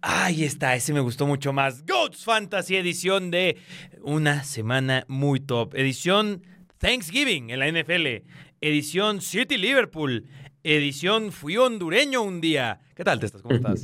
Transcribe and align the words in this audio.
Ahí 0.00 0.44
está, 0.44 0.74
ese 0.74 0.94
me 0.94 1.00
gustó 1.00 1.26
mucho 1.26 1.52
más. 1.52 1.84
Goats 1.84 2.24
Fantasy 2.24 2.76
edición 2.76 3.30
de 3.30 3.58
una 4.02 4.44
semana 4.44 5.04
muy 5.08 5.40
top. 5.40 5.74
Edición 5.74 6.42
Thanksgiving 6.78 7.50
en 7.50 7.58
la 7.58 7.68
NFL. 7.70 8.24
Edición 8.60 9.20
City 9.20 9.58
Liverpool. 9.58 10.26
Edición 10.62 11.32
Fui 11.32 11.58
hondureño 11.58 12.22
un 12.22 12.40
día. 12.40 12.80
¿Qué 12.94 13.04
tal, 13.04 13.20
Testas? 13.20 13.42
¿Cómo 13.42 13.56
estás? 13.56 13.82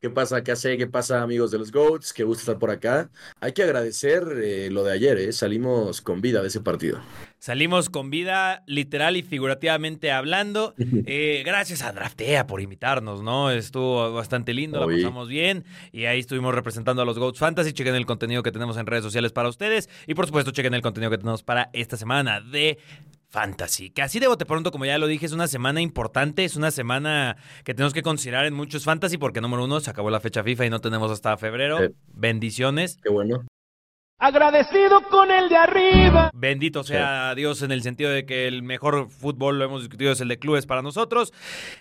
¿Qué 0.00 0.10
pasa? 0.10 0.42
¿Qué? 0.42 0.54
¿Qué 0.78 0.86
pasa, 0.86 1.22
amigos 1.22 1.50
de 1.50 1.58
los 1.58 1.72
GOATs? 1.72 2.12
Qué 2.12 2.24
gusto 2.24 2.40
estar 2.40 2.58
por 2.58 2.70
acá. 2.70 3.10
Hay 3.40 3.52
que 3.52 3.62
agradecer 3.62 4.24
eh, 4.42 4.70
lo 4.70 4.84
de 4.84 4.92
ayer, 4.92 5.18
¿eh? 5.18 5.32
Salimos 5.32 6.00
con 6.00 6.20
vida 6.20 6.42
de 6.42 6.48
ese 6.48 6.60
partido. 6.60 7.00
Salimos 7.40 7.88
con 7.88 8.10
vida, 8.10 8.62
literal 8.66 9.16
y 9.16 9.22
figurativamente 9.22 10.12
hablando. 10.12 10.74
Eh, 11.12 11.42
gracias 11.44 11.82
a 11.82 11.92
Draftea 11.92 12.46
por 12.46 12.60
invitarnos, 12.60 13.22
¿no? 13.22 13.50
Estuvo 13.50 14.12
bastante 14.12 14.52
lindo, 14.52 14.80
Oye. 14.80 14.98
la 14.98 15.02
pasamos 15.02 15.28
bien. 15.28 15.64
Y 15.92 16.04
ahí 16.04 16.20
estuvimos 16.20 16.54
representando 16.54 17.02
a 17.02 17.04
los 17.04 17.18
GOATs 17.18 17.38
Fantasy. 17.38 17.72
Chequen 17.72 17.94
el 17.94 18.06
contenido 18.06 18.42
que 18.42 18.52
tenemos 18.52 18.76
en 18.76 18.86
redes 18.86 19.02
sociales 19.02 19.32
para 19.32 19.48
ustedes. 19.48 19.88
Y 20.06 20.14
por 20.14 20.26
supuesto, 20.26 20.50
chequen 20.50 20.74
el 20.74 20.82
contenido 20.82 21.10
que 21.10 21.18
tenemos 21.18 21.42
para 21.42 21.70
esta 21.72 21.96
semana 21.96 22.40
de 22.40 22.78
Fantasy. 23.30 23.90
Que 23.90 24.02
así 24.02 24.20
de 24.20 24.28
bote 24.28 24.44
pronto, 24.44 24.70
como 24.70 24.84
ya 24.84 24.98
lo 24.98 25.06
dije, 25.06 25.26
es 25.26 25.32
una 25.32 25.48
semana 25.48 25.80
importante. 25.80 26.44
Es 26.44 26.54
una 26.54 26.70
semana 26.70 27.36
que 27.64 27.74
tenemos 27.74 27.94
que 27.94 28.02
considerar 28.02 28.44
en 28.44 28.54
muchos 28.54 28.84
Fantasy. 28.84 29.16
Porque, 29.16 29.40
número 29.40 29.64
uno, 29.64 29.80
se 29.80 29.90
acabó 29.90 30.10
la 30.10 30.20
fecha 30.20 30.44
FIFA 30.44 30.66
y 30.66 30.70
no 30.70 30.80
tenemos 30.80 31.10
hasta 31.10 31.36
febrero. 31.38 31.78
Sí. 31.78 31.94
Bendiciones. 32.12 32.98
Qué 33.02 33.10
bueno. 33.10 33.44
Agradecido 34.22 35.00
con 35.08 35.30
el 35.30 35.48
de 35.48 35.56
arriba. 35.56 36.30
Bendito 36.34 36.84
sea 36.84 37.34
Dios 37.34 37.62
en 37.62 37.72
el 37.72 37.82
sentido 37.82 38.10
de 38.10 38.26
que 38.26 38.46
el 38.46 38.62
mejor 38.62 39.08
fútbol, 39.08 39.58
lo 39.58 39.64
hemos 39.64 39.80
discutido, 39.80 40.12
es 40.12 40.20
el 40.20 40.28
de 40.28 40.38
clubes 40.38 40.66
para 40.66 40.82
nosotros. 40.82 41.32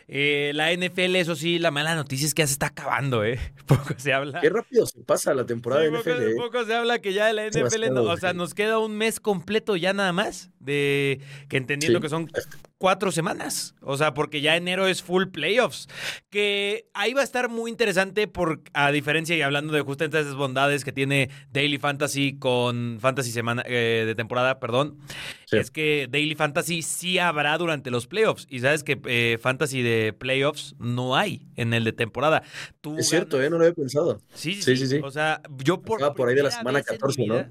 Eh, 0.08 0.52
la 0.56 0.72
NFL, 0.72 1.17
eso 1.17 1.36
sí, 1.36 1.60
la 1.60 1.70
mala 1.70 1.95
noticia 1.95 2.26
es 2.26 2.34
que 2.34 2.42
ya 2.44 2.48
se 2.48 2.54
está 2.54 2.67
acabando, 2.67 3.26
¿eh? 3.26 3.38
Poco 3.67 3.94
se 3.98 4.14
habla. 4.14 4.40
Qué 4.40 4.50
rápido 4.50 4.86
se 4.86 5.02
pasa 5.02 5.34
la 5.34 5.45
temporada 5.45 5.82
Sí, 5.84 5.92
de 5.92 5.98
poco, 5.98 6.10
NFL. 6.12 6.23
¿eh? 6.23 6.36
poco 6.38 6.64
se 6.64 6.73
habla 6.76 7.00
que 7.00 7.12
ya 7.12 7.26
de 7.28 7.34
la 7.34 7.45
NFL, 7.48 7.90
no- 7.94 8.04
o 8.04 8.16
sea, 8.17 8.32
sí. 8.32 8.38
nos 8.38 8.54
queda 8.54 8.80
un 8.80 8.95
mes 8.95 9.20
completo 9.20 9.76
ya 9.76 9.92
nada 9.92 10.14
más, 10.14 10.50
de 10.60 11.20
que 11.50 11.58
entendiendo 11.58 12.00
Sí. 12.00 12.04
que 12.04 12.10
son 12.10 12.32
cuatro 12.80 13.12
semanas, 13.12 13.76
o 13.82 13.98
sea, 13.98 14.14
porque 14.16 14.42
ya 14.42 14.56
enero 14.56 14.88
es 14.88 15.04
full 15.04 15.26
playoffs, 15.28 15.88
que 16.32 16.88
ahí 16.94 17.14
va 17.14 17.22
a 17.22 17.26
estar 17.26 17.50
muy 17.50 17.70
interesante 17.70 18.28
por, 18.28 18.62
a 18.74 18.92
diferencia 18.92 19.36
y 19.36 19.42
hablando 19.42 19.74
de 19.74 19.82
justamente 19.82 20.20
esas 20.20 20.34
bondades 20.36 20.84
que 20.84 20.92
tiene 20.92 21.30
Daily 21.52 21.78
Fantasy 21.78 22.40
con 22.40 22.98
Fantasy 23.02 23.32
semana 23.32 23.64
eh, 23.68 24.06
de 24.08 24.16
temporada, 24.16 24.60
perdón, 24.60 24.98
Sí. 25.46 25.58
es 25.58 25.72
que 25.72 26.08
Daily 26.10 26.36
Fantasy 26.36 26.82
sí 26.84 27.18
habrá 27.18 27.58
durante 27.58 27.90
los 27.92 28.06
playoffs 28.08 28.46
y 28.50 28.60
sabes 28.60 28.84
que 28.84 29.00
eh, 29.06 29.40
Fantasy 29.42 29.82
de 29.82 30.14
playoffs 30.14 30.76
no 30.80 31.16
hay 31.18 31.48
en 31.56 31.74
el 31.74 31.84
de 31.84 31.92
temporada. 31.92 32.44
Tú 32.82 32.98
Es 33.00 33.10
cierto, 33.10 33.42
¿eh? 33.42 33.50
No 33.50 33.58
lo 33.58 33.64
había 33.66 33.74
pensado. 33.74 34.22
Sí, 34.34 34.62
sí, 34.62 34.78
Sí, 34.78 34.88
sí. 34.88 35.00
O 35.04 35.10
sea, 35.12 35.42
yo 35.64 35.82
por. 35.82 36.14
Por 36.14 36.30
ahí 36.30 36.36
de 36.36 36.44
la 36.44 36.52
semana 36.52 36.80
vez 36.80 36.88
en 36.88 36.94
mi 36.94 37.00
14, 37.00 37.26
¿no? 37.26 37.46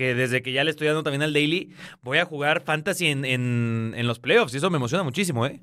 Que 0.00 0.14
desde 0.14 0.40
que 0.40 0.52
ya 0.52 0.64
le 0.64 0.70
estoy 0.70 0.86
dando 0.86 1.02
también 1.02 1.20
al 1.20 1.34
Daily, 1.34 1.74
voy 2.00 2.16
a 2.16 2.24
jugar 2.24 2.62
Fantasy 2.62 3.08
en, 3.08 3.26
en, 3.26 3.92
en 3.94 4.06
los 4.06 4.18
playoffs. 4.18 4.54
Y 4.54 4.56
eso 4.56 4.70
me 4.70 4.78
emociona 4.78 5.04
muchísimo, 5.04 5.44
¿eh? 5.44 5.60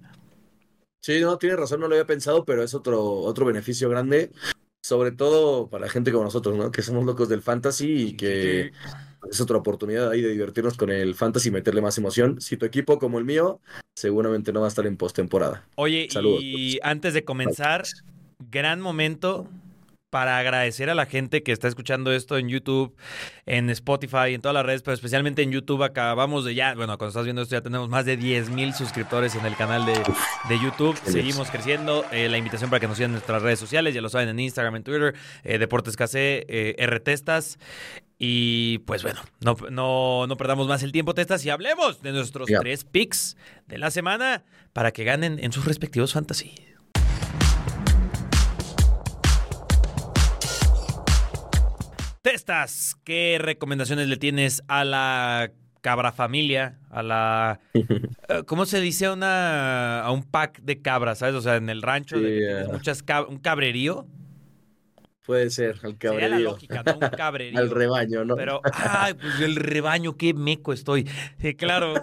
Sí, 1.01 1.19
no, 1.21 1.39
tienes 1.39 1.57
razón, 1.57 1.79
no 1.79 1.87
lo 1.87 1.95
había 1.95 2.05
pensado, 2.05 2.45
pero 2.45 2.61
es 2.61 2.75
otro, 2.75 3.01
otro 3.03 3.47
beneficio 3.47 3.89
grande. 3.89 4.29
Sobre 4.83 5.11
todo 5.11 5.71
para 5.71 5.89
gente 5.89 6.11
como 6.11 6.25
nosotros, 6.25 6.55
¿no? 6.55 6.69
Que 6.71 6.83
somos 6.83 7.03
locos 7.03 7.29
del 7.29 7.41
fantasy 7.41 8.09
y 8.09 8.13
que 8.15 8.73
es 9.27 9.41
otra 9.41 9.57
oportunidad 9.57 10.11
ahí 10.11 10.21
de 10.21 10.29
divertirnos 10.29 10.77
con 10.77 10.91
el 10.91 11.15
fantasy 11.15 11.49
y 11.49 11.53
meterle 11.53 11.81
más 11.81 11.97
emoción. 11.97 12.39
Si 12.39 12.57
tu 12.57 12.67
equipo 12.67 12.99
como 12.99 13.17
el 13.17 13.25
mío, 13.25 13.59
seguramente 13.95 14.53
no 14.53 14.59
va 14.59 14.67
a 14.67 14.69
estar 14.69 14.85
en 14.85 14.97
postemporada. 14.97 15.65
Oye, 15.77 16.09
Saludos. 16.11 16.41
y 16.43 16.77
antes 16.83 17.15
de 17.15 17.25
comenzar, 17.25 17.85
gran 18.51 18.81
momento 18.81 19.49
para 20.09 20.37
agradecer 20.37 20.89
a 20.89 20.95
la 20.95 21.05
gente 21.05 21.43
que 21.43 21.51
está 21.51 21.67
escuchando 21.67 22.13
esto 22.13 22.37
en 22.37 22.47
YouTube, 22.47 22.95
en 23.45 23.69
Spotify, 23.69 24.33
en 24.33 24.41
todas 24.41 24.53
las 24.53 24.65
redes, 24.65 24.81
pero 24.81 24.95
especialmente 24.95 25.41
en 25.41 25.51
YouTube. 25.51 25.83
Acabamos 25.83 26.45
de 26.45 26.55
ya, 26.55 26.73
bueno, 26.75 26.97
cuando 26.97 27.09
estás 27.09 27.25
viendo 27.25 27.41
esto 27.41 27.55
ya 27.55 27.61
tenemos 27.61 27.89
más 27.89 28.05
de 28.05 28.15
10 28.15 28.49
mil 28.49 28.73
suscriptores 28.73 29.35
en 29.35 29.45
el 29.45 29.55
canal 29.55 29.85
de, 29.85 29.93
de 29.93 30.59
YouTube. 30.59 30.97
Seguimos 31.03 31.51
creciendo. 31.51 32.05
Eh, 32.11 32.29
la 32.29 32.37
invitación 32.37 32.69
para 32.69 32.79
que 32.79 32.87
nos 32.87 32.97
sigan 32.97 33.09
en 33.09 33.13
nuestras 33.13 33.41
redes 33.41 33.59
sociales, 33.59 33.93
ya 33.93 34.01
lo 34.01 34.09
saben, 34.09 34.29
en 34.29 34.39
Instagram, 34.39 34.77
en 34.77 34.83
Twitter, 34.83 35.15
eh, 35.43 35.57
Deportes 35.57 35.97
KC, 35.97 36.15
eh, 36.47 36.87
RTestas. 36.87 37.59
Y 38.17 38.79
pues 38.79 39.03
bueno, 39.03 39.21
no, 39.41 39.55
no, 39.69 40.25
no 40.25 40.37
perdamos 40.37 40.67
más 40.67 40.81
el 40.83 40.91
tiempo, 40.91 41.13
Testas, 41.13 41.45
y 41.45 41.49
hablemos 41.49 42.01
de 42.01 42.13
nuestros 42.13 42.47
tres 42.47 42.83
picks 42.83 43.37
de 43.67 43.77
la 43.77 43.91
semana 43.91 44.43
para 44.73 44.91
que 44.91 45.03
ganen 45.03 45.37
en 45.39 45.51
sus 45.51 45.65
respectivos 45.65 46.13
fantasy. 46.13 46.55
¿Qué 53.03 53.37
recomendaciones 53.39 54.07
le 54.07 54.17
tienes 54.17 54.63
a 54.67 54.83
la 54.83 55.51
cabra 55.81 56.11
familia? 56.11 56.79
A 56.89 57.03
la. 57.03 57.59
eh, 57.73 58.43
¿Cómo 58.45 58.65
se 58.65 58.81
dice 58.81 59.05
a 59.07 59.13
una, 59.13 60.01
a 60.01 60.11
un 60.11 60.23
pack 60.23 60.61
de 60.61 60.81
cabras, 60.81 61.19
¿sabes? 61.19 61.35
O 61.35 61.41
sea, 61.41 61.55
en 61.55 61.69
el 61.69 61.81
rancho, 61.81 62.17
de 62.19 62.23
que 62.23 62.29
Sí, 62.29 62.45
tienes 62.45 62.67
eh. 62.67 62.71
muchas 62.71 63.05
cab- 63.05 63.27
un 63.29 63.37
cabrerío. 63.37 64.05
Puede 65.25 65.49
ser, 65.49 65.71
al 65.83 65.97
Sería 65.99 66.11
la 66.13 66.19
cabrerío. 66.21 66.39
lógica, 66.51 66.83
¿no? 66.85 66.93
Un 66.93 66.99
cabrerío. 67.17 67.59
Al 67.59 67.69
rebaño, 67.69 68.23
¿no? 68.23 68.35
Pero, 68.35 68.61
ay, 68.73 69.13
pues 69.13 69.41
el 69.41 69.55
rebaño, 69.57 70.15
qué 70.15 70.33
meco 70.33 70.71
estoy. 70.71 71.05
Sí, 71.41 71.53
claro, 71.55 71.93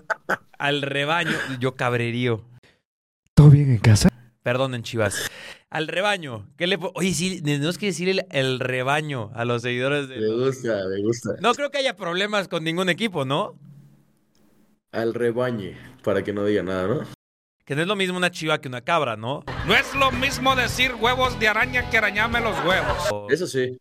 al 0.59 0.83
rebaño, 0.83 1.33
yo 1.59 1.75
cabrerío. 1.75 2.45
¿Todo 3.35 3.49
bien 3.51 3.71
en 3.71 3.79
casa? 3.79 4.09
Perdonen, 4.45 4.83
chivas. 4.83 5.31
Al 5.71 5.89
rebaño, 5.89 6.47
¿qué 6.59 6.67
le 6.67 6.79
Oye, 6.95 7.15
sí, 7.15 7.41
tenemos 7.41 7.79
que 7.79 7.87
decir 7.87 8.11
el, 8.11 8.27
el 8.31 8.61
rebaño 8.61 9.31
a 9.35 9.47
los 9.47 9.63
seguidores 9.63 10.07
de. 10.07 10.19
Me 10.19 10.29
gusta, 10.29 10.87
me 10.87 11.03
gusta. 11.03 11.31
No 11.41 11.55
creo 11.55 11.71
que 11.71 11.79
haya 11.79 11.97
problemas 11.97 12.47
con 12.47 12.63
ningún 12.63 12.91
equipo, 12.91 13.25
¿no? 13.25 13.59
Al 14.93 15.15
rebañe, 15.15 15.79
para 16.05 16.23
que 16.23 16.35
no 16.35 16.45
diga 16.45 16.63
nada, 16.63 16.87
¿no? 16.87 17.01
Que 17.65 17.75
no 17.75 17.81
es 17.81 17.89
lo 17.89 17.97
mismo 17.97 18.19
una 18.19 18.31
chiva 18.31 18.61
que 18.61 18.69
una 18.69 18.83
cabra, 18.83 19.17
¿no? 19.17 19.45
No 19.67 19.75
es 19.75 19.95
lo 19.95 20.13
mismo 20.13 20.55
decir 20.55 20.95
huevos 21.01 21.41
de 21.41 21.49
araña 21.49 21.89
que 21.89 21.97
arañarme 21.97 22.43
los 22.43 22.55
huevos. 22.67 23.31
Eso 23.31 23.47
sí. 23.47 23.79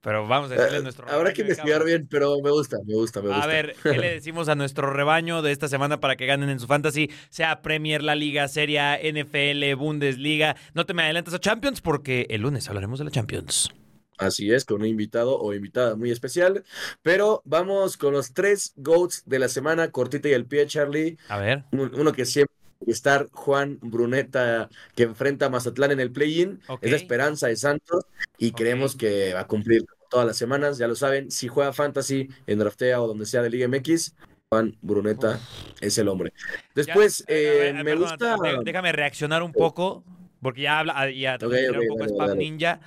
Pero 0.00 0.26
vamos 0.28 0.50
a 0.50 0.54
decirle 0.54 0.76
a 0.76 0.80
Eh, 0.80 0.82
nuestro 0.82 1.08
Habrá 1.10 1.32
que 1.32 1.42
investigar 1.42 1.84
bien, 1.84 2.06
pero 2.08 2.36
me 2.42 2.50
gusta, 2.50 2.78
me 2.86 2.94
gusta, 2.94 3.20
me 3.20 3.28
gusta. 3.28 3.42
A 3.42 3.46
ver, 3.46 3.74
¿qué 3.82 3.98
le 3.98 4.10
decimos 4.12 4.48
a 4.48 4.54
nuestro 4.54 4.90
rebaño 4.92 5.42
de 5.42 5.52
esta 5.52 5.68
semana 5.68 5.98
para 6.00 6.16
que 6.16 6.26
ganen 6.26 6.48
en 6.48 6.60
su 6.60 6.66
fantasy? 6.66 7.10
Sea 7.30 7.62
Premier, 7.62 8.02
La 8.02 8.14
Liga, 8.14 8.46
Serie 8.48 8.78
A, 8.80 8.96
NFL, 9.02 9.74
Bundesliga. 9.74 10.56
No 10.74 10.86
te 10.86 10.94
me 10.94 11.02
adelantes 11.02 11.34
a 11.34 11.40
Champions 11.40 11.80
porque 11.80 12.26
el 12.30 12.42
lunes 12.42 12.68
hablaremos 12.68 12.98
de 12.98 13.04
la 13.06 13.10
Champions. 13.10 13.70
Así 14.18 14.50
es, 14.50 14.64
con 14.64 14.80
un 14.80 14.86
invitado 14.86 15.38
o 15.38 15.52
invitada 15.52 15.94
muy 15.94 16.10
especial. 16.10 16.64
Pero 17.02 17.42
vamos 17.44 17.98
con 17.98 18.14
los 18.14 18.32
tres 18.32 18.72
GOATs 18.76 19.24
de 19.26 19.38
la 19.38 19.48
semana, 19.48 19.90
cortita 19.90 20.28
y 20.28 20.32
el 20.32 20.46
pie, 20.46 20.66
Charlie. 20.66 21.18
A 21.28 21.36
ver. 21.38 21.64
Un- 21.72 21.92
Uno 21.94 22.12
que 22.12 22.24
siempre 22.24 22.55
estar, 22.86 23.28
Juan 23.32 23.78
Bruneta, 23.80 24.68
que 24.94 25.04
enfrenta 25.04 25.46
a 25.46 25.50
Mazatlán 25.50 25.92
en 25.92 26.00
el 26.00 26.10
play-in. 26.12 26.60
Es 26.80 26.90
la 26.90 26.96
esperanza 26.96 27.48
de 27.48 27.56
Santos 27.56 28.04
y 28.38 28.52
creemos 28.52 28.96
que 28.96 29.34
va 29.34 29.40
a 29.40 29.46
cumplir 29.46 29.84
todas 30.10 30.26
las 30.26 30.36
semanas. 30.36 30.78
Ya 30.78 30.86
lo 30.88 30.94
saben, 30.94 31.30
si 31.30 31.48
juega 31.48 31.72
Fantasy 31.72 32.28
en 32.46 32.58
Draftea 32.58 33.00
o 33.00 33.06
donde 33.08 33.26
sea 33.26 33.42
de 33.42 33.50
Liga 33.50 33.66
MX, 33.68 34.14
Juan 34.48 34.76
Bruneta 34.80 35.40
es 35.80 35.98
el 35.98 36.08
hombre. 36.08 36.32
Después, 36.74 37.24
Ya, 37.28 37.34
eh, 37.34 37.58
ver, 37.58 37.74
me 37.74 37.84
perdón, 37.84 38.08
gusta. 38.10 38.36
Déjame 38.64 38.92
reaccionar 38.92 39.42
un 39.42 39.52
poco, 39.52 40.04
porque 40.40 40.62
ya 40.62 40.78
habla, 40.78 40.92
ah, 40.96 41.10
ya 41.10 41.34
Ok, 41.34 41.40
tiré 41.40 41.70
ok, 41.70 41.76
un 41.80 41.88
poco 41.88 42.00
dale, 42.00 42.12
Spam. 42.12 42.38
Ninja, 42.38 42.80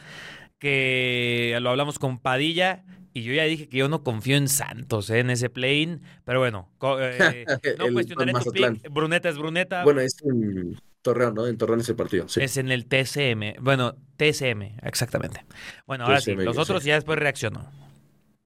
que 0.59 1.57
lo 1.61 1.69
hablamos 1.71 1.99
con 1.99 2.17
Padilla. 2.19 2.83
Y 3.13 3.23
yo 3.23 3.33
ya 3.33 3.43
dije 3.45 3.67
que 3.67 3.77
yo 3.77 3.89
no 3.89 4.03
confío 4.03 4.37
en 4.37 4.47
Santos, 4.47 5.09
eh, 5.09 5.19
en 5.19 5.29
ese 5.29 5.49
play-in. 5.49 6.01
Pero 6.25 6.39
bueno, 6.39 6.69
co- 6.77 6.99
eh, 7.01 7.45
no 7.79 7.85
El 7.87 7.93
cuestionaré 7.93 8.33
tu 8.33 8.51
pick. 8.51 8.89
Bruneta 8.91 9.29
es 9.29 9.37
Bruneta. 9.37 9.83
Bueno, 9.83 10.01
es 10.01 10.15
en 10.23 10.79
Torreón, 11.01 11.33
¿no? 11.33 11.47
En 11.47 11.57
Torreón 11.57 11.79
es 11.79 11.89
el 11.89 11.95
partido. 11.95 12.27
Sí. 12.27 12.41
Es 12.41 12.57
en 12.57 12.71
el 12.71 12.85
TCM. 12.85 13.55
Bueno, 13.61 13.95
TCM, 14.17 14.77
exactamente. 14.83 15.45
Bueno, 15.87 16.05
ahora 16.05 16.21
sí, 16.21 16.35
los 16.35 16.55
sí. 16.55 16.61
otros 16.61 16.83
ya 16.83 16.95
después 16.95 17.17
reacciono. 17.17 17.69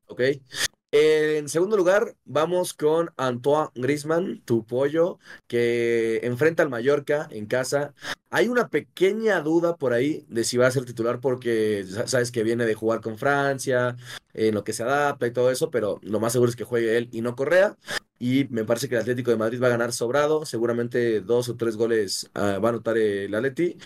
Ok. 0.08 0.22
En 0.96 1.50
segundo 1.50 1.76
lugar, 1.76 2.16
vamos 2.24 2.76
con 2.76 3.10
Antoine 3.18 3.72
Griezmann, 3.74 4.44
tu 4.46 4.64
pollo, 4.64 5.18
que 5.48 6.20
enfrenta 6.22 6.62
al 6.62 6.70
Mallorca 6.70 7.28
en 7.32 7.48
casa. 7.48 7.96
Hay 8.30 8.48
una 8.48 8.70
pequeña 8.70 9.42
duda 9.42 9.76
por 9.76 9.94
ahí 9.94 10.24
de 10.30 10.44
si 10.44 10.56
va 10.58 10.68
a 10.68 10.72
ser 10.72 10.86
titular 10.86 11.20
porque 11.20 11.84
sa- 11.90 12.06
sabes 12.06 12.32
que 12.32 12.44
viene 12.44 12.68
de 12.68 12.76
jugar 12.76 13.02
con 13.02 13.18
Francia, 13.18 13.96
en 14.36 14.54
lo 14.54 14.64
que 14.64 14.72
se 14.74 14.84
adapta 14.84 15.26
y 15.26 15.32
todo 15.34 15.50
eso, 15.50 15.72
pero 15.72 16.00
lo 16.04 16.20
más 16.20 16.32
seguro 16.34 16.52
es 16.52 16.56
que 16.56 16.64
juegue 16.64 16.96
él 16.96 17.10
y 17.12 17.22
no 17.22 17.36
Correa. 17.36 17.76
Y 18.20 18.46
me 18.52 18.64
parece 18.64 18.88
que 18.88 18.94
el 18.94 19.02
Atlético 19.02 19.32
de 19.32 19.38
Madrid 19.38 19.60
va 19.60 19.68
a 19.68 19.72
ganar 19.72 19.94
sobrado, 19.94 20.46
seguramente 20.46 21.22
dos 21.22 21.50
o 21.50 21.56
tres 21.56 21.76
goles 21.76 22.30
ah, 22.36 22.60
va 22.60 22.70
a 22.70 22.72
anotar 22.72 23.00
el 23.00 23.34
Atleti. 23.34 23.78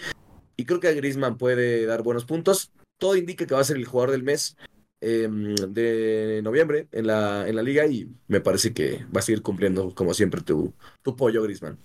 Y 0.57 0.65
creo 0.65 0.81
que 0.81 0.93
Griezmann 0.93 1.37
puede 1.37 1.85
dar 1.85 2.03
buenos 2.03 2.25
puntos. 2.25 2.73
Todo 2.97 3.15
indica 3.15 3.45
que 3.45 3.53
va 3.53 3.61
a 3.61 3.63
ser 3.63 3.77
el 3.77 3.85
jugador 3.85 4.11
del 4.11 4.23
mes. 4.23 4.57
Eh, 4.99 5.27
de 5.29 6.41
noviembre 6.43 6.87
en 6.91 7.07
la, 7.07 7.47
en 7.47 7.55
la 7.55 7.61
liga 7.61 7.85
y 7.85 8.09
me 8.27 8.41
parece 8.41 8.73
que 8.73 9.05
va 9.15 9.19
a 9.19 9.21
seguir 9.21 9.41
cumpliendo 9.41 9.93
como 9.93 10.13
siempre 10.13 10.41
tu, 10.41 10.73
tu 11.01 11.15
pollo, 11.15 11.43
Griezmann. 11.43 11.77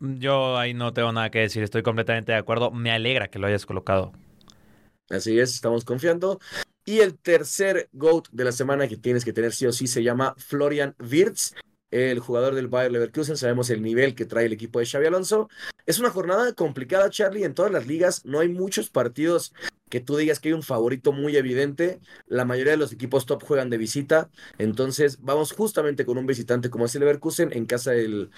Yo 0.00 0.56
ahí 0.56 0.74
no 0.74 0.92
tengo 0.92 1.12
nada 1.12 1.30
que 1.30 1.40
decir, 1.40 1.62
estoy 1.62 1.82
completamente 1.82 2.32
de 2.32 2.38
acuerdo. 2.38 2.70
Me 2.70 2.90
alegra 2.90 3.28
que 3.28 3.38
lo 3.38 3.48
hayas 3.48 3.66
colocado. 3.66 4.12
Así 5.10 5.38
es, 5.38 5.54
estamos 5.54 5.84
confiando. 5.84 6.38
Y 6.84 7.00
el 7.00 7.18
tercer 7.18 7.88
GOAT 7.92 8.28
de 8.30 8.44
la 8.44 8.52
semana 8.52 8.88
que 8.88 8.96
tienes 8.96 9.24
que 9.24 9.32
tener 9.32 9.52
sí 9.52 9.66
o 9.66 9.72
sí 9.72 9.86
se 9.86 10.02
llama 10.02 10.34
Florian 10.38 10.94
Wirtz, 10.98 11.54
el 11.90 12.18
jugador 12.20 12.54
del 12.54 12.68
Bayer 12.68 12.92
Leverkusen. 12.92 13.36
Sabemos 13.36 13.70
el 13.70 13.82
nivel 13.82 14.14
que 14.14 14.24
trae 14.24 14.46
el 14.46 14.52
equipo 14.52 14.78
de 14.78 14.86
Xavi 14.86 15.06
Alonso. 15.06 15.48
Es 15.84 15.98
una 15.98 16.10
jornada 16.10 16.52
complicada, 16.52 17.10
Charlie, 17.10 17.44
en 17.44 17.54
todas 17.54 17.72
las 17.72 17.86
ligas. 17.86 18.24
No 18.24 18.40
hay 18.40 18.48
muchos 18.48 18.90
partidos 18.90 19.52
que 19.88 20.00
tú 20.00 20.16
digas 20.16 20.40
que 20.40 20.48
hay 20.48 20.52
un 20.54 20.62
favorito 20.62 21.12
muy 21.12 21.36
evidente. 21.36 22.00
La 22.26 22.44
mayoría 22.44 22.72
de 22.72 22.78
los 22.78 22.92
equipos 22.92 23.26
top 23.26 23.42
juegan 23.42 23.70
de 23.70 23.78
visita. 23.78 24.30
Entonces, 24.58 25.18
vamos 25.22 25.52
justamente 25.52 26.04
con 26.04 26.18
un 26.18 26.26
visitante 26.26 26.70
como 26.70 26.86
es 26.86 26.94
el 26.94 27.00
Leverkusen 27.00 27.52
en 27.52 27.66
casa 27.66 27.92
del, 27.92 28.30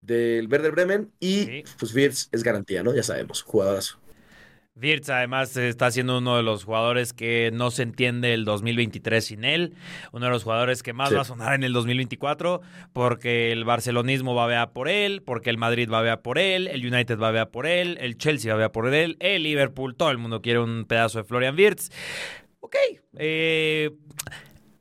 del 0.00 0.48
Werder 0.48 0.72
Bremen. 0.72 1.12
Y 1.20 1.44
Sí. 1.44 1.64
pues 1.78 1.94
Wirtz 1.94 2.28
es 2.32 2.42
garantía, 2.42 2.82
¿no? 2.82 2.94
Ya 2.94 3.02
sabemos, 3.02 3.42
jugadorazo. 3.42 3.98
Wirtz 4.80 5.08
además 5.10 5.56
está 5.56 5.90
siendo 5.90 6.18
uno 6.18 6.36
de 6.36 6.42
los 6.42 6.64
jugadores 6.64 7.12
que 7.12 7.50
no 7.52 7.70
se 7.70 7.82
entiende 7.82 8.34
el 8.34 8.44
2023 8.44 9.24
sin 9.24 9.44
él, 9.44 9.74
uno 10.12 10.26
de 10.26 10.30
los 10.32 10.44
jugadores 10.44 10.82
que 10.82 10.92
más 10.92 11.08
Sí. 11.10 11.14
va 11.14 11.22
a 11.22 11.24
sonar 11.24 11.54
en 11.54 11.64
el 11.64 11.72
2024 11.72 12.60
porque 12.92 13.52
el 13.52 13.64
barcelonismo 13.64 14.34
va 14.34 14.44
a 14.44 14.46
ver 14.46 14.68
por 14.72 14.88
él, 14.88 15.22
porque 15.24 15.50
el 15.50 15.58
Madrid 15.58 15.88
va 15.90 15.98
a 16.00 16.02
ver 16.02 16.20
por 16.20 16.38
él, 16.38 16.68
el 16.68 16.86
United 16.86 17.18
va 17.18 17.28
a 17.28 17.32
ver 17.32 17.48
por 17.50 17.66
él, 17.66 17.98
el 18.00 18.16
Chelsea 18.18 18.52
va 18.52 18.58
a 18.58 18.62
ver 18.62 18.72
por 18.72 18.92
él, 18.92 19.16
el 19.20 19.42
Liverpool, 19.42 19.94
todo 19.96 20.10
el 20.10 20.18
mundo 20.18 20.40
quiere 20.42 20.58
un 20.60 20.84
pedazo 20.84 21.18
de 21.18 21.24
Florian 21.24 21.56
Wirtz. 21.56 21.90
Ok, 22.60 22.76
eh, 23.18 23.90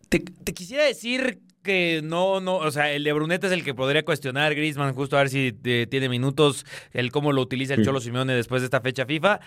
te, 0.10 0.20
te 0.20 0.54
quisiera 0.54 0.84
decir 0.84 1.40
que 1.64 2.00
no, 2.02 2.40
no, 2.40 2.56
o 2.58 2.72
sea, 2.72 2.94
el 2.94 3.04
de 3.04 3.12
Bruneta 3.12 3.48
es 3.48 3.54
el 3.54 3.64
que 3.64 3.74
podría 3.74 4.06
cuestionar 4.06 4.56
Griezmann 4.56 4.94
justo 4.94 5.18
a 5.18 5.20
ver 5.20 5.30
si 5.30 5.54
eh, 5.66 5.86
tiene 5.90 6.08
minutos, 6.08 6.66
el 6.94 7.12
cómo 7.12 7.34
lo 7.34 7.42
utiliza 7.42 7.74
el. 7.74 7.84
Cholo 7.84 8.00
Simeone 8.00 8.34
después 8.34 8.62
de 8.62 8.66
esta 8.68 8.80
fecha 8.80 9.06
FIFA. 9.06 9.42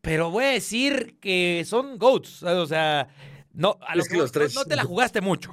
Pero 0.00 0.30
voy 0.30 0.44
a 0.44 0.48
decir 0.48 1.16
que 1.20 1.64
son 1.66 1.98
GOATs. 1.98 2.42
O 2.42 2.66
sea, 2.66 3.08
no, 3.52 3.78
a 3.86 3.94
lo 3.96 4.02
Es 4.02 4.08
que 4.08 4.16
los 4.16 4.32
tres- 4.32 4.54
no, 4.54 4.62
no 4.62 4.66
te 4.66 4.76
la 4.76 4.84
jugaste 4.84 5.20
mucho. 5.20 5.52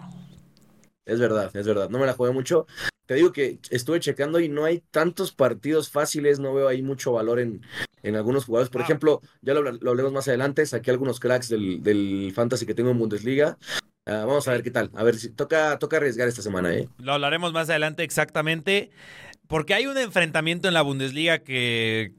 Es 1.05 1.19
verdad, 1.19 1.51
es 1.55 1.65
verdad. 1.65 1.89
No 1.89 1.99
me 1.99 2.05
la 2.05 2.13
jugué 2.13 2.31
mucho. 2.31 2.65
Te 3.05 3.15
digo 3.15 3.31
que 3.31 3.59
estuve 3.69 3.99
checando 4.01 4.39
y 4.41 4.49
no 4.49 4.65
hay 4.65 4.83
tantos 4.91 5.31
partidos 5.33 5.89
fáciles. 5.89 6.39
No 6.39 6.53
veo 6.53 6.67
ahí 6.67 6.81
mucho 6.81 7.13
valor 7.13 7.39
en, 7.39 7.61
en 8.03 8.15
algunos 8.17 8.45
jugadores. 8.45 8.69
Por 8.69 8.81
Ah. 8.81 8.83
ejemplo, 8.85 9.21
ya 9.41 9.53
lo, 9.53 9.61
lo 9.71 9.89
hablemos 9.91 10.11
más 10.11 10.27
adelante. 10.27 10.65
Saqué 10.65 10.91
algunos 10.91 11.19
cracks 11.21 11.47
del, 11.49 11.81
del 11.81 12.31
fantasy 12.35 12.65
que 12.65 12.73
tengo 12.73 12.91
en 12.91 12.99
Bundesliga. 12.99 13.57
Ah, 14.05 14.23
vamos 14.25 14.47
a 14.47 14.51
ver 14.51 14.63
qué 14.63 14.71
tal. 14.71 14.91
A 14.95 15.03
ver 15.03 15.15
si 15.17 15.29
toca, 15.29 15.77
toca 15.79 15.97
arriesgar 15.97 16.27
esta 16.27 16.41
semana, 16.41 16.73
¿eh? 16.73 16.87
Lo 16.99 17.13
hablaremos 17.13 17.51
más 17.53 17.69
adelante 17.69 18.03
exactamente. 18.03 18.91
Porque 19.47 19.73
hay 19.73 19.87
un 19.87 19.97
enfrentamiento 19.97 20.67
en 20.67 20.73
la 20.73 20.81
Bundesliga 20.81 21.39
que 21.39 22.11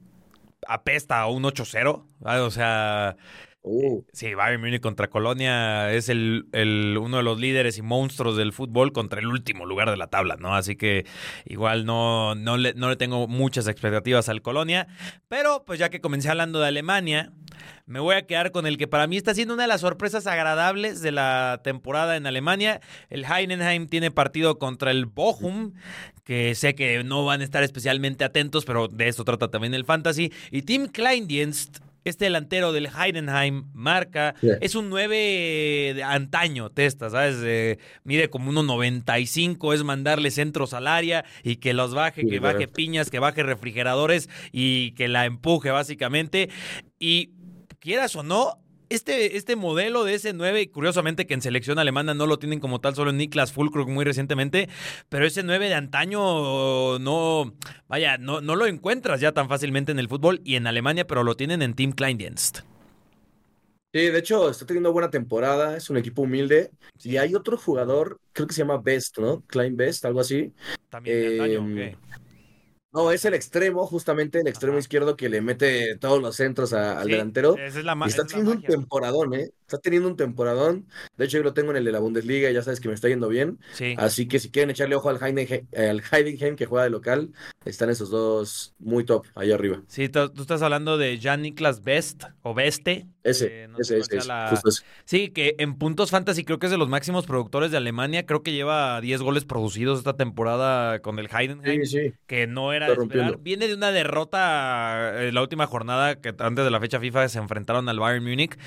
apesta 0.67 1.19
a 1.19 1.27
un 1.27 1.43
8-0. 1.43 2.05
¿vale? 2.19 2.39
O 2.41 2.51
sea, 2.51 3.15
Uh, 3.61 4.03
sí, 4.13 4.33
Bayern 4.35 4.61
Múnich 4.61 4.79
contra 4.81 5.09
Colonia 5.09 5.91
es 5.91 6.07
el, 6.07 6.47
el- 6.53 6.97
uno 6.97 7.17
de 7.17 7.23
los 7.23 7.39
líderes 7.39 7.77
y 7.77 7.81
monstruos 7.81 8.37
del 8.37 8.53
fútbol 8.53 8.93
contra 8.93 9.19
el 9.19 9.27
último 9.27 9.65
lugar 9.65 9.89
de 9.89 9.97
la 9.97 10.07
tabla, 10.07 10.37
¿no? 10.39 10.55
Así 10.55 10.77
que 10.77 11.05
igual 11.45 11.85
no, 11.85 12.35
no, 12.35 12.55
le, 12.55 12.73
no 12.73 12.89
le 12.89 12.95
tengo 12.95 13.27
muchas 13.27 13.67
expectativas 13.67 14.29
al 14.29 14.41
Colonia. 14.41 14.87
Pero 15.27 15.65
pues 15.65 15.77
ya 15.77 15.89
que 15.89 15.99
comencé 15.99 16.29
hablando 16.29 16.59
de 16.61 16.67
Alemania, 16.67 17.33
me 17.85 17.99
voy 17.99 18.15
a 18.15 18.25
quedar 18.25 18.51
con 18.51 18.65
el 18.65 18.77
que 18.77 18.87
para 18.87 19.07
mí 19.07 19.17
está 19.17 19.33
siendo 19.33 19.55
una 19.55 19.63
de 19.63 19.67
las 19.69 19.81
sorpresas 19.81 20.25
agradables 20.25 21.01
de 21.01 21.11
la 21.11 21.59
temporada 21.61 22.15
en 22.15 22.27
Alemania. 22.27 22.79
El 23.09 23.25
Heidenheim 23.25 23.87
tiene 23.87 24.09
partido 24.09 24.57
contra 24.57 24.91
el 24.91 25.05
Bochum, 25.05 25.73
que 26.23 26.55
sé 26.55 26.75
que 26.75 27.03
no 27.03 27.25
van 27.25 27.41
a 27.41 27.43
estar 27.43 27.61
especialmente 27.63 28.23
atentos, 28.23 28.63
pero 28.63 28.87
de 28.87 29.09
eso 29.09 29.25
trata 29.25 29.51
también 29.51 29.73
el 29.73 29.83
fantasy. 29.83 30.31
Y 30.49 30.61
Tim 30.61 30.87
Kleindienst, 30.87 31.79
este 32.09 32.25
delantero 32.25 32.71
del 32.73 32.87
Heidenheim, 32.87 33.65
marca, 33.73 34.35
Sí. 34.41 34.49
es 34.61 34.75
un 34.75 34.89
9 34.89 35.93
de 35.95 36.03
antaño, 36.03 36.69
testa, 36.69 37.09
¿sabes? 37.09 37.37
Eh, 37.43 37.77
mide 38.03 38.29
como 38.29 38.51
1.95, 38.51 39.73
es 39.73 39.83
mandarle 39.83 40.31
centros 40.31 40.73
al 40.73 40.87
área 40.87 41.25
y 41.43 41.57
que 41.57 41.73
los 41.73 41.93
baje, 41.93 42.21
Sí, 42.21 42.27
que 42.27 42.39
baje 42.39 42.67
piñas, 42.67 43.09
que 43.09 43.19
baje 43.19 43.43
refrigeradores 43.43 44.29
y 44.51 44.91
que 44.91 45.07
la 45.07 45.25
empuje 45.25 45.71
básicamente. 45.71 46.49
Y 46.99 47.31
quieras 47.79 48.15
o 48.15 48.23
no, 48.23 48.59
este, 48.89 49.37
este 49.37 49.55
modelo 49.55 50.03
de 50.03 50.15
ese 50.15 50.33
9, 50.33 50.71
curiosamente 50.71 51.27
que 51.27 51.33
en 51.33 51.41
selección 51.41 51.79
alemana 51.79 52.13
no 52.13 52.25
lo 52.25 52.39
tienen 52.39 52.59
como 52.59 52.81
tal, 52.81 52.95
solo 52.95 53.11
en 53.11 53.17
Niklas 53.17 53.51
Fulkrug 53.51 53.89
muy 53.89 54.05
recientemente, 54.05 54.69
pero 55.09 55.25
ese 55.25 55.43
9 55.43 55.69
de 55.69 55.75
antaño 55.75 56.99
no, 56.99 57.53
vaya, 57.87 58.17
no, 58.17 58.41
no 58.41 58.55
lo 58.55 58.65
encuentras 58.65 59.21
ya 59.21 59.31
tan 59.31 59.47
fácilmente 59.47 59.91
en 59.91 59.99
el 59.99 60.09
fútbol 60.09 60.41
y 60.43 60.55
en 60.55 60.67
Alemania, 60.67 61.07
pero 61.07 61.23
lo 61.23 61.35
tienen 61.35 61.61
en 61.61 61.73
Team 61.73 61.91
Kleindienst. 61.91 62.59
Sí, 63.91 64.01
de 64.01 64.19
hecho, 64.19 64.51
está 64.51 64.67
teniendo 64.67 64.93
buena 64.93 65.09
temporada. 65.09 65.75
Es 65.75 65.89
un 65.89 65.97
equipo 65.97 66.21
humilde. 66.21 66.69
Y 67.03 67.17
hay 67.17 67.33
otro 67.33 67.57
jugador, 67.57 68.19
creo 68.33 68.45
que 68.45 68.53
se 68.53 68.61
llama 68.61 68.77
Best, 68.77 69.17
¿no? 69.17 69.41
Klein 69.47 69.75
Best, 69.75 70.05
algo 70.05 70.19
así. 70.19 70.53
También 70.89 71.19
de 71.19 71.55
antaño. 71.55 71.97
No, 72.91 73.11
es 73.11 73.23
el 73.23 73.35
extremo, 73.35 73.85
justamente 73.85 74.39
el 74.39 74.47
extremo 74.47 74.73
Ajá. 74.73 74.79
izquierdo 74.79 75.15
que 75.15 75.29
le 75.29 75.41
mete 75.41 75.95
todos 75.97 76.19
los 76.23 76.35
centros 76.35 76.73
a- 76.73 76.99
al 76.99 77.05
Sí, 77.05 77.11
delantero. 77.11 77.55
Esa 77.55 77.79
es 77.79 77.85
la, 77.85 77.95
Y 78.03 78.09
está 78.09 78.23
la 78.23 78.27
teniendo 78.27 78.51
un 78.53 78.61
temporadón, 78.63 79.33
¿eh? 79.35 79.51
Está 79.61 79.77
teniendo 79.77 80.07
un 80.09 80.15
temporadón. 80.17 80.87
De 81.15 81.25
hecho, 81.25 81.37
yo 81.37 81.43
lo 81.43 81.53
tengo 81.53 81.69
en 81.69 81.77
el 81.77 81.85
de 81.85 81.91
la 81.91 81.99
Bundesliga 81.99 82.49
y 82.49 82.53
ya 82.55 82.63
sabes 82.63 82.79
que 82.79 82.87
me 82.87 82.95
está 82.95 83.07
yendo 83.07 83.27
bien. 83.27 83.59
Sí. 83.73 83.93
Así 83.99 84.27
que 84.27 84.39
si 84.39 84.49
quieren 84.49 84.71
echarle 84.71 84.95
ojo 84.95 85.09
al 85.09 85.17
Heidenheim, 85.23 85.67
al 85.77 86.01
Heidenheim 86.11 86.55
que 86.55 86.65
juega 86.65 86.85
de 86.85 86.89
local, 86.89 87.31
están 87.63 87.91
esos 87.91 88.09
dos 88.09 88.73
muy 88.79 89.03
top 89.03 89.27
ahí 89.35 89.51
arriba. 89.51 89.83
Sí, 89.87 90.09
tú, 90.09 90.27
tú 90.29 90.41
estás 90.41 90.63
hablando 90.63 90.97
de 90.97 91.19
Jan 91.21 91.43
Niklas 91.43 91.83
Best 91.83 92.23
o 92.41 92.55
Beste. 92.55 93.05
Ese, 93.23 93.63
Eh, 93.63 93.67
no 93.67 93.77
ese, 93.79 93.99
la- 94.27 94.47
justo 94.49 94.69
ese. 94.69 94.83
Sí, 95.05 95.29
que 95.29 95.55
en 95.59 95.75
puntos 95.75 96.09
fantasy 96.09 96.45
creo 96.45 96.57
que 96.57 96.67
es 96.67 96.71
de 96.71 96.77
los 96.77 96.87
máximos 96.87 97.25
productores 97.25 97.69
de 97.71 97.77
Alemania. 97.77 98.25
Creo 98.25 98.43
que 98.43 98.53
lleva 98.53 99.01
10 99.01 99.21
goles 99.21 99.43
producidos 99.45 99.99
esta 99.99 100.15
temporada 100.15 100.99
con 100.99 101.19
el 101.19 101.27
Heidenheim, 101.27 101.83
Sí, 101.85 101.97
sí. 101.99 102.13
que 102.27 102.47
no 102.47 102.71
era 102.71 102.87
esperar. 102.87 103.37
Viene 103.39 103.67
de 103.67 103.73
una 103.73 103.91
derrota 103.91 105.23
en 105.27 105.35
la 105.35 105.41
última 105.41 105.67
jornada 105.67 106.15
que 106.15 106.33
antes 106.39 106.63
de 106.63 106.71
la 106.71 106.79
fecha 106.79 106.99
FIFA 106.99 107.27
se 107.29 107.39
enfrentaron 107.39 107.89
al 107.89 107.99
Bayern 107.99 108.23
Múnich. 108.23 108.57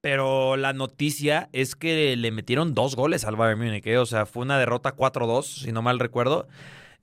Pero 0.00 0.56
la 0.58 0.74
noticia 0.74 1.48
es 1.52 1.76
que 1.76 2.14
le 2.16 2.30
metieron 2.30 2.74
dos 2.74 2.94
goles 2.94 3.24
al 3.24 3.36
Bayern 3.36 3.60
Múnich. 3.60 3.86
¿eh? 3.86 3.96
O 3.98 4.04
sea, 4.06 4.26
fue 4.26 4.42
una 4.42 4.58
derrota 4.58 4.92
4-2, 4.94 5.62
si 5.62 5.72
no 5.72 5.80
mal 5.80 5.98
recuerdo. 5.98 6.46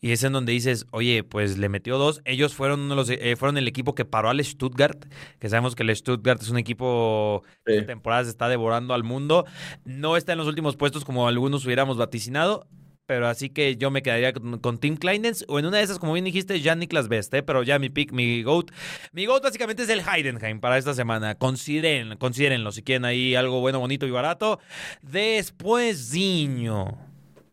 Y 0.04 0.12
es 0.12 0.24
en 0.24 0.34
donde 0.34 0.52
dices, 0.52 0.88
oye, 0.90 1.24
pues 1.24 1.60
le 1.60 1.70
metió 1.70 2.00
dos. 2.00 2.22
Ellos 2.26 2.56
fueron 2.56 2.80
uno 2.82 2.90
de 2.90 2.96
los, 2.96 3.10
eh, 3.12 3.36
fueron 3.38 3.58
el 3.60 3.68
equipo 3.68 3.94
que 3.94 4.04
paró 4.04 4.30
al 4.30 4.44
Stuttgart, 4.44 5.06
que 5.40 5.48
sabemos 5.48 5.76
que 5.76 5.84
el 5.84 5.96
Stuttgart 5.96 6.42
es 6.42 6.50
un 6.50 6.58
equipo 6.58 7.44
Sí. 7.68 7.74
esta 7.74 7.86
temporada 7.86 8.24
se 8.24 8.32
está 8.32 8.50
devorando 8.50 8.96
al 8.96 9.04
mundo. 9.04 9.46
No 9.86 10.18
está 10.18 10.32
en 10.32 10.40
los 10.40 10.48
últimos 10.48 10.76
puestos 10.76 11.06
como 11.06 11.28
algunos 11.28 11.66
hubiéramos 11.66 11.98
vaticinado. 11.98 12.68
Pero 13.08 13.28
así 13.28 13.50
que 13.50 13.76
yo 13.76 13.92
me 13.92 14.02
quedaría 14.04 14.32
con, 14.32 14.60
con 14.60 14.78
Tim 14.78 14.96
Kleinens 14.96 15.44
o 15.50 15.60
en 15.60 15.66
una 15.66 15.78
de 15.78 15.84
esas, 15.84 16.00
como 16.00 16.14
bien 16.14 16.24
dijiste, 16.24 16.62
Jan 16.62 16.80
Niklas 16.80 17.10
Best, 17.10 17.34
¿eh? 17.34 17.44
pero 17.44 17.62
ya 17.62 17.78
mi 17.78 17.90
pick, 17.90 18.14
mi 18.14 18.42
GOAT. 18.42 18.72
Mi 19.12 19.26
GOAT 19.26 19.44
básicamente 19.44 19.84
es 19.84 19.90
el 19.90 20.00
Heidenheim 20.00 20.62
para 20.62 20.78
esta 20.78 20.94
semana. 20.94 21.36
Consideren, 21.36 22.16
considérenlo 22.18 22.72
si 22.72 22.84
quieren 22.84 23.04
ahí 23.04 23.36
algo 23.36 23.60
bueno, 23.60 23.80
bonito 23.80 24.08
y 24.08 24.12
barato. 24.12 24.60
Después, 25.02 26.12
Diño. 26.12 26.98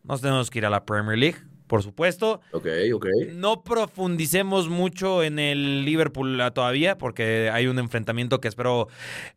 Nos 0.03 0.21
tenemos 0.21 0.49
que 0.49 0.59
ir 0.59 0.65
a 0.65 0.69
la 0.69 0.85
Premier 0.85 1.17
League, 1.17 1.37
por 1.69 1.83
supuesto. 1.83 2.41
Ok, 2.51 2.67
ok. 2.95 3.05
No 3.33 3.63
profundicemos 3.63 4.67
mucho 4.67 5.23
en 5.23 5.37
el 5.39 5.85
Liverpool 5.85 6.41
todavía, 6.53 6.97
porque 6.97 7.49
hay 7.53 7.67
un 7.67 7.77
enfrentamiento 7.79 8.41
que 8.41 8.47
espero 8.49 8.87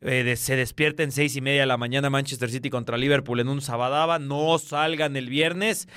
eh, 0.01 0.25
de- 0.25 0.37
se 0.37 0.57
despierte 0.57 1.03
en 1.05 1.13
seis 1.13 1.37
y 1.37 1.41
media 1.43 1.61
de 1.61 1.67
la 1.67 1.77
mañana 1.77 2.09
Manchester 2.11 2.51
City 2.51 2.71
contra 2.71 2.97
Liverpool 2.97 3.39
en 3.39 3.49
un 3.49 3.61
sabadaba. 3.61 4.19
No 4.19 4.59
salgan 4.59 5.15
el 5.17 5.29
viernes, 5.29 5.89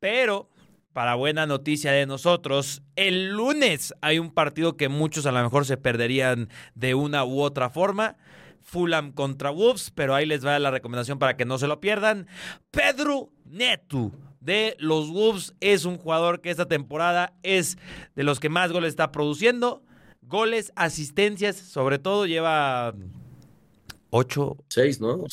pero 0.00 0.48
para 0.92 1.16
buena 1.16 1.44
noticia 1.44 1.90
de 1.90 2.06
nosotros, 2.06 2.82
el 2.94 3.30
lunes 3.32 3.92
hay 4.00 4.20
un 4.20 4.30
partido 4.32 4.76
que 4.76 4.88
muchos 4.88 5.26
a 5.26 5.32
lo 5.32 5.42
mejor 5.42 5.66
se 5.66 5.76
perderían 5.76 6.48
de 6.76 6.94
una 6.94 7.24
u 7.24 7.40
otra 7.40 7.68
forma. 7.68 8.16
Fulham 8.62 9.12
contra 9.12 9.50
Wolves, 9.50 9.90
pero 9.94 10.14
ahí 10.14 10.24
les 10.24 10.46
va 10.46 10.58
la 10.58 10.70
recomendación 10.70 11.18
para 11.18 11.36
que 11.36 11.44
no 11.44 11.58
se 11.58 11.66
lo 11.66 11.80
pierdan. 11.80 12.28
Pedro 12.70 13.28
Neto 13.44 14.12
de 14.44 14.76
los 14.78 15.10
Wolves 15.10 15.54
es 15.60 15.84
un 15.84 15.96
jugador 15.96 16.40
que 16.40 16.50
esta 16.50 16.66
temporada 16.66 17.32
es 17.42 17.78
de 18.14 18.24
los 18.24 18.40
que 18.40 18.48
más 18.48 18.72
goles 18.72 18.90
está 18.90 19.10
produciendo. 19.10 19.82
Goles, 20.22 20.72
asistencias, 20.76 21.56
sobre 21.56 21.98
todo 21.98 22.26
lleva 22.26 22.94
ocho, 24.10 24.56
Seis, 24.68 25.00
¿no? 25.00 25.24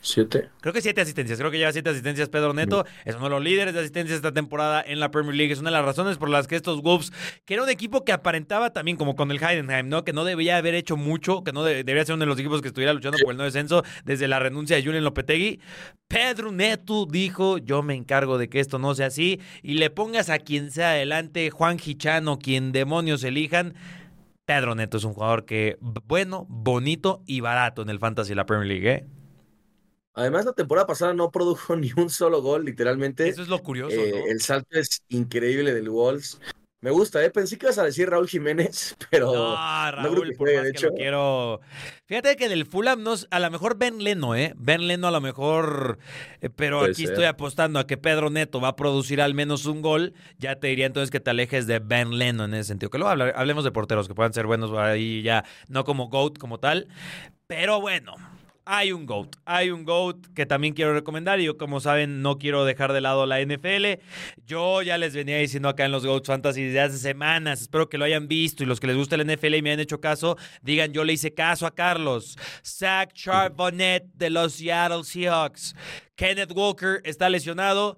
¿Siete? 0.00 0.48
Creo 0.60 0.72
que 0.72 0.80
siete 0.80 1.00
asistencias. 1.00 1.38
Creo 1.38 1.50
que 1.50 1.58
lleva 1.58 1.72
siete 1.72 1.90
asistencias 1.90 2.28
Pedro 2.28 2.54
Neto. 2.54 2.84
Es 3.04 3.16
uno 3.16 3.24
de 3.24 3.30
los 3.30 3.42
líderes 3.42 3.74
de 3.74 3.80
asistencias 3.80 4.16
esta 4.16 4.32
temporada 4.32 4.82
en 4.86 5.00
la 5.00 5.10
Premier 5.10 5.34
League. 5.34 5.52
Es 5.52 5.58
una 5.58 5.70
de 5.70 5.76
las 5.76 5.84
razones 5.84 6.16
por 6.18 6.28
las 6.30 6.46
que 6.46 6.54
estos 6.56 6.82
Wolves, 6.82 7.12
que 7.44 7.54
era 7.54 7.64
un 7.64 7.68
equipo 7.68 8.04
que 8.04 8.12
aparentaba 8.12 8.72
también 8.72 8.96
como 8.96 9.16
con 9.16 9.30
el 9.32 9.42
Heidenheim, 9.42 9.88
¿no? 9.88 10.04
Que 10.04 10.12
no 10.12 10.24
debía 10.24 10.56
haber 10.56 10.74
hecho 10.74 10.96
mucho, 10.96 11.42
que 11.42 11.52
no 11.52 11.64
de- 11.64 11.82
debería 11.84 12.04
ser 12.04 12.14
uno 12.14 12.22
de 12.22 12.28
los 12.28 12.38
equipos 12.38 12.62
que 12.62 12.68
estuviera 12.68 12.92
luchando 12.92 13.18
por 13.18 13.32
el 13.32 13.38
no 13.38 13.44
descenso 13.44 13.82
desde 14.04 14.28
la 14.28 14.38
renuncia 14.38 14.76
de 14.76 14.84
Julian 14.84 15.02
Lopetegui. 15.04 15.60
Pedro 16.06 16.52
Neto 16.52 17.04
dijo, 17.04 17.58
yo 17.58 17.82
me 17.82 17.94
encargo 17.94 18.38
de 18.38 18.48
que 18.48 18.60
esto 18.60 18.78
no 18.78 18.94
sea 18.94 19.06
así 19.08 19.40
y 19.62 19.74
le 19.74 19.90
pongas 19.90 20.30
a 20.30 20.38
quien 20.38 20.70
sea 20.70 20.90
adelante, 20.90 21.50
Juan 21.50 21.78
Gichano, 21.78 22.38
quien 22.38 22.72
demonios 22.72 23.24
elijan. 23.24 23.74
Pedro 24.46 24.74
Neto 24.74 24.96
es 24.96 25.04
un 25.04 25.12
jugador 25.12 25.44
que 25.44 25.76
bueno, 26.06 26.46
bonito 26.48 27.22
y 27.26 27.40
barato 27.40 27.82
en 27.82 27.90
el 27.90 27.98
Fantasy 27.98 28.30
de 28.30 28.34
la 28.36 28.46
Premier 28.46 28.66
League, 28.68 28.90
¿eh? 28.90 29.06
Además, 30.18 30.44
la 30.44 30.52
temporada 30.52 30.86
pasada 30.86 31.14
no 31.14 31.30
produjo 31.30 31.76
ni 31.76 31.92
un 31.96 32.10
solo 32.10 32.42
gol, 32.42 32.64
literalmente. 32.64 33.28
Eso 33.28 33.42
es 33.42 33.48
lo 33.48 33.62
curioso, 33.62 33.94
Eh, 33.96 34.10
¿no? 34.10 34.26
El 34.32 34.40
salto 34.40 34.78
es 34.78 35.02
increíble 35.08 35.72
del 35.74 35.88
Wolves. 35.90 36.40
Me 36.80 36.92
gusta, 36.92 37.24
¿eh? 37.24 37.30
Pensé 37.30 37.58
que 37.58 37.66
ibas 37.66 37.78
a 37.78 37.84
decir 37.84 38.08
Raúl 38.08 38.28
Jiménez, 38.28 38.96
pero 39.10 39.32
No, 39.32 39.56
creo 40.00 40.20
Raúl, 40.20 40.28
que 40.30 40.36
por 40.36 40.46
juegue, 40.46 40.56
más 40.58 40.66
de 40.66 40.72
que 40.72 40.80
lo 40.80 40.88
hecho. 40.88 40.94
quiero. 40.94 41.60
Fíjate 42.06 42.36
que 42.36 42.48
del 42.48 42.66
Fulham, 42.66 43.02
no, 43.02 43.14
a 43.30 43.40
lo 43.40 43.50
mejor 43.50 43.76
Ben 43.78 43.98
Leno, 44.04 44.36
¿eh? 44.36 44.54
Ben 44.56 44.86
Leno 44.86 45.08
a 45.08 45.10
lo 45.10 45.20
mejor. 45.20 45.98
eh, 46.40 46.50
pero 46.50 46.78
Puede 46.78 46.92
aquí 46.92 47.02
ser. 47.02 47.10
estoy 47.14 47.24
apostando 47.24 47.80
a 47.80 47.86
que 47.88 47.96
Pedro 47.96 48.30
Neto 48.30 48.60
va 48.60 48.68
a 48.68 48.76
producir 48.76 49.20
al 49.20 49.34
menos 49.34 49.66
un 49.66 49.82
gol. 49.82 50.14
Ya 50.38 50.60
te 50.60 50.68
diría 50.68 50.86
entonces 50.86 51.10
que 51.10 51.18
te 51.18 51.30
alejes 51.30 51.66
de 51.66 51.80
Ben 51.80 52.16
Leno 52.16 52.44
en 52.44 52.54
ese 52.54 52.68
sentido. 52.68 52.90
Que 52.90 52.98
luego 52.98 53.24
hablemos 53.34 53.64
de 53.64 53.72
porteros 53.72 54.06
que 54.06 54.14
puedan 54.14 54.32
ser 54.32 54.46
buenos 54.46 54.70
ahí 54.78 55.22
ya, 55.22 55.44
no 55.68 55.82
como 55.84 56.08
GOAT 56.08 56.38
como 56.38 56.58
tal. 56.60 56.86
Pero 57.48 57.80
bueno. 57.80 58.14
Hay 58.70 58.92
un 58.92 59.06
GOAT, 59.06 59.34
hay 59.46 59.70
un 59.70 59.86
GOAT 59.86 60.26
que 60.34 60.44
también 60.44 60.74
quiero 60.74 60.92
recomendar 60.92 61.40
y 61.40 61.44
yo 61.44 61.56
como 61.56 61.80
saben 61.80 62.20
no 62.20 62.36
quiero 62.36 62.66
dejar 62.66 62.92
de 62.92 63.00
lado 63.00 63.24
la 63.24 63.40
NFL. 63.40 63.98
Yo 64.46 64.82
ya 64.82 64.98
les 64.98 65.14
venía 65.14 65.38
diciendo 65.38 65.70
acá 65.70 65.86
en 65.86 65.90
los 65.90 66.04
GOAT 66.04 66.26
Fantasy 66.26 66.64
desde 66.64 66.80
hace 66.80 66.98
semanas, 66.98 67.62
espero 67.62 67.88
que 67.88 67.96
lo 67.96 68.04
hayan 68.04 68.28
visto 68.28 68.62
y 68.62 68.66
los 68.66 68.78
que 68.78 68.86
les 68.86 68.96
gusta 68.96 69.16
la 69.16 69.24
NFL 69.24 69.54
y 69.54 69.62
me 69.62 69.72
han 69.72 69.80
hecho 69.80 70.02
caso, 70.02 70.36
digan 70.60 70.92
yo 70.92 71.02
le 71.02 71.14
hice 71.14 71.32
caso 71.32 71.64
a 71.64 71.74
Carlos. 71.74 72.36
Zach 72.62 73.14
Charbonnet 73.14 74.04
de 74.12 74.28
los 74.28 74.52
Seattle 74.52 75.02
Seahawks. 75.02 75.74
Kenneth 76.14 76.52
Walker 76.54 77.00
está 77.04 77.30
lesionado. 77.30 77.96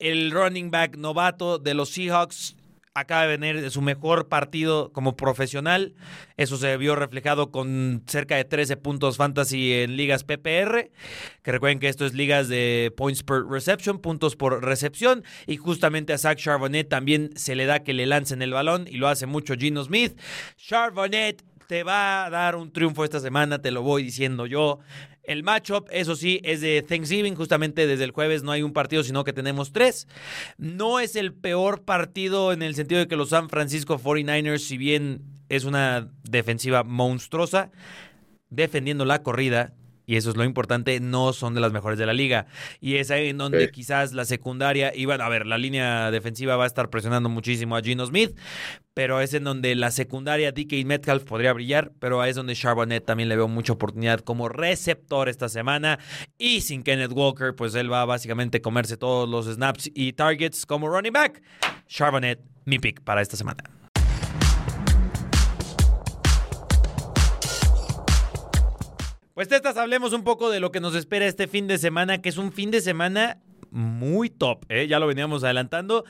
El 0.00 0.32
running 0.32 0.72
back 0.72 0.96
novato 0.96 1.60
de 1.60 1.74
los 1.74 1.90
Seahawks 1.90 2.56
acaba 2.94 3.22
de 3.26 3.36
venir 3.36 3.70
su 3.70 3.82
mejor 3.82 4.28
partido 4.28 4.92
como 4.92 5.16
profesional. 5.16 5.94
Eso 6.36 6.56
se 6.56 6.76
vio 6.76 6.96
reflejado 6.96 7.50
con 7.50 8.02
cerca 8.06 8.36
de 8.36 8.44
13 8.44 8.76
puntos 8.76 9.16
fantasy 9.16 9.72
en 9.72 9.96
ligas 9.96 10.24
PPR. 10.24 10.90
Que 11.42 11.52
recuerden 11.52 11.78
que 11.78 11.88
esto 11.88 12.04
es 12.04 12.14
ligas 12.14 12.48
de 12.48 12.92
points 12.96 13.22
per 13.22 13.44
reception, 13.44 13.98
puntos 14.00 14.36
por 14.36 14.64
recepción. 14.64 15.24
Y 15.46 15.56
justamente 15.56 16.12
a 16.12 16.18
Zach 16.18 16.38
Charbonnet 16.38 16.88
también 16.88 17.30
se 17.36 17.54
le 17.54 17.66
da 17.66 17.80
que 17.80 17.94
le 17.94 18.06
lancen 18.06 18.42
el 18.42 18.52
balón 18.52 18.86
y 18.88 18.96
lo 18.96 19.08
hace 19.08 19.26
mucho 19.26 19.54
Gino 19.54 19.84
Smith. 19.84 20.18
Charbonnet 20.56 21.44
te 21.70 21.84
va 21.84 22.24
a 22.24 22.30
dar 22.30 22.56
un 22.56 22.72
triunfo 22.72 23.04
esta 23.04 23.20
semana, 23.20 23.62
te 23.62 23.70
lo 23.70 23.82
voy 23.82 24.02
diciendo 24.02 24.46
yo. 24.46 24.80
El 25.22 25.42
matchup, 25.42 25.88
eso 25.90 26.16
sí, 26.16 26.40
es 26.44 26.60
de 26.60 26.82
Thanksgiving. 26.82 27.34
Justamente 27.34 27.86
desde 27.86 28.04
el 28.04 28.10
jueves 28.10 28.42
no 28.42 28.52
hay 28.52 28.62
un 28.62 28.72
partido, 28.72 29.02
sino 29.02 29.24
que 29.24 29.32
tenemos 29.32 29.72
tres. 29.72 30.08
No 30.56 30.98
es 31.00 31.16
el 31.16 31.32
peor 31.32 31.82
partido 31.82 32.52
en 32.52 32.62
el 32.62 32.74
sentido 32.74 33.00
de 33.00 33.08
que 33.08 33.16
los 33.16 33.30
San 33.30 33.48
Francisco 33.48 33.98
49ers, 33.98 34.58
si 34.58 34.76
bien 34.78 35.22
es 35.48 35.64
una 35.64 36.10
defensiva 36.24 36.84
monstruosa, 36.84 37.70
defendiendo 38.48 39.04
la 39.04 39.22
corrida, 39.22 39.74
y 40.10 40.16
eso 40.16 40.30
es 40.30 40.36
lo 40.36 40.42
importante, 40.42 40.98
no 40.98 41.32
son 41.32 41.54
de 41.54 41.60
las 41.60 41.70
mejores 41.70 41.96
de 41.96 42.04
la 42.04 42.12
liga. 42.12 42.46
Y 42.80 42.96
es 42.96 43.12
ahí 43.12 43.28
en 43.28 43.38
donde 43.38 43.66
Sí. 43.66 43.70
quizás 43.70 44.12
la 44.12 44.24
secundaria, 44.24 44.92
y 44.92 45.04
bueno, 45.04 45.22
a 45.22 45.28
ver, 45.28 45.46
la 45.46 45.56
línea 45.56 46.10
defensiva 46.10 46.56
va 46.56 46.64
a 46.64 46.66
estar 46.66 46.90
presionando 46.90 47.28
muchísimo 47.28 47.76
a 47.76 47.80
Gino 47.80 48.04
Smith, 48.04 48.36
pero 48.92 49.20
es 49.20 49.34
en 49.34 49.44
donde 49.44 49.72
la 49.76 49.92
secundaria 49.92 50.50
DK 50.50 50.84
Metcalf 50.84 51.22
podría 51.22 51.52
brillar, 51.52 51.92
pero 52.00 52.24
es 52.24 52.34
donde 52.34 52.56
Charbonnet 52.56 53.04
también 53.04 53.28
le 53.28 53.36
veo 53.36 53.46
mucha 53.46 53.72
oportunidad 53.72 54.18
como 54.18 54.48
receptor 54.48 55.28
esta 55.28 55.48
semana. 55.48 56.00
Y 56.38 56.62
sin 56.62 56.82
Kenneth 56.82 57.12
Walker, 57.12 57.54
pues 57.54 57.76
él 57.76 57.90
va 57.92 58.02
a 58.02 58.04
básicamente 58.04 58.60
comerse 58.60 58.96
todos 58.96 59.28
los 59.28 59.46
snaps 59.46 59.92
y 59.94 60.14
targets 60.14 60.66
como 60.66 60.88
running 60.88 61.12
back. 61.12 61.40
Charbonnet, 61.86 62.40
mi 62.64 62.80
pick 62.80 63.00
para 63.02 63.22
esta 63.22 63.36
semana. 63.36 63.62
Pues 69.40 69.48
Testas, 69.48 69.78
hablemos 69.78 70.12
un 70.12 70.22
poco 70.22 70.50
de 70.50 70.60
lo 70.60 70.70
que 70.70 70.80
nos 70.80 70.94
espera 70.94 71.24
este 71.24 71.48
fin 71.48 71.66
de 71.66 71.78
semana, 71.78 72.20
que 72.20 72.28
es 72.28 72.36
un 72.36 72.52
fin 72.52 72.70
de 72.70 72.82
semana 72.82 73.38
muy 73.70 74.28
top, 74.28 74.66
¿eh? 74.68 74.86
ya 74.86 74.98
lo 74.98 75.06
veníamos 75.06 75.44
adelantando. 75.44 76.04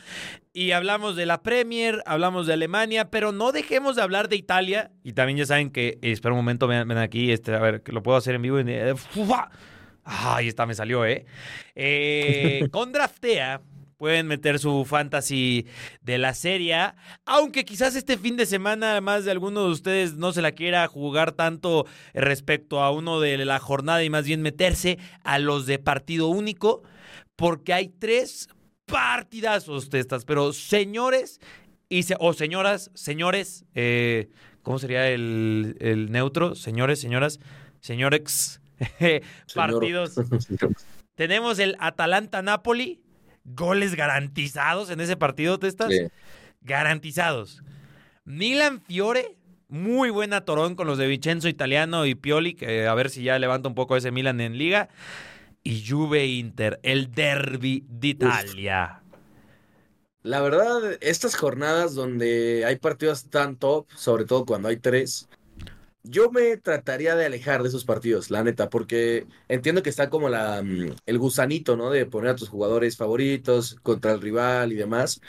Y 0.52 0.72
hablamos 0.72 1.14
de 1.14 1.26
la 1.26 1.40
Premier, 1.40 2.02
hablamos 2.06 2.48
de 2.48 2.54
Alemania, 2.54 3.08
pero 3.08 3.30
no 3.30 3.52
dejemos 3.52 3.94
de 3.94 4.02
hablar 4.02 4.28
de 4.28 4.34
Italia. 4.34 4.90
Y 5.04 5.12
también 5.12 5.38
ya 5.38 5.46
saben 5.46 5.70
que, 5.70 6.00
espera 6.02 6.32
un 6.32 6.40
momento, 6.40 6.66
ven, 6.66 6.88
ven 6.88 6.98
aquí, 6.98 7.30
este, 7.30 7.54
a 7.54 7.60
ver, 7.60 7.84
que 7.84 7.92
lo 7.92 8.02
puedo 8.02 8.18
hacer 8.18 8.34
en 8.34 8.42
vivo. 8.42 8.58
ahí 10.02 10.48
está, 10.48 10.66
me 10.66 10.74
salió, 10.74 11.06
¿eh? 11.06 11.24
eh 11.76 12.66
con 12.72 12.90
Draftea 12.90 13.60
pueden 14.00 14.26
meter 14.28 14.58
su 14.58 14.86
fantasy 14.86 15.66
de 16.00 16.16
la 16.16 16.32
serie, 16.32 16.74
aunque 17.26 17.66
quizás 17.66 17.94
este 17.94 18.16
fin 18.16 18.34
de 18.38 18.46
semana 18.46 18.98
más 19.02 19.26
de 19.26 19.30
alguno 19.30 19.62
de 19.66 19.72
ustedes 19.72 20.14
no 20.14 20.32
se 20.32 20.40
la 20.40 20.52
quiera 20.52 20.88
jugar 20.88 21.32
tanto 21.32 21.84
respecto 22.14 22.80
a 22.82 22.92
uno 22.92 23.20
de 23.20 23.36
la 23.44 23.58
jornada 23.58 24.02
y 24.02 24.08
más 24.08 24.24
bien 24.24 24.40
meterse 24.40 24.98
a 25.22 25.38
los 25.38 25.66
de 25.66 25.78
partido 25.78 26.28
único, 26.28 26.82
porque 27.36 27.74
hay 27.74 27.88
tres 27.88 28.48
partidazos 28.86 29.90
testas, 29.90 30.24
pero 30.24 30.54
señores 30.54 31.38
y 31.90 32.04
se- 32.04 32.16
o 32.20 32.32
señoras, 32.32 32.90
señores, 32.94 33.66
eh, 33.74 34.30
¿cómo 34.62 34.78
sería 34.78 35.10
el, 35.10 35.76
el 35.78 36.10
neutro? 36.10 36.54
Señores, 36.54 37.02
señoras, 37.02 37.38
señores, 37.80 38.62
partidos. 39.54 40.14
Tenemos 41.16 41.58
el 41.58 41.76
Atalanta-Napoli. 41.80 43.02
Goles 43.44 43.94
garantizados 43.94 44.90
en 44.90 45.00
ese 45.00 45.16
partido, 45.16 45.58
¿te 45.58 45.70
Sí. 45.70 46.08
Garantizados. 46.62 47.62
Milan 48.24 48.80
Fiore, 48.82 49.36
muy 49.68 50.10
buena 50.10 50.44
Torón 50.44 50.74
con 50.74 50.86
los 50.86 50.98
de 50.98 51.06
Vincenzo 51.06 51.48
Italiano 51.48 52.06
y 52.06 52.14
Pioli, 52.14 52.54
que 52.54 52.86
a 52.86 52.94
ver 52.94 53.10
si 53.10 53.22
ya 53.22 53.38
levanta 53.38 53.68
un 53.68 53.74
poco 53.74 53.96
ese 53.96 54.10
Milan 54.10 54.40
en 54.40 54.58
liga. 54.58 54.88
Y 55.62 55.84
Juve 55.86 56.26
Inter, 56.26 56.80
el 56.82 57.12
derby 57.12 57.84
d'Italia. 57.88 59.02
La 60.22 60.40
verdad, 60.40 60.98
estas 61.00 61.34
jornadas 61.34 61.94
donde 61.94 62.64
hay 62.66 62.76
partidos 62.76 63.24
tan 63.30 63.56
top, 63.56 63.86
sobre 63.94 64.24
todo 64.26 64.44
cuando 64.44 64.68
hay 64.68 64.76
tres, 64.76 65.28
yo 66.02 66.30
me 66.30 66.56
trataría 66.56 67.14
de 67.14 67.26
alejar 67.26 67.62
de 67.62 67.68
esos 67.68 67.84
partidos, 67.84 68.30
la 68.30 68.42
neta, 68.42 68.70
porque 68.70 69.26
entiendo 69.48 69.82
que 69.82 69.90
está 69.90 70.08
como 70.10 70.28
la, 70.28 70.62
mm, 70.62 70.96
el 71.06 71.18
gusanito, 71.18 71.76
¿no? 71.76 71.90
De 71.90 72.06
poner 72.06 72.30
a 72.30 72.36
tus 72.36 72.48
jugadores 72.48 72.96
favoritos 72.96 73.76
contra 73.82 74.12
el 74.12 74.20
rival 74.20 74.72
y 74.72 74.76
demás, 74.76 75.20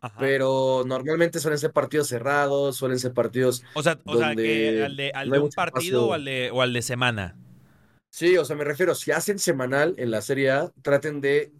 Ajá. 0.00 0.16
pero 0.18 0.84
normalmente 0.86 1.38
suelen 1.38 1.58
ser 1.58 1.72
partidos 1.72 2.08
cerrados, 2.08 2.76
suelen 2.76 2.98
ser 2.98 3.12
partidos, 3.12 3.62
o 3.74 3.82
sea, 3.82 3.98
o 4.04 4.16
sea 4.18 4.34
que 4.34 4.82
al 4.84 4.96
de, 4.96 5.12
al 5.14 5.28
no 5.28 5.34
de 5.34 5.40
un 5.40 5.50
partido 5.50 6.06
o 6.06 6.12
al 6.12 6.24
de, 6.24 6.50
o 6.52 6.60
al 6.62 6.72
de 6.72 6.82
semana. 6.82 7.36
sí, 8.10 8.36
o 8.36 8.44
sea, 8.44 8.56
me 8.56 8.64
refiero, 8.64 8.94
si 8.94 9.10
hacen 9.12 9.38
semanal 9.38 9.94
en 9.98 10.10
la 10.10 10.22
Serie 10.22 10.50
A, 10.50 10.72
traten 10.82 11.20
de 11.20 11.52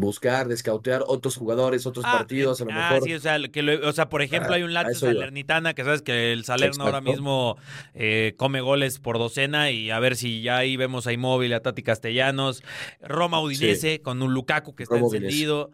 buscar, 0.00 0.46
de 0.46 0.54
escautear 0.54 1.02
otros 1.04 1.36
jugadores, 1.36 1.84
otros 1.84 2.04
Ah, 2.06 2.18
partidos, 2.18 2.60
a 2.60 2.64
lo 2.64 2.70
ah, 2.70 2.90
mejor. 2.92 3.02
sí, 3.08 3.12
o 3.12 3.18
sea, 3.18 3.38
que 3.48 3.60
lo- 3.62 3.88
o 3.88 3.92
sea, 3.92 4.08
por 4.08 4.22
ejemplo, 4.22 4.52
Ah, 4.52 4.54
hay 4.54 4.62
un 4.62 4.72
Lazio. 4.72 4.94
Salernitana 5.08 5.74
que 5.74 5.82
sabes 5.82 6.00
que 6.00 6.32
el 6.32 6.44
Salerno 6.44 6.84
ahora 6.84 7.00
mismo 7.00 7.56
eh, 7.94 8.34
come 8.36 8.60
goles 8.60 9.00
por 9.00 9.18
docena 9.18 9.72
y 9.72 9.90
a 9.90 9.98
ver 9.98 10.14
si 10.14 10.42
ya 10.42 10.58
ahí 10.58 10.76
vemos 10.76 11.08
a 11.08 11.12
Inmóvil, 11.12 11.52
a 11.54 11.60
Tati 11.60 11.82
Castellanos, 11.82 12.62
Roma 13.02 13.40
Udinese 13.42 14.00
con 14.00 14.22
un 14.22 14.32
Lukaku 14.32 14.76
que 14.76 14.84
está 14.84 14.94
Udinese. 14.94 15.16
encendido. 15.26 15.72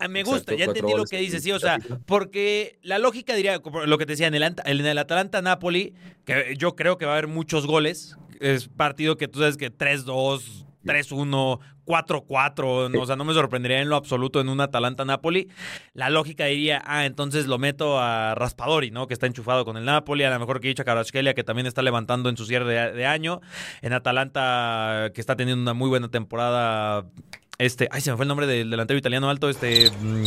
Ah, 0.00 0.08
Me 0.08 0.24
gusta, 0.24 0.52
Exacto, 0.52 0.56
ya 0.58 0.64
entendí 0.64 0.92
lo 0.96 1.04
que 1.04 1.18
dices, 1.18 1.44
sí, 1.44 1.52
o 1.52 1.60
sea, 1.60 1.78
porque 2.06 2.78
la 2.82 2.98
lógica 2.98 3.36
diría, 3.36 3.60
lo 3.86 3.98
que 3.98 4.04
te 4.06 4.12
decía, 4.14 4.26
en 4.26 4.34
el, 4.34 4.42
en 4.42 4.84
el 4.86 4.98
Atalanta-Napoli, 4.98 5.94
que 6.24 6.56
yo 6.58 6.74
creo 6.74 6.98
que 6.98 7.06
va 7.06 7.12
a 7.12 7.14
haber 7.18 7.28
muchos 7.28 7.68
goles, 7.68 8.16
es 8.40 8.66
partido 8.66 9.16
que 9.16 9.28
tú 9.28 9.38
sabes 9.38 9.56
que 9.56 9.70
3-2, 9.70 10.66
3-1, 10.84 11.58
4-4, 11.86 12.90
no, 12.90 13.00
o 13.02 13.06
sea, 13.06 13.16
no 13.16 13.24
me 13.24 13.34
sorprendería 13.34 13.80
en 13.80 13.88
lo 13.88 13.96
absoluto 13.96 14.40
en 14.40 14.48
un 14.48 14.60
Atalanta-Napoli. 14.60 15.48
La 15.92 16.10
lógica 16.10 16.46
diría, 16.46 16.82
ah, 16.86 17.06
entonces 17.06 17.46
lo 17.46 17.58
meto 17.58 17.98
a 17.98 18.34
Raspadori, 18.34 18.90
¿no? 18.90 19.06
Que 19.06 19.14
está 19.14 19.26
enchufado 19.26 19.64
con 19.64 19.76
el 19.76 19.84
Napoli, 19.84 20.24
a 20.24 20.30
lo 20.30 20.38
mejor 20.38 20.60
que 20.60 20.68
dicho 20.68 20.84
Kvaratskhelia, 20.84 21.34
que 21.34 21.44
también 21.44 21.66
está 21.66 21.82
levantando 21.82 22.28
en 22.28 22.36
su 22.36 22.46
cierre 22.46 22.72
de, 22.72 22.92
de 22.92 23.06
año. 23.06 23.40
En 23.82 23.92
Atalanta, 23.92 25.10
que 25.14 25.20
está 25.20 25.36
teniendo 25.36 25.62
una 25.62 25.74
muy 25.74 25.88
buena 25.88 26.08
temporada. 26.08 27.04
Este, 27.56 27.86
ay, 27.92 28.00
se 28.00 28.10
me 28.10 28.16
fue 28.16 28.24
el 28.24 28.28
nombre 28.28 28.48
del 28.48 28.68
delantero 28.68 28.98
italiano 28.98 29.30
alto, 29.30 29.48
este, 29.48 29.88
mm, 29.90 30.24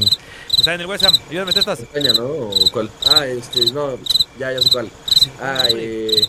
está 0.58 0.76
en 0.76 0.82
el 0.82 0.88
West 0.88 1.04
Ham. 1.04 1.14
Ayúdame, 1.30 1.52
testas. 1.52 1.82
Peña, 1.94 2.14
¿no? 2.14 2.24
¿O 2.26 2.54
cuál? 2.72 2.90
Ah, 3.10 3.26
este, 3.26 3.72
no, 3.74 3.98
ya, 4.40 4.54
ya 4.54 4.62
sé 4.62 4.70
cuál. 4.72 4.90
Ah, 5.42 5.64
eh, 5.76 6.22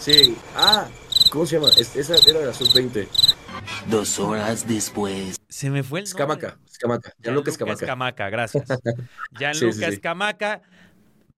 sí. 0.00 0.36
Ah, 0.56 0.88
¿cómo 1.30 1.46
se 1.46 1.56
llama? 1.60 1.68
Es- 1.76 1.94
esa 1.94 2.16
era 2.28 2.40
de 2.40 2.46
la 2.46 2.52
sub-20. 2.54 3.06
Dos 3.90 4.18
horas 4.18 4.66
después. 4.66 5.36
Se 5.48 5.70
me 5.70 5.82
fue 5.84 6.00
el 6.00 6.06
nombre. 6.06 6.22
Escamaca, 6.24 6.58
Escamaca. 6.68 7.14
Gianluca 7.22 7.50
Escamaca. 7.50 7.84
Escamaca, 7.84 8.30
gracias. 8.30 8.64
Gianluca 9.38 9.72
Sí, 9.72 9.72
sí, 9.72 9.78
sí. 9.78 9.84
Escamaca. 9.84 10.62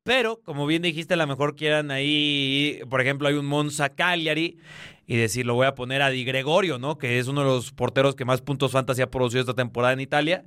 Pero, 0.03 0.41
como 0.43 0.67
bien 0.67 0.81
dijiste, 0.81 1.13
a 1.13 1.17
lo 1.19 1.27
mejor 1.27 1.55
quieran 1.55 1.91
ahí, 1.91 2.81
por 2.89 3.03
ejemplo, 3.03 3.29
hay 3.29 3.35
un 3.35 3.45
Monza 3.45 3.91
Cagliari 3.91 4.59
y 5.07 5.17
decir, 5.17 5.45
lo 5.45 5.55
voy 5.55 5.67
a 5.67 5.75
poner 5.75 6.01
a 6.01 6.09
Di 6.09 6.25
Gregorio, 6.25 6.79
¿no? 6.79 6.97
Que 6.97 7.19
es 7.19 7.29
uno 7.29 7.43
de 7.43 7.49
los 7.49 7.73
porteros 7.73 8.15
que 8.15 8.25
más 8.25 8.41
puntos 8.41 8.73
fantasy 8.73 9.03
ha 9.03 9.11
producido 9.11 9.43
esta 9.43 9.55
temporada 9.55 9.93
en 9.93 10.01
Italia. 10.01 10.47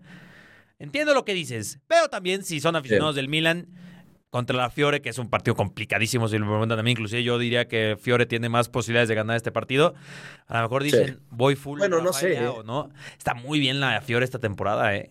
Entiendo 0.79 1.13
lo 1.13 1.25
que 1.25 1.35
dices, 1.35 1.79
pero 1.85 2.07
también 2.07 2.43
si 2.43 2.59
son 2.59 2.75
aficionados 2.75 3.15
del 3.15 3.27
Milan 3.27 3.67
contra 4.31 4.55
la 4.55 4.69
Fiore, 4.69 5.01
que 5.01 5.09
es 5.09 5.19
un 5.19 5.29
partido 5.29 5.55
complicadísimo, 5.55 6.27
si 6.29 6.37
lo 6.37 6.47
preguntan 6.47 6.79
a 6.79 6.83
mí, 6.83 6.91
inclusive 6.91 7.21
yo 7.21 7.37
diría 7.37 7.67
que 7.67 7.97
Fiore 7.99 8.25
tiene 8.25 8.47
más 8.47 8.69
posibilidades 8.69 9.09
de 9.09 9.15
ganar 9.15 9.35
este 9.35 9.51
partido. 9.51 9.93
A 10.47 10.57
lo 10.57 10.63
mejor 10.63 10.83
dicen, 10.83 11.19
voy 11.29 11.55
full. 11.55 11.79
Bueno, 11.79 12.01
no 12.01 12.13
sé, 12.13 12.35
¿eh? 12.35 12.49
¿no? 12.65 12.89
Está 13.17 13.33
muy 13.33 13.59
bien 13.59 13.81
la 13.81 14.01
Fiore 14.01 14.23
esta 14.23 14.39
temporada, 14.39 14.95
¿eh? 14.95 15.09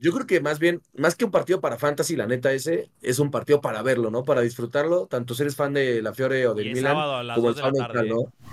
Yo 0.00 0.12
creo 0.12 0.26
que 0.26 0.40
más 0.40 0.58
bien, 0.60 0.80
más 0.94 1.16
que 1.16 1.24
un 1.24 1.30
partido 1.30 1.60
para 1.60 1.78
fantasy, 1.78 2.14
la 2.14 2.26
neta 2.26 2.52
ese 2.52 2.90
es 3.00 3.18
un 3.18 3.30
partido 3.30 3.60
para 3.60 3.82
verlo, 3.82 4.10
¿no? 4.10 4.22
Para 4.22 4.42
disfrutarlo, 4.42 5.06
tanto 5.06 5.34
si 5.34 5.42
eres 5.42 5.56
fan 5.56 5.72
de 5.72 6.02
la 6.02 6.12
Fiore 6.12 6.46
o 6.46 6.54
del 6.54 6.68
Milan, 6.72 6.92
sábado 6.92 7.16
a 7.16 7.24
las 7.24 7.36
como 7.36 7.48
el 7.48 7.54
2 7.54 7.56
de 7.56 7.62
la 7.62 7.68
fan 7.68 7.88
tarde, 7.88 8.08
neutral, 8.08 8.24
¿no? 8.24 8.52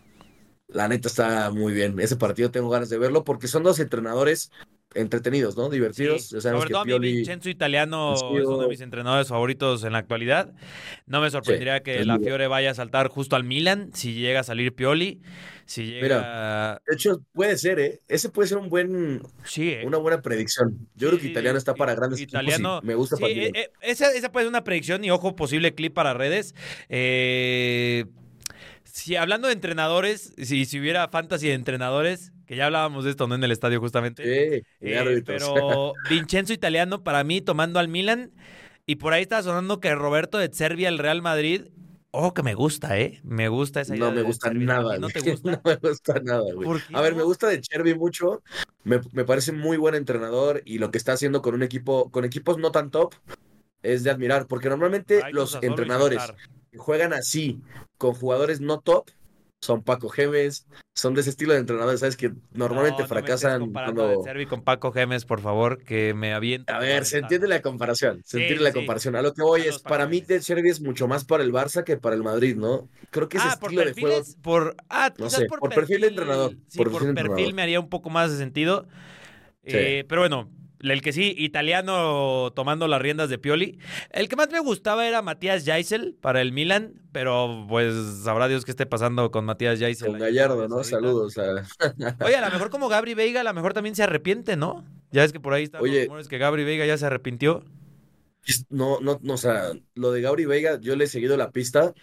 La 0.69 0.88
neta 0.88 1.07
está 1.10 1.51
muy 1.51 1.74
bien. 1.74 2.00
Ese 2.00 2.15
partido 2.15 2.51
tengo 2.51 2.69
ganas 2.69 2.89
de 2.89 2.98
verlo 2.98 3.24
porque 3.24 3.48
son 3.48 3.63
dos 3.63 3.79
entrenadores 3.79 4.50
entretenidos, 4.96 5.56
¿no? 5.56 5.70
Divertidos. 5.70 6.30
Sí, 6.30 6.42
Sobre 6.42 6.70
todo 6.70 6.80
a 6.82 6.86
mí 6.86 6.92
Pioli- 6.92 7.16
Vincenzo 7.18 7.50
Italiano 7.50 8.16
es 8.16 8.22
uno 8.24 8.62
de 8.62 8.68
mis 8.68 8.82
entrenadores 8.82 9.28
favoritos 9.28 9.84
en 9.84 9.94
la 9.94 10.00
actualidad. 10.00 10.54
No 11.06 11.22
me 11.22 11.30
sorprendería 11.30 11.84
que 11.84 12.04
la. 12.04 12.18
Fiore 12.18 12.48
vaya 12.48 12.72
a 12.72 12.74
saltar 12.74 13.10
justo 13.10 13.36
al 13.36 13.44
Milan 13.44 13.92
si 13.94 14.14
llega 14.14 14.40
a 14.40 14.44
salir 14.44 14.74
Pioli. 14.74 15.22
Si 15.68 15.84
llega... 15.86 16.80
De 16.88 16.94
hecho, 16.96 17.22
puede 17.34 17.58
ser, 17.58 17.80
¿eh? 17.80 18.02
Ese 18.08 18.30
puede 18.30 18.48
ser 18.48 18.58
un 18.60 18.70
buen, 18.70 19.22
sí, 19.44 19.72
¿eh? 19.72 19.84
una 19.86 19.98
buena 19.98 20.22
predicción. 20.22 20.88
Yo 20.96 21.10
creo 21.10 21.20
que 21.20 21.28
Italiano 21.28 21.58
está 21.58 21.74
para 21.74 21.96
grandes 21.96 22.22
italiano, 22.22 22.80
y 22.84 22.86
me 22.86 22.96
gusta 22.96 23.16
sí, 23.16 23.22
para 23.24 23.34
eh, 23.34 23.52
eh, 23.54 23.72
esa, 23.82 24.12
esa 24.12 24.32
puede 24.32 24.46
ser 24.46 24.50
una 24.50 24.64
predicción 24.64 25.04
y 25.04 25.10
ojo, 25.10 25.36
posible 25.36 25.74
clip 25.74 25.94
para 25.94 26.14
redes. 26.14 26.54
Eh, 26.90 28.06
si 28.84 29.16
hablando 29.16 29.48
de 29.48 29.54
entrenadores, 29.54 30.34
si, 30.38 30.66
si 30.66 30.80
hubiera 30.80 31.08
fantasy 31.10 31.48
de 31.48 31.54
entrenadores, 31.54 32.32
que 32.46 32.56
ya 32.56 32.66
hablábamos 32.68 33.04
de 33.04 33.12
esto 33.12 33.28
¿no? 33.28 33.36
en 33.36 33.44
el 33.44 33.52
estadio 33.52 33.80
justamente. 33.80 34.24
Sí, 34.24 34.64
Eh, 34.82 35.24
pero 35.25 35.94
Vincenzo 36.10 36.54
Italiano 36.54 37.04
para 37.04 37.24
mí 37.24 37.42
tomando 37.42 37.80
al 37.80 37.88
Milan 37.88 38.32
y 38.86 38.96
por 38.98 39.14
ahí 39.14 39.24
está 39.24 39.42
sonando 39.42 39.80
que 39.80 39.94
Roberto 39.96 40.38
de 40.38 40.52
Serbia 40.54 40.90
al 40.90 41.00
Real 41.00 41.22
Madrid. 41.22 41.68
Ojo 42.12 42.34
que 42.34 42.44
me 42.44 42.54
gusta, 42.54 42.98
¿eh? 42.98 43.20
Me 43.24 43.50
gusta 43.50 43.82
esa 43.82 43.96
idea. 43.96 44.08
No 44.08 44.16
me 44.16 44.22
gusta 44.22 44.48
Chervi. 44.48 44.64
¿A 44.64 44.68
ti 44.68 44.68
nada, 44.68 44.98
¿No 45.00 45.10
te 45.10 45.20
gusta? 45.32 45.52
No 45.52 45.62
me 45.66 45.75
gusta 45.75 46.22
nada, 46.24 46.54
güey. 46.54 46.66
¿Por 46.66 46.82
qué 46.82 46.96
A 46.96 47.02
ver, 47.02 47.14
me 47.14 47.24
gusta 47.24 47.48
de 47.48 47.60
Cherby 47.60 47.94
mucho. 47.96 48.42
Me, 48.84 49.02
me 49.12 49.25
parece 49.25 49.52
muy 49.52 49.75
buen 49.75 49.96
entrenador 49.96 50.62
y 50.64 50.78
lo 50.78 50.92
que 50.92 50.98
está 50.98 51.14
haciendo 51.14 51.42
con 51.42 51.56
un 51.56 51.64
equipo, 51.64 52.10
con 52.12 52.24
equipos 52.24 52.58
no 52.58 52.72
tan 52.72 52.90
top, 52.90 53.16
es 53.82 54.04
de 54.04 54.12
admirar. 54.12 54.48
Porque 54.48 54.70
normalmente 54.70 55.22
Ay, 55.25 55.34
los 55.34 55.58
entrenadores 55.62 56.22
que 56.72 56.78
juegan 56.78 57.12
así 57.12 57.60
con 57.98 58.14
jugadores 58.14 58.62
no 58.62 58.80
top 58.80 59.10
son 59.65 59.84
Paco 59.84 60.10
Gemes, 60.10 60.65
son 60.93 61.13
de 61.13 61.22
ese 61.22 61.31
estilo 61.31 61.53
de 61.53 61.60
entrenadores, 61.60 62.00
¿sabes? 62.00 62.15
Que 62.15 62.31
normalmente 62.53 63.03
No, 63.03 63.07
no 63.10 63.15
me 63.15 63.19
estés 63.19 63.39
fracasan 63.39 63.60
comparando 63.60 64.01
cuando. 64.01 64.19
De 64.22 64.24
Servi 64.29 64.45
con 64.45 64.62
Paco 64.63 64.91
Gemes, 64.91 65.25
por 65.25 65.41
favor, 65.41 65.84
que 65.84 66.13
me 66.13 66.34
avienta. 66.34 66.75
A 66.75 66.79
ver, 66.79 67.05
se 67.05 67.17
entiende 67.19 67.48
la 67.48 67.62
comparación, 67.62 68.22
se 68.24 68.38
Sí, 68.38 68.43
entiende 68.43 68.63
la 68.63 68.72
sí. 68.72 68.75
comparación. 68.77 69.15
A 69.15 69.22
lo 69.22 69.34
que 69.34 69.41
voy 69.41 69.62
A 69.62 69.65
es, 69.65 69.79
para 69.79 70.07
mí. 70.07 70.22
De 70.22 70.39
Cherby 70.39 70.69
es 70.69 70.81
mucho 70.81 71.07
más 71.07 71.25
para 71.25 71.43
el 71.43 71.51
Barça 71.51 71.84
que 71.84 71.98
para 71.98 72.15
el 72.15 72.24
Madrid, 72.24 72.55
¿no? 72.55 72.89
Creo 73.12 73.27
que 73.29 73.38
ese 73.38 73.48
Ah, 73.48 73.57
por 73.60 73.69
estilo 73.69 73.86
de 73.86 73.93
juego 74.01 74.24
por 74.41 74.75
ah, 74.89 75.13
No 75.17 75.29
sé, 75.29 75.45
por, 75.45 75.60
por 75.60 75.74
perfil 75.74 76.01
de 76.01 76.07
entrenador, 76.07 76.55
Sí, 76.67 76.77
por 76.77 76.88
perfil 76.91 77.07
de 77.07 77.13
perfil 77.13 77.19
entrenador. 77.22 77.53
me 77.55 77.62
haría 77.62 77.79
un 77.79 77.89
poco 77.89 78.10
más 78.10 78.31
de 78.31 78.38
sentido. 78.38 78.88
Eh, 79.63 80.05
pero 80.07 80.22
bueno, 80.22 80.50
el 80.82 81.01
que 81.01 81.13
sí, 81.13 81.34
italiano 81.38 82.51
tomando 82.55 82.88
las 82.88 83.01
riendas 83.01 83.29
de 83.29 83.38
Pioli. 83.38 83.79
El 84.12 84.29
que 84.29 84.36
más 84.36 84.50
me 84.51 84.60
gustaba 84.60 85.08
era 85.08 85.22
Matías 85.22 85.65
Jaisel 85.65 86.15
para 86.20 86.41
el 86.41 86.51
Milan, 86.51 87.01
pero 87.12 87.65
pues 87.70 87.94
sabrá 88.24 88.48
Dios 88.48 88.65
qué 88.65 88.72
esté 88.72 88.86
pasando 88.86 89.32
con 89.32 89.46
Matías 89.46 89.79
Jaisel. 89.79 90.10
con 90.10 90.20
Gallardo, 90.20 90.67
¿no? 90.67 90.84
Saludos 90.84 91.38
a, 91.38 91.65
Oye, 92.25 92.36
a 92.36 92.46
lo 92.46 92.51
mejor 92.51 92.70
como 92.70 92.89
Gabri 92.89 93.13
Veiga, 93.13 93.41
a 93.41 93.44
lo 93.44 93.53
mejor 93.53 93.74
también 93.74 93.96
se 93.96 94.03
arrepiente, 94.03 94.55
¿no? 94.58 94.86
Ya 95.12 95.24
es 95.24 95.32
que 95.32 95.39
por 95.39 95.53
ahí 95.53 95.63
están 95.63 95.82
los 95.82 95.89
Oye. 95.89 96.05
rumores 96.05 96.27
que 96.27 96.38
Gabri 96.38 96.63
Veiga 96.63 96.86
ya 96.86 96.98
se 96.98 97.05
arrepintió. 97.05 97.63
No, 98.70 99.00
no, 99.00 99.20
no, 99.24 99.34
o 99.34 99.38
sea, 99.38 99.72
lo 99.96 100.12
de 100.12 100.22
Gabri 100.22 100.46
Veiga, 100.46 100.79
yo 100.79 100.96
le 100.96 101.05
he 101.05 101.08
seguido 101.08 101.36
la 101.38 101.51
pista. 101.51 101.94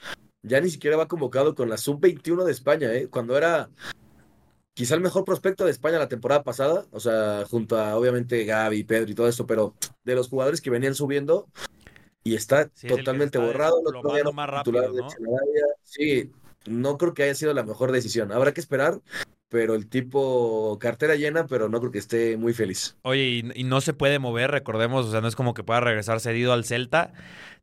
Ya 0.43 0.61
ni 0.61 0.71
siquiera 0.71 0.97
va 0.97 1.07
convocado 1.07 1.55
con 1.55 1.69
la 1.69 1.77
sub-21 1.77 2.45
de 2.45 2.51
España, 2.51 2.93
¿eh? 2.93 3.07
Cuando 3.09 3.37
era 3.37 3.71
quizá 4.75 4.95
el 4.95 5.01
mejor 5.01 5.25
prospecto 5.25 5.65
de 5.65 5.71
España 5.71 5.99
la 5.99 6.09
temporada 6.09 6.43
pasada, 6.43 6.87
o 6.91 7.01
sea, 7.01 7.45
junto 7.49 7.79
a 7.79 7.97
obviamente 7.97 8.45
Gaby, 8.45 8.85
Pedro 8.85 9.11
y 9.11 9.15
todo 9.15 9.29
eso, 9.29 9.47
pero 9.47 9.75
de 10.05 10.15
los 10.15 10.29
jugadores 10.29 10.61
que 10.61 10.71
venían 10.71 10.95
subiendo 10.95 11.49
y 12.25 12.35
está 12.35 12.71
Sí, 12.75 12.87
totalmente 12.89 13.39
está 13.39 13.47
borrado. 13.47 13.81
El 13.81 13.97
otro 13.97 14.15
día 14.15 14.25
más 14.33 14.49
rápido. 14.49 14.93
Sí, 15.83 16.31
no 16.67 16.97
creo 16.97 17.15
que 17.15 17.25
haya 17.25 17.35
sido 17.35 17.53
la 17.53 17.65
mejor 17.65 17.93
decisión. 17.93 18.33
Habrá 18.33 18.53
que 18.55 18.61
esperar, 18.61 19.01
pero 19.49 19.75
el 19.75 19.89
tipo 19.89 20.79
cartera 20.81 21.17
llena, 21.17 21.47
pero 21.47 21.69
no 21.69 21.81
creo 21.81 21.93
que 21.93 21.99
esté 21.99 22.37
muy 22.37 22.55
feliz. 22.55 22.97
Oye, 23.03 23.25
y, 23.25 23.51
y 23.55 23.65
no 23.65 23.81
se 23.81 23.93
puede 23.93 24.19
mover, 24.19 24.51
recordemos, 24.51 25.07
o 25.07 25.11
sea, 25.11 25.21
no 25.21 25.29
es 25.29 25.37
como 25.37 25.55
que 25.55 25.65
pueda 25.65 25.81
regresar 25.81 26.21
cedido 26.21 26.53
al 26.53 26.65
Celta. 26.65 27.13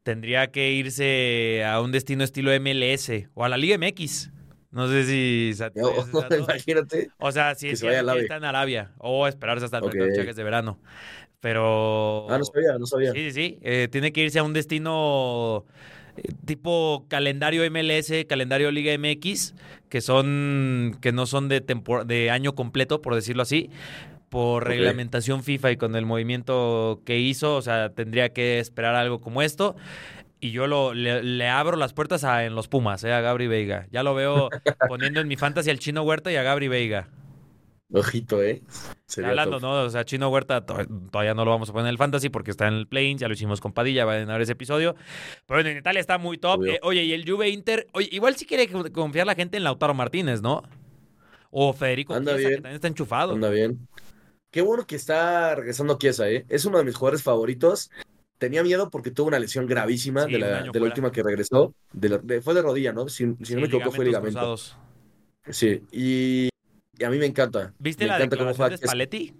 Tendría 0.03 0.51
que 0.51 0.71
irse 0.71 1.63
a 1.65 1.81
un 1.81 1.91
destino 1.91 2.23
estilo 2.23 2.51
MLS 2.59 3.11
o 3.33 3.43
a 3.43 3.49
la 3.49 3.57
Liga 3.57 3.77
MX. 3.77 4.31
No 4.71 4.87
sé 4.87 5.03
si... 5.05 5.53
dato. 5.57 5.79
imagínate. 6.39 7.09
O 7.17 7.31
sea, 7.31 7.55
si 7.55 7.69
AVE. 7.69 8.21
está 8.21 8.37
en 8.37 8.43
Arabia 8.43 8.91
o 8.97 9.27
esperarse 9.27 9.65
hasta 9.65 9.77
el 9.79 9.83
Ok. 9.85 9.95
mercado 9.95 10.33
de 10.33 10.43
verano. 10.43 10.79
Pero... 11.39 12.27
Ah, 12.29 12.37
no 12.37 12.43
sabía, 12.45 12.77
no 12.77 12.85
sabía. 12.85 13.11
Sí, 13.13 13.31
sí, 13.31 13.31
sí. 13.31 13.59
Eh, 13.61 13.87
tiene 13.91 14.11
que 14.11 14.21
irse 14.21 14.39
a 14.39 14.43
un 14.43 14.53
destino 14.53 15.65
eh, 16.17 16.23
tipo 16.45 17.05
calendario 17.07 17.63
MLS, 17.71 18.11
calendario 18.27 18.71
Liga 18.71 18.93
MX, 18.97 19.55
que 19.87 20.01
son 20.01 20.97
que 21.01 21.11
no 21.13 21.25
son 21.25 21.47
de 21.47 21.65
tempor- 21.65 22.05
de 22.05 22.29
año 22.29 22.55
completo, 22.55 23.01
por 23.01 23.15
decirlo 23.15 23.41
así, 23.43 23.69
por 24.29 24.67
reglamentación 24.67 25.41
FIFA 25.43 25.71
y 25.71 25.77
con 25.77 25.95
el 25.95 26.05
movimiento 26.05 27.01
que 27.05 27.17
hizo, 27.19 27.55
o 27.55 27.61
sea, 27.61 27.89
tendría 27.89 28.33
que 28.33 28.59
esperar 28.59 28.95
algo 28.95 29.21
como 29.21 29.41
esto. 29.41 29.75
Y 30.41 30.51
yo 30.51 30.67
lo, 30.67 30.93
le, 30.93 31.21
le 31.23 31.47
abro 31.49 31.75
las 31.77 31.93
puertas 31.93 32.23
a, 32.23 32.45
en 32.45 32.55
los 32.55 32.67
Pumas, 32.69 33.03
eh, 33.03 33.11
a 33.13 33.19
Gabri 33.21 33.47
Veiga. 33.47 33.87
Ya 33.91 34.03
lo 34.03 34.15
veo 34.15 34.49
poniendo 34.87 35.19
en 35.19 35.27
mi 35.27 35.35
fantasy 35.35 35.69
al 35.69 35.79
Chino 35.79 36.03
Huerta 36.03 36.31
y 36.31 36.37
a 36.37 36.43
Gabri 36.43 36.67
Veiga. 36.69 37.09
Ojito, 37.91 38.41
¿eh? 38.43 38.61
Sería 39.07 39.31
Hablando, 39.31 39.59
top. 39.59 39.61
¿no? 39.63 39.81
O 39.81 39.89
sea, 39.89 40.05
Chino 40.05 40.29
Huerta 40.29 40.63
to- 40.65 40.85
todavía 41.11 41.33
no 41.33 41.43
lo 41.43 41.49
vamos 41.51 41.69
a 41.69 41.73
poner 41.73 41.87
en 41.87 41.89
el 41.89 41.97
fantasy 41.97 42.29
porque 42.29 42.51
está 42.51 42.67
en 42.67 42.75
el 42.75 42.87
play 42.87 43.15
ya 43.15 43.27
lo 43.27 43.33
hicimos 43.33 43.59
con 43.61 43.73
Padilla, 43.73 44.05
va 44.05 44.13
a 44.13 44.17
ganar 44.19 44.39
ese 44.41 44.51
episodio. 44.51 44.95
Pero 45.47 45.61
en 45.61 45.75
Italia 45.77 45.99
está 45.99 46.19
muy 46.19 46.37
top. 46.37 46.63
Eh, 46.67 46.79
oye, 46.83 47.03
y 47.03 47.13
el 47.13 47.27
Juve 47.29 47.49
Inter, 47.49 47.87
oye, 47.93 48.07
igual 48.11 48.35
si 48.35 48.45
quiere 48.45 48.67
co- 48.69 48.91
confiar 48.93 49.25
la 49.25 49.33
gente 49.35 49.57
en 49.57 49.63
Lautaro 49.63 49.95
Martínez, 49.95 50.41
¿no? 50.41 50.61
O 51.49 51.73
Federico 51.73 52.13
Anda 52.13 52.33
Chiesa, 52.33 52.43
que 52.43 52.49
bien. 52.49 52.61
también 52.61 52.75
está 52.75 52.87
enchufado. 52.87 53.33
Anda 53.33 53.49
bien. 53.49 53.87
Qué 54.51 54.61
bueno 54.61 54.85
que 54.85 54.95
está 54.95 55.55
regresando 55.55 55.97
Chiesa, 55.97 56.29
¿eh? 56.29 56.45
Es 56.47 56.65
uno 56.65 56.77
de 56.77 56.83
mis 56.83 56.95
jugadores 56.95 57.23
favoritos. 57.23 57.89
Tenía 58.39 58.63
miedo 58.63 58.89
porque 58.89 59.11
tuvo 59.11 59.27
una 59.27 59.37
lesión 59.37 59.67
gravísima 59.67 60.25
Sí, 60.25 60.31
de 60.31 60.39
la, 60.39 60.63
de 60.63 60.79
última 60.79 61.11
que 61.11 61.21
regresó. 61.21 61.75
De 61.93 62.09
la- 62.09 62.17
de- 62.17 62.41
fue 62.41 62.53
de 62.55 62.61
rodilla, 62.63 62.93
¿no? 62.93 63.07
Si, 63.09 63.25
si 63.25 63.45
Sí, 63.45 63.53
no 63.55 63.61
me 63.61 63.67
equivoco, 63.67 63.91
fue 63.91 64.05
ligamento. 64.05 64.39
cruzados. 64.39 64.77
Sí, 65.49 65.81
y, 65.91 66.49
y 66.97 67.03
a 67.03 67.09
mí 67.09 67.17
me 67.17 67.25
encanta. 67.25 67.73
¿Viste 67.79 68.05
me 68.05 68.07
la 68.09 68.15
encanta 68.15 68.37
cómo 68.37 68.49
declaración 68.49 68.69
de 68.69 68.77
juega 68.77 68.77
Chiesa. 68.77 68.87
Spalletti? 68.91 69.33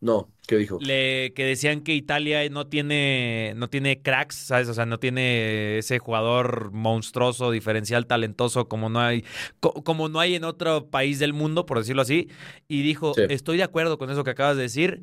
No, 0.00 0.30
¿qué 0.46 0.56
dijo? 0.56 0.78
Le, 0.80 1.32
que 1.34 1.44
decían 1.44 1.80
que 1.80 1.92
Italia 1.92 2.48
no 2.50 2.68
tiene, 2.68 3.52
no 3.56 3.68
tiene 3.68 4.00
cracks, 4.00 4.36
¿sabes? 4.36 4.68
O 4.68 4.74
sea, 4.74 4.86
no 4.86 4.98
tiene 5.00 5.78
ese 5.78 5.98
jugador 5.98 6.70
monstruoso, 6.72 7.50
diferencial, 7.50 8.06
talentoso 8.06 8.68
como 8.68 8.88
no 8.90 9.00
hay, 9.00 9.24
co- 9.58 9.82
como 9.82 10.08
no 10.08 10.20
hay 10.20 10.36
en 10.36 10.44
otro 10.44 10.88
país 10.88 11.18
del 11.18 11.32
mundo, 11.32 11.66
por 11.66 11.78
decirlo 11.78 12.02
así. 12.02 12.28
Y 12.68 12.82
dijo, 12.82 13.12
Sí. 13.14 13.22
estoy 13.28 13.56
de 13.56 13.64
acuerdo 13.64 13.98
con 13.98 14.08
eso 14.10 14.22
que 14.22 14.30
acabas 14.30 14.56
de 14.56 14.62
decir 14.62 15.02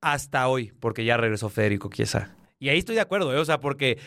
hasta 0.00 0.48
hoy, 0.48 0.72
porque 0.80 1.04
ya 1.04 1.16
regresó 1.16 1.48
Federico 1.48 1.90
Chiesa. 1.90 2.34
Y 2.58 2.68
ahí 2.68 2.78
estoy 2.78 2.94
de 2.96 3.00
acuerdo, 3.00 3.34
¿eh? 3.34 3.38
O 3.38 3.44
sea, 3.44 3.60
porque 3.60 3.98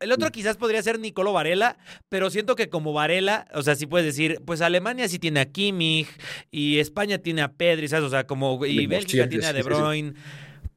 el 0.00 0.12
otro 0.12 0.30
quizás 0.30 0.56
podría 0.56 0.82
ser 0.82 0.98
Nicolo 0.98 1.32
Varela, 1.32 1.78
pero 2.08 2.28
siento 2.30 2.54
que 2.56 2.68
como 2.68 2.92
Varela, 2.92 3.46
o 3.54 3.62
sea, 3.62 3.74
sí 3.76 3.86
puedes 3.86 4.06
decir, 4.06 4.40
pues 4.44 4.60
Alemania 4.60 5.08
sí 5.08 5.18
tiene 5.18 5.40
a 5.40 5.46
Kimmich 5.46 6.08
y 6.50 6.78
España 6.78 7.18
tiene 7.18 7.42
a 7.42 7.52
Pedri, 7.52 7.88
¿sabes? 7.88 8.04
O 8.04 8.10
sea, 8.10 8.26
como 8.26 8.64
y 8.66 8.86
Bélgica 8.86 9.28
tiene 9.28 9.46
a 9.46 9.52
De. 9.52 9.62
Bruyne, 9.62 10.12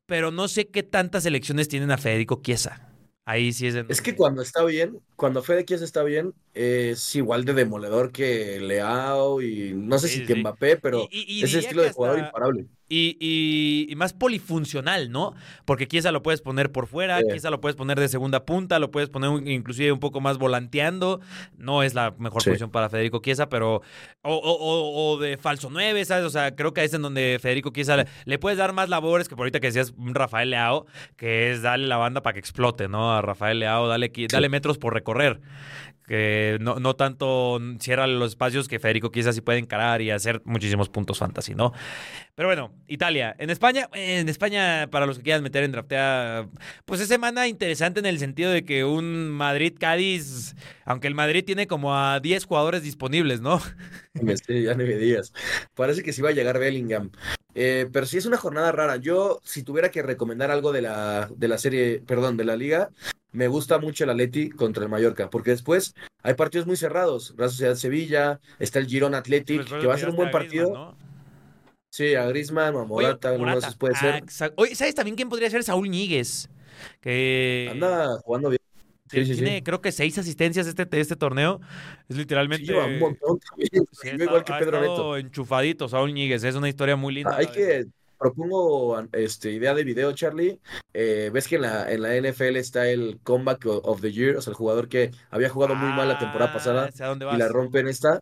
pero 0.05 0.31
no 0.31 0.47
sé 0.47 0.69
qué 0.69 0.83
tantas 0.83 1.25
elecciones 1.25 1.67
tienen 1.67 1.91
a 1.91 1.97
Federico 1.97 2.41
Chiesa. 2.41 2.88
Ahí 3.29 3.53
sí 3.53 3.67
es 3.67 3.75
en 3.75 3.85
Es 3.89 4.01
que 4.01 4.15
cuando 4.15 4.41
está 4.41 4.63
bien, 4.63 4.97
cuando 5.15 5.43
Fede 5.43 5.63
Chiesa 5.63 5.85
está 5.85 6.01
bien, 6.01 6.33
es 6.55 7.15
igual 7.15 7.45
de 7.45 7.53
demoledor 7.53 8.11
que 8.11 8.59
Leao 8.59 9.41
y 9.43 9.73
no 9.75 9.99
sé 9.99 10.07
Sí, 10.07 10.19
si 10.21 10.25
que. 10.25 10.35
Mbappé, 10.35 10.77
pero 10.77 11.07
Y- 11.11 11.25
y- 11.39 11.43
ese 11.43 11.59
estilo 11.59 11.83
de 11.83 11.91
jugador 11.91 12.17
hasta- 12.17 12.27
imparable. 12.29 12.65
Y, 12.91 13.17
y- 13.19 13.85
y 13.87 13.95
más 13.95 14.13
polifuncional, 14.13 15.11
¿no? 15.11 15.35
Porque 15.65 15.87
Chiesa 15.87 16.11
lo 16.11 16.23
puedes 16.23 16.41
poner 16.41 16.71
por 16.71 16.87
fuera, 16.87 17.19
Sí. 17.19 17.25
Lo 17.51 17.61
puedes 17.61 17.75
poner 17.75 17.99
de 17.99 18.07
segunda 18.07 18.45
punta, 18.45 18.79
lo 18.79 18.89
puedes 18.89 19.09
poner 19.09 19.29
un- 19.29 19.47
inclusive 19.47 19.91
un 19.91 19.99
poco 19.99 20.21
más 20.21 20.39
volanteando. 20.39 21.21
No 21.55 21.83
es 21.83 21.93
la 21.93 22.15
mejor 22.17 22.41
Sí. 22.41 22.49
posición 22.49 22.71
para 22.71 22.89
Federico 22.89 23.21
Chiesa, 23.21 23.47
pero... 23.47 23.83
O, 24.23 24.33
o- 24.33 24.57
o- 24.57 25.13
o 25.13 25.17
de 25.19 25.37
falso 25.37 25.69
9, 25.71 26.03
¿sabes? 26.03 26.25
O 26.25 26.29
sea, 26.31 26.55
creo 26.55 26.73
que 26.73 26.81
ahí 26.81 26.87
es 26.87 26.93
en 26.95 27.03
donde 27.03 27.37
Federico 27.39 27.69
Chiesa 27.69 27.95
le, 27.95 28.05
le 28.25 28.39
puedes 28.39 28.57
dar 28.57 28.73
más 28.73 28.89
labores 28.89 29.29
que 29.29 29.35
por 29.35 29.43
ahorita 29.43 29.59
que 29.59 29.67
decías 29.67 29.93
Rafael 29.97 30.49
Leao, 30.49 30.87
que 31.15 31.51
es 31.51 31.61
darle 31.61 31.85
la 31.87 31.97
banda 31.97 32.21
para 32.23 32.33
que 32.33 32.39
explote, 32.39 32.87
¿no? 32.87 33.18
A 33.19 33.21
Rafael 33.21 33.59
Leao, 33.59 33.87
dale, 33.87 34.11
dale 34.29 34.49
metros 34.49 34.77
por 34.77 34.93
recorrer. 34.93 35.39
Que 36.07 36.57
no, 36.59 36.79
no 36.79 36.95
tanto 36.95 37.59
cierra 37.79 38.07
los 38.07 38.29
espacios 38.29 38.67
que 38.67 38.79
Federico 38.79 39.09
Chiesa 39.09 39.31
sí 39.31 39.41
puede 39.41 39.59
encarar 39.59 40.01
y 40.01 40.09
hacer 40.09 40.41
muchísimos 40.43 40.89
puntos 40.89 41.19
fantasy, 41.19 41.53
¿no? 41.53 41.71
Pero 42.33 42.47
bueno, 42.47 42.71
Italia. 42.87 43.35
En 43.37 43.51
España, 43.51 43.89
en 43.93 44.27
España, 44.27 44.87
para 44.89 45.05
los 45.05 45.17
que 45.17 45.23
quieran 45.23 45.43
meter 45.43 45.63
en 45.63 45.71
draftea, 45.71 46.47
pues 46.85 46.99
es 46.99 47.07
semana 47.07 47.47
interesante 47.47 47.99
en 47.99 48.07
el 48.07 48.17
sentido 48.17 48.49
de 48.49 48.65
que 48.65 48.85
un 48.85 49.29
Madrid-Cádiz, 49.29 50.55
aunque 50.83 51.07
el 51.07 51.13
Madrid 51.13 51.43
tiene 51.45 51.67
como 51.67 51.95
a 51.95 52.19
10 52.19 52.45
jugadores 52.45 52.81
disponibles, 52.81 53.41
¿no? 53.41 53.61
Estoy- 54.27 54.63
ya 54.63 54.73
ni 54.73 54.83
me 54.83 54.95
digas. 54.95 55.33
Parece 55.75 56.03
que 56.03 56.13
sí 56.13 56.21
va 56.21 56.29
a 56.29 56.33
llegar 56.33 56.59
Bellingham. 56.59 57.11
Eh, 57.55 57.87
pero 57.91 58.05
sí 58.05 58.17
es 58.17 58.25
una 58.25 58.37
jornada 58.37 58.71
rara. 58.71 58.97
Yo, 58.97 59.39
si 59.43 59.63
tuviera 59.63 59.89
que 59.91 60.01
recomendar 60.03 60.51
algo 60.51 60.71
de 60.71 60.81
la, 60.81 61.29
de 61.35 61.47
la 61.47 61.57
serie, 61.57 62.01
perdón, 62.05 62.37
de 62.37 62.45
la 62.45 62.55
liga, 62.55 62.89
me 63.31 63.47
gusta 63.47 63.79
mucho 63.79 64.03
el 64.03 64.09
Atleti 64.11 64.49
contra 64.49 64.83
el 64.83 64.89
Mallorca, 64.89 65.29
porque 65.29 65.51
después 65.51 65.93
hay 66.23 66.33
partidos 66.35 66.67
muy 66.67 66.77
cerrados. 66.77 67.33
Real 67.37 67.49
Sociedad 67.49 67.75
Sevilla, 67.75 68.39
está 68.59 68.79
el 68.79 68.87
Girón 68.87 69.15
Athletic, 69.15 69.65
que 69.79 69.87
va 69.87 69.95
a 69.95 69.97
ser 69.97 70.09
un 70.09 70.15
buen 70.15 70.31
partido. 70.31 70.95
Sí, 71.91 72.13
a 72.13 72.25
Griezmann 72.27 72.75
o 72.75 72.81
a 72.81 72.85
Morata, 72.85 73.31
de 73.31 73.57
esos 73.57 73.75
puede 73.75 73.95
Ah, 73.95 73.99
ser. 73.99 74.15
exacto. 74.17 74.61
Oye, 74.61 74.75
¿sabes 74.75 74.93
también 74.93 75.15
quién 75.15 75.27
podría 75.27 75.49
ser? 75.49 75.63
Saúl 75.63 75.89
Ñíguez. 75.89 76.47
Que 77.01 77.67
Anda 77.71 78.19
jugando 78.23 78.49
bien. 78.49 78.58
Sí, 79.09 79.25
sí, 79.25 79.33
tiene, 79.35 79.57
sí. 79.57 79.63
creo 79.63 79.81
que 79.81 79.91
seis 79.91 80.17
asistencias 80.17 80.67
este, 80.67 80.87
este 80.99 81.15
torneo. 81.15 81.59
Es 82.07 82.15
literalmente. 82.17 82.73
Un 82.77 82.99
montón 82.99 83.39
también. 83.39 83.85
Está- 83.91 84.23
igual 84.23 84.43
que 84.43 84.53
ha 84.53 84.59
Pedro 84.59 84.77
estado 84.77 85.15
Neto. 85.15 85.17
enchufadito, 85.17 85.87
Saúl 85.89 86.13
Ñíguez. 86.13 86.43
Es 86.43 86.55
una 86.55 86.69
historia 86.69 86.95
muy 86.95 87.13
linda. 87.13 87.35
Hay 87.35 87.47
que, 87.47 87.85
propongo 88.17 89.01
este, 89.13 89.51
idea 89.51 89.73
de 89.73 89.83
video, 89.83 90.11
Charlie. 90.13 90.59
Eh, 90.93 91.29
ves 91.33 91.47
que 91.47 91.55
en 91.55 91.61
la, 91.63 91.91
en 91.91 92.01
la 92.01 92.15
NFL 92.15 92.57
está 92.57 92.87
el 92.89 93.19
Comeback 93.23 93.65
of 93.65 94.01
the 94.01 94.11
Year, 94.11 94.35
o 94.37 94.41
sea, 94.41 94.51
el 94.51 94.57
jugador 94.57 94.89
que 94.89 95.11
había 95.31 95.49
jugado 95.49 95.73
muy 95.75 95.89
mal 95.93 96.07
la 96.07 96.19
temporada 96.19 96.51
Ah, 96.51 96.53
pasada 96.53 96.89
y 97.33 97.37
la 97.37 97.47
rompe 97.47 97.79
en 97.79 97.87
esta. 97.87 98.19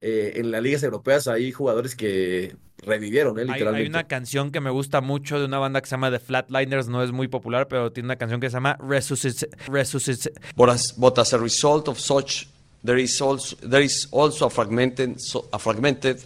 Eh, 0.00 0.32
en 0.36 0.50
las 0.50 0.62
ligas 0.62 0.82
europeas 0.82 1.26
hay 1.28 1.52
jugadores 1.52 1.96
que 1.96 2.54
revivieron, 2.82 3.38
eh, 3.38 3.42
Hay, 3.42 3.48
hay 3.48 3.54
literalmente. 3.54 3.88
una 3.90 4.04
canción 4.04 4.50
que 4.50 4.60
me 4.60 4.70
gusta 4.70 5.00
mucho 5.00 5.38
de 5.38 5.44
una 5.46 5.58
banda 5.58 5.80
que 5.80 5.86
se 5.86 5.92
llama 5.92 6.10
The 6.10 6.18
Flatliners, 6.18 6.88
no 6.88 7.02
es 7.02 7.12
muy 7.12 7.28
popular, 7.28 7.68
pero 7.68 7.90
tiene 7.92 8.06
una 8.06 8.16
canción 8.16 8.40
que 8.40 8.48
se 8.50 8.54
llama 8.56 8.76
Resuscit. 8.80 9.44
Resuscit 9.68 10.28
But 10.56 10.68
as, 10.70 10.92
but 10.96 11.18
as 11.18 11.32
a 11.32 11.38
result 11.38 11.88
of 11.88 11.98
such, 11.98 12.46
there 12.84 13.00
is 13.00 13.20
also, 13.20 13.56
there 13.68 13.82
is 13.84 14.08
also 14.12 14.46
a, 14.46 14.50
fragmented, 14.50 15.18
so- 15.20 15.48
a 15.52 15.58
fragmented 15.58 16.18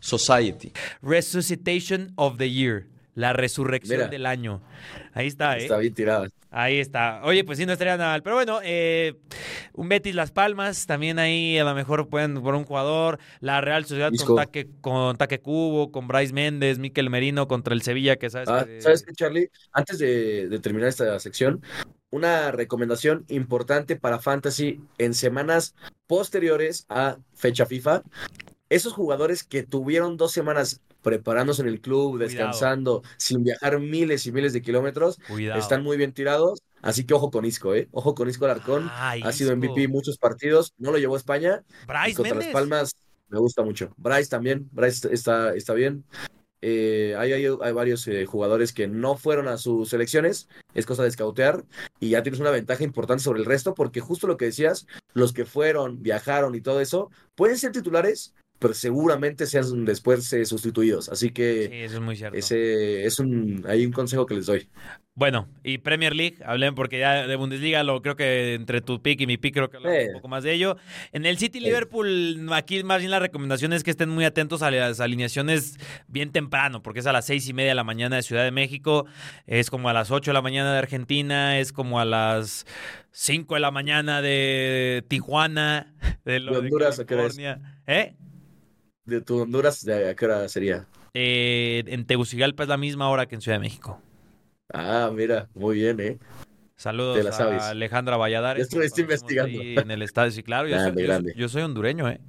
society. 0.00 0.72
Resuscitation 1.02 2.12
of 2.16 2.36
the 2.38 2.48
Year. 2.48 2.86
La 3.14 3.32
resurrección 3.32 3.98
Mira. 3.98 4.08
del 4.10 4.26
año. 4.26 4.60
Ahí 5.12 5.26
está, 5.28 5.56
¿eh? 5.56 5.62
Está 5.62 5.78
bien 5.78 5.94
tirada. 5.94 6.28
Ahí 6.50 6.78
está. 6.78 7.20
Oye, 7.24 7.42
pues 7.44 7.58
sí, 7.58 7.66
no 7.66 7.72
estaría 7.72 7.96
nada 7.96 8.10
mal. 8.12 8.22
Pero 8.22 8.36
bueno, 8.36 8.60
eh, 8.62 9.14
un 9.72 9.88
Betis 9.88 10.14
Las 10.14 10.30
Palmas, 10.30 10.86
también 10.86 11.18
ahí 11.18 11.58
a 11.58 11.64
lo 11.64 11.74
mejor 11.74 12.08
pueden 12.08 12.40
por 12.42 12.54
un 12.54 12.64
jugador. 12.64 13.18
La 13.40 13.60
Real 13.60 13.84
Sociedad 13.84 14.10
con. 14.24 14.36
Taque, 14.36 14.68
con 14.80 15.16
Taque 15.16 15.40
Cubo, 15.40 15.90
con 15.92 16.06
Bryce 16.08 16.32
Méndez, 16.32 16.78
Miquel 16.78 17.10
Merino 17.10 17.48
contra 17.48 17.74
el 17.74 17.82
Sevilla, 17.82 18.16
que 18.16 18.30
sabes 18.30 18.48
Ah, 18.48 18.64
que- 18.66 18.80
¿sabes 18.80 19.02
qué, 19.04 19.12
Charlie? 19.14 19.50
Antes 19.72 19.98
de, 19.98 20.48
de 20.48 20.58
terminar 20.60 20.88
esta 20.88 21.18
sección, 21.20 21.60
una 22.10 22.52
recomendación 22.52 23.24
importante 23.28 23.96
para 23.96 24.20
Fantasy 24.20 24.80
en 24.98 25.14
semanas 25.14 25.74
posteriores 26.06 26.86
a 26.88 27.16
fecha 27.34 27.66
FIFA. 27.66 28.02
Esos 28.70 28.92
jugadores 28.92 29.42
que 29.44 29.62
tuvieron 29.64 30.16
dos 30.16 30.32
semanas 30.32 30.80
preparándose 31.04 31.62
en 31.62 31.68
el 31.68 31.80
club, 31.80 32.18
descansando, 32.18 33.02
sin 33.18 33.44
viajar 33.44 33.78
miles 33.78 34.26
y 34.26 34.32
miles 34.32 34.52
de 34.52 34.62
kilómetros, 34.62 35.18
Cuidado. 35.28 35.60
están 35.60 35.84
muy 35.84 35.96
bien 35.96 36.12
tirados. 36.12 36.62
Así 36.82 37.06
que 37.06 37.14
ojo 37.14 37.30
con 37.30 37.44
Isco, 37.44 37.74
¿eh? 37.74 37.88
Ojo 37.92 38.14
con 38.14 38.28
Isco 38.28 38.44
Alarcón. 38.44 38.88
Ah, 38.90 39.14
ha 39.22 39.32
sido. 39.32 39.56
MVP 39.56 39.88
muchos 39.88 40.18
partidos, 40.18 40.74
no 40.76 40.90
lo 40.90 40.98
llevó 40.98 41.14
a 41.14 41.18
España. 41.18 41.62
Bryce 41.86 42.14
contra 42.14 42.34
Méndez. 42.34 42.46
Las 42.46 42.52
Palmas 42.52 42.96
me 43.28 43.38
gusta 43.38 43.62
mucho. 43.62 43.94
Bryce 43.96 44.28
también, 44.28 44.68
Bryce 44.72 45.08
está, 45.12 45.54
está 45.54 45.72
bien. 45.74 46.04
Eh, 46.66 47.14
hay, 47.18 47.32
hay, 47.32 47.46
hay 47.60 47.72
varios 47.72 48.08
eh, 48.08 48.24
jugadores 48.24 48.72
que 48.72 48.88
no 48.88 49.16
fueron 49.16 49.48
a 49.48 49.58
sus 49.58 49.90
selecciones, 49.90 50.48
es 50.72 50.86
cosa 50.86 51.02
de 51.02 51.10
escautear 51.10 51.62
y 52.00 52.08
ya 52.08 52.22
tienes 52.22 52.40
una 52.40 52.50
ventaja 52.50 52.84
importante 52.84 53.22
sobre 53.22 53.40
el 53.40 53.44
resto 53.44 53.74
porque 53.74 54.00
justo 54.00 54.26
lo 54.26 54.38
que 54.38 54.46
decías, 54.46 54.86
los 55.12 55.34
que 55.34 55.44
fueron, 55.44 56.02
viajaron 56.02 56.54
y 56.54 56.62
todo 56.62 56.80
eso, 56.80 57.10
pueden 57.34 57.58
ser 57.58 57.72
titulares, 57.72 58.34
pero 58.64 58.72
seguramente 58.72 59.44
sean 59.44 59.84
después 59.84 60.32
eh, 60.32 60.46
sustituidos. 60.46 61.10
Así 61.10 61.28
que 61.32 61.68
Sí, 61.70 61.76
eso 61.82 61.96
es 61.96 62.00
muy 62.00 62.16
cierto. 62.16 62.38
ese 62.38 63.04
es 63.04 63.18
un, 63.18 63.62
hay 63.68 63.84
un 63.84 63.92
consejo 63.92 64.24
que 64.24 64.32
les 64.36 64.46
doy. 64.46 64.70
Bueno, 65.16 65.46
y 65.62 65.76
Premier 65.78 66.16
League, 66.16 66.38
hablemos 66.44 66.74
porque 66.74 66.98
ya 66.98 67.26
de 67.26 67.36
Bundesliga 67.36 67.84
lo 67.84 68.00
creo 68.00 68.16
que 68.16 68.54
entre 68.54 68.80
tu 68.80 69.00
pick 69.02 69.20
y 69.20 69.26
mi 69.26 69.36
pick 69.36 69.52
creo 69.54 69.68
que 69.70 69.76
hablamos 69.76 69.98
Eh. 69.98 70.06
un 70.08 70.14
poco 70.14 70.28
más 70.28 70.42
de 70.44 70.54
ello. 70.54 70.76
En 71.12 71.26
el 71.26 71.36
City 71.36 71.58
Eh. 71.58 71.60
Liverpool, 71.60 72.48
aquí 72.52 72.82
más 72.84 73.00
bien 73.00 73.10
la 73.10 73.20
recomendación 73.20 73.74
es 73.74 73.84
que 73.84 73.90
estén 73.90 74.08
muy 74.08 74.24
atentos 74.24 74.62
a 74.62 74.70
las 74.70 74.98
alineaciones 75.00 75.76
bien 76.08 76.32
temprano, 76.32 76.82
porque 76.82 77.00
es 77.00 77.06
a 77.06 77.12
las 77.12 77.26
seis 77.26 77.46
y 77.48 77.52
media 77.52 77.68
de 77.72 77.74
la 77.74 77.84
mañana 77.84 78.16
de 78.16 78.22
Ciudad 78.22 78.44
de 78.44 78.50
México, 78.50 79.04
es 79.46 79.68
como 79.68 79.90
a 79.90 79.92
las 79.92 80.10
ocho 80.10 80.30
de 80.30 80.34
la 80.34 80.42
mañana 80.42 80.72
de 80.72 80.78
Argentina, 80.78 81.60
es 81.60 81.72
como 81.72 82.00
a 82.00 82.04
las 82.06 82.66
cinco 83.12 83.54
de 83.54 83.60
la 83.60 83.70
mañana 83.70 84.22
de 84.22 85.04
Tijuana, 85.06 85.94
de, 86.24 86.40
lo 86.40 86.52
¿De 86.54 86.58
Honduras? 86.58 87.00
California. 87.06 87.60
¿Eh? 87.86 88.14
De 89.04 89.20
tu 89.20 89.42
Honduras, 89.42 89.84
¿de 89.84 90.08
a 90.10 90.14
qué 90.14 90.24
hora 90.24 90.48
sería? 90.48 90.86
Eh, 91.12 91.84
en 91.86 92.06
Tegucigalpa 92.06 92.62
es 92.62 92.68
la 92.68 92.76
misma 92.76 93.08
hora 93.08 93.26
que 93.26 93.34
en 93.34 93.40
Ciudad 93.40 93.56
de 93.58 93.60
México. 93.62 94.00
Ah, 94.72 95.10
mira, 95.14 95.48
muy 95.54 95.76
bien, 95.76 96.00
¿eh? 96.00 96.18
Saludos 96.76 97.22
la 97.22 97.30
a. 97.30 97.70
Alejandra 97.70 98.16
Valladares. 98.16 98.68
Que 98.68 98.76
conocemos 98.76 98.98
investigando. 99.00 99.60
En 99.62 99.90
el 99.90 100.02
estadio, 100.02 100.30
sí, 100.32 100.42
claro. 100.42 100.66
Yo, 100.68 100.74
Grande, 100.76 100.92
soy, 100.94 101.02
yo- 101.02 101.08
grande. 101.08 101.34
yo 101.36 101.48
soy 101.48 101.62
hondureño, 101.62 102.08
¿eh? 102.08 102.20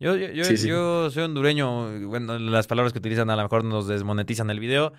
Yo, 0.00 0.14
yo, 0.16 0.28
yo, 0.30 0.44
Sí, 0.44 0.56
sí. 0.56 0.68
yo 0.68 1.10
soy 1.10 1.24
hondureño. 1.24 2.08
Bueno, 2.08 2.38
las 2.38 2.68
palabras 2.68 2.92
que 2.92 3.00
utilizan 3.00 3.28
a 3.30 3.36
lo 3.36 3.42
mejor 3.42 3.64
nos 3.64 3.88
desmonetizan 3.88 4.48
el 4.50 4.60
video. 4.60 4.92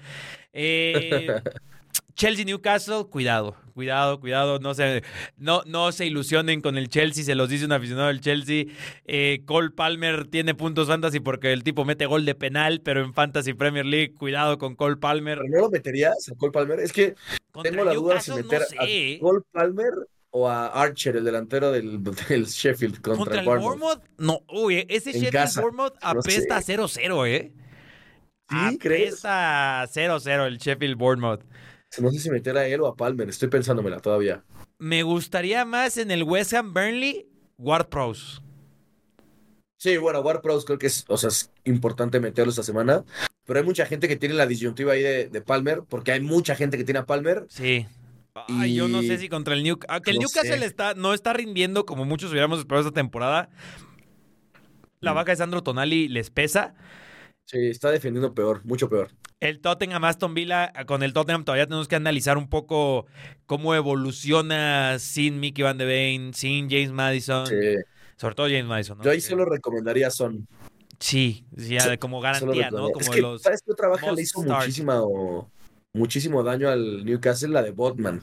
Eh, 0.53 1.27
Chelsea 2.19 2.43
Newcastle, 2.43 3.05
cuidado, 3.09 3.55
cuidado, 3.73 4.19
cuidado. 4.19 4.59
No 4.59 4.73
se, 4.73 5.03
no, 5.37 5.61
no 5.65 5.93
se 5.93 6.05
ilusionen 6.05 6.59
con 6.59 6.77
el 6.77 6.89
Chelsea, 6.89 7.23
se 7.23 7.33
los 7.33 7.47
dice 7.47 7.63
un 7.63 7.71
aficionado 7.71 8.09
del 8.09 8.19
Chelsea. 8.19 8.65
Eh, 9.05 9.43
Cole 9.45 9.69
Palmer 9.69 10.27
tiene 10.27 10.53
puntos 10.53 10.89
fantasy 10.89 11.21
porque 11.21 11.53
el 11.53 11.63
tipo 11.63 11.85
mete 11.85 12.05
gol 12.07 12.25
de 12.25 12.35
penal, 12.35 12.81
pero 12.83 13.01
en 13.05 13.13
Fantasy 13.13 13.53
Premier 13.53 13.85
League, 13.85 14.15
cuidado 14.15 14.57
con 14.57 14.75
Cole 14.75 14.97
Palmer. 14.97 15.37
¿Pero 15.37 15.49
no 15.49 15.61
lo 15.61 15.69
meterías 15.69 16.27
a 16.29 16.35
Cole 16.35 16.51
Palmer? 16.51 16.81
Es 16.81 16.91
que 16.91 17.15
Contra 17.51 17.71
tengo 17.71 17.85
la 17.85 17.93
duda 17.93 18.19
si 18.19 18.31
meter 18.33 18.59
no 18.59 18.65
sé. 18.65 19.17
a 19.17 19.19
Cole 19.21 19.41
Palmer 19.53 19.93
o 20.31 20.49
a 20.49 20.67
Archer, 20.67 21.15
el 21.15 21.23
delantero 21.23 21.71
del, 21.71 22.03
del 22.03 22.45
Sheffield 22.47 22.99
contra, 22.99 23.15
Contra 23.17 23.39
el 23.39 23.45
Bournemouth. 23.45 23.79
Bournemouth, 23.79 24.03
no, 24.17 24.41
uy, 24.61 24.85
ese 24.89 25.11
En 25.11 25.15
Sheffield 25.15 25.31
casa. 25.31 25.61
Bournemouth 25.61 25.93
No 26.13 26.21
sé. 26.21 26.31
apesta 26.35 26.57
a 26.57 26.61
0-0, 26.61 27.27
¿eh? 27.29 27.53
¿Sí? 28.49 28.55
Apesta 28.75 29.83
a 29.83 29.87
0-0 29.87 30.47
el 30.47 30.57
Sheffield 30.57 30.97
Bournemouth. 30.97 31.43
No 31.97 32.11
sé 32.11 32.19
si 32.19 32.29
meter 32.29 32.57
a 32.57 32.67
él 32.67 32.81
o 32.81 32.87
a 32.87 32.95
Palmer, 32.95 33.27
estoy 33.29 33.49
pensándomela 33.49 33.99
todavía. 33.99 34.43
Me 34.77 35.03
gustaría 35.03 35.65
más 35.65 35.97
en 35.97 36.11
el 36.11 36.23
West 36.23 36.53
Ham 36.53 36.73
Burnley, 36.73 37.27
Ward 37.57 37.89
Prowse. 37.89 38.39
Sí, 39.77 39.97
bueno, 39.97 40.19
War 40.19 40.41
Pros 40.41 40.65
creo 40.65 40.77
que 40.77 40.87
es, 40.87 41.05
o 41.07 41.17
sea, 41.17 41.29
es 41.29 41.51
importante 41.63 42.19
meterlo 42.19 42.49
esta 42.49 42.63
semana, 42.63 43.05
pero 43.45 43.59
hay 43.59 43.65
mucha 43.65 43.85
gente 43.85 44.07
que 44.09 44.17
tiene 44.17 44.35
la 44.35 44.45
disyuntiva 44.45 44.91
ahí 44.93 45.01
de, 45.01 45.29
de 45.29 45.41
Palmer, 45.41 45.83
porque 45.87 46.11
hay 46.11 46.19
mucha 46.19 46.53
gente 46.55 46.77
que 46.77 46.83
tiene 46.83 46.99
a 46.99 47.05
Palmer. 47.05 47.45
Sí. 47.49 47.87
Ay, 48.49 48.75
yo 48.75 48.87
no 48.89 49.01
Y- 49.01 49.07
sé 49.07 49.17
si 49.17 49.29
contra 49.29 49.53
el 49.53 49.63
Newcastle. 49.63 49.93
Aunque 49.93 50.11
el 50.11 50.17
no 50.17 50.21
Newcastle 50.23 50.65
está, 50.65 50.93
no 50.95 51.13
está 51.13 51.31
rindiendo 51.33 51.85
como 51.85 52.03
muchos 52.05 52.31
hubiéramos 52.31 52.59
esperado 52.59 52.87
esta 52.87 52.93
temporada. 52.99 53.49
La 54.99 55.13
Mm. 55.13 55.15
vaca 55.15 55.31
de 55.31 55.37
Sandro 55.37 55.63
Tonali 55.63 56.07
les 56.09 56.29
pesa. 56.29 56.75
Sí, 57.45 57.57
está 57.69 57.89
defendiendo 57.89 58.33
peor, 58.33 58.61
mucho 58.65 58.89
peor. 58.89 59.09
El 59.39 59.61
Tottenham 59.61 60.03
Aston 60.03 60.33
Villa, 60.33 60.73
con 60.85 61.01
el 61.01 61.13
Tottenham 61.13 61.45
todavía 61.45 61.65
tenemos 61.65 61.87
que 61.87 61.95
analizar 61.95 62.37
un 62.37 62.49
poco 62.49 63.05
cómo 63.45 63.73
evoluciona 63.73 64.99
sin 64.99 65.39
Mickey 65.39 65.63
Van 65.63 65.77
de 65.77 65.85
Ven, 65.85 66.33
sin 66.33 66.69
James 66.69 66.91
Madison. 66.91 67.47
Sí. 67.47 67.55
Sobre 68.17 68.35
todo 68.35 68.47
James 68.47 68.65
Madison, 68.65 68.97
¿no? 68.97 69.03
Yo 69.05 69.11
ahí 69.11 69.21
solo 69.21 69.45
recomendaría 69.45 70.09
Son. 70.11 70.45
Sí, 70.99 71.45
ya 71.51 71.79
Sí, 71.79 71.97
como 71.97 72.19
garantía, 72.19 72.69
¿no? 72.69 72.89
Como 72.89 72.99
es 72.99 73.09
que, 73.09 73.21
los. 73.21 73.41
¿sabes 73.41 73.61
qué 73.65 73.71
otra 73.71 73.87
baja 73.87 74.11
le 74.11 74.21
hizo 74.21 74.41
muchísima 74.43 75.01
o- 75.01 75.49
muchísimo 75.93 76.43
daño 76.43 76.67
al 76.67 77.05
Newcastle? 77.05 77.47
La 77.49 77.63
de 77.63 77.71
Botman. 77.71 78.21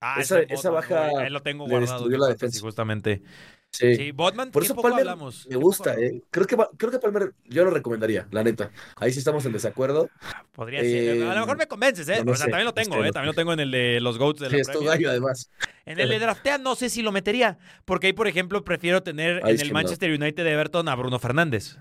Ah, 0.00 0.16
esa, 0.20 0.40
ese 0.40 0.54
esa 0.54 0.70
Botman, 0.70 0.90
baja 1.04 1.20
ahí 1.22 1.30
lo 1.30 1.40
tengo 1.42 1.66
le 1.66 1.70
guardado. 1.70 1.92
destruyó 1.98 2.16
en 2.16 2.20
la 2.22 2.28
defensa. 2.28 2.60
Justamente. 2.60 3.22
Sí. 3.70 3.94
Sí, 3.94 4.10
Botman, 4.12 4.50
Por 4.50 4.64
eso 4.64 4.74
poco 4.74 4.88
Palmer 4.88 5.00
hablamos. 5.00 5.46
me 5.48 5.56
gusta. 5.56 5.94
¿eh? 5.94 6.22
Creo 6.30 6.46
que, 6.46 6.56
creo 6.76 6.90
que 6.90 6.98
Palmer 6.98 7.34
yo 7.44 7.64
lo 7.64 7.70
recomendaría, 7.70 8.26
la 8.32 8.42
neta. 8.42 8.72
Ahí 8.96 9.12
sí 9.12 9.18
estamos 9.18 9.44
en 9.44 9.52
desacuerdo. 9.52 10.08
Podría 10.52 10.80
ser. 10.80 11.18
Eh, 11.18 11.22
A 11.28 11.34
lo 11.34 11.40
mejor 11.40 11.58
me 11.58 11.68
convences, 11.68 12.08
¿eh? 12.08 12.18
no, 12.18 12.24
no 12.24 12.32
o 12.32 12.34
sea, 12.34 12.46
sé, 12.46 12.50
también 12.50 12.64
lo 12.64 12.74
tengo, 12.74 12.96
¿eh? 12.96 13.06
no. 13.06 13.12
También 13.12 13.26
lo 13.26 13.34
tengo 13.34 13.52
en 13.52 13.60
el 13.60 13.70
de 13.70 14.00
los 14.00 14.18
GOATs 14.18 14.40
de 14.40 14.50
Sí, 14.50 14.56
la 14.56 14.60
es 14.72 14.80
gallo, 14.80 15.10
además. 15.10 15.50
En 15.84 16.00
el 16.00 16.08
de 16.08 16.18
draftea 16.18 16.58
no 16.58 16.74
sé 16.74 16.88
si 16.90 17.02
lo 17.02 17.12
metería, 17.12 17.58
porque 17.84 18.08
ahí, 18.08 18.12
por 18.14 18.26
ejemplo, 18.26 18.64
prefiero 18.64 19.02
tener 19.02 19.44
Ahí 19.44 19.54
en 19.54 19.60
el 19.60 19.68
no. 19.68 19.74
Manchester 19.74 20.10
United 20.10 20.44
de 20.44 20.50
Everton 20.52 20.88
a 20.88 20.94
Bruno 20.96 21.18
Fernández. 21.18 21.76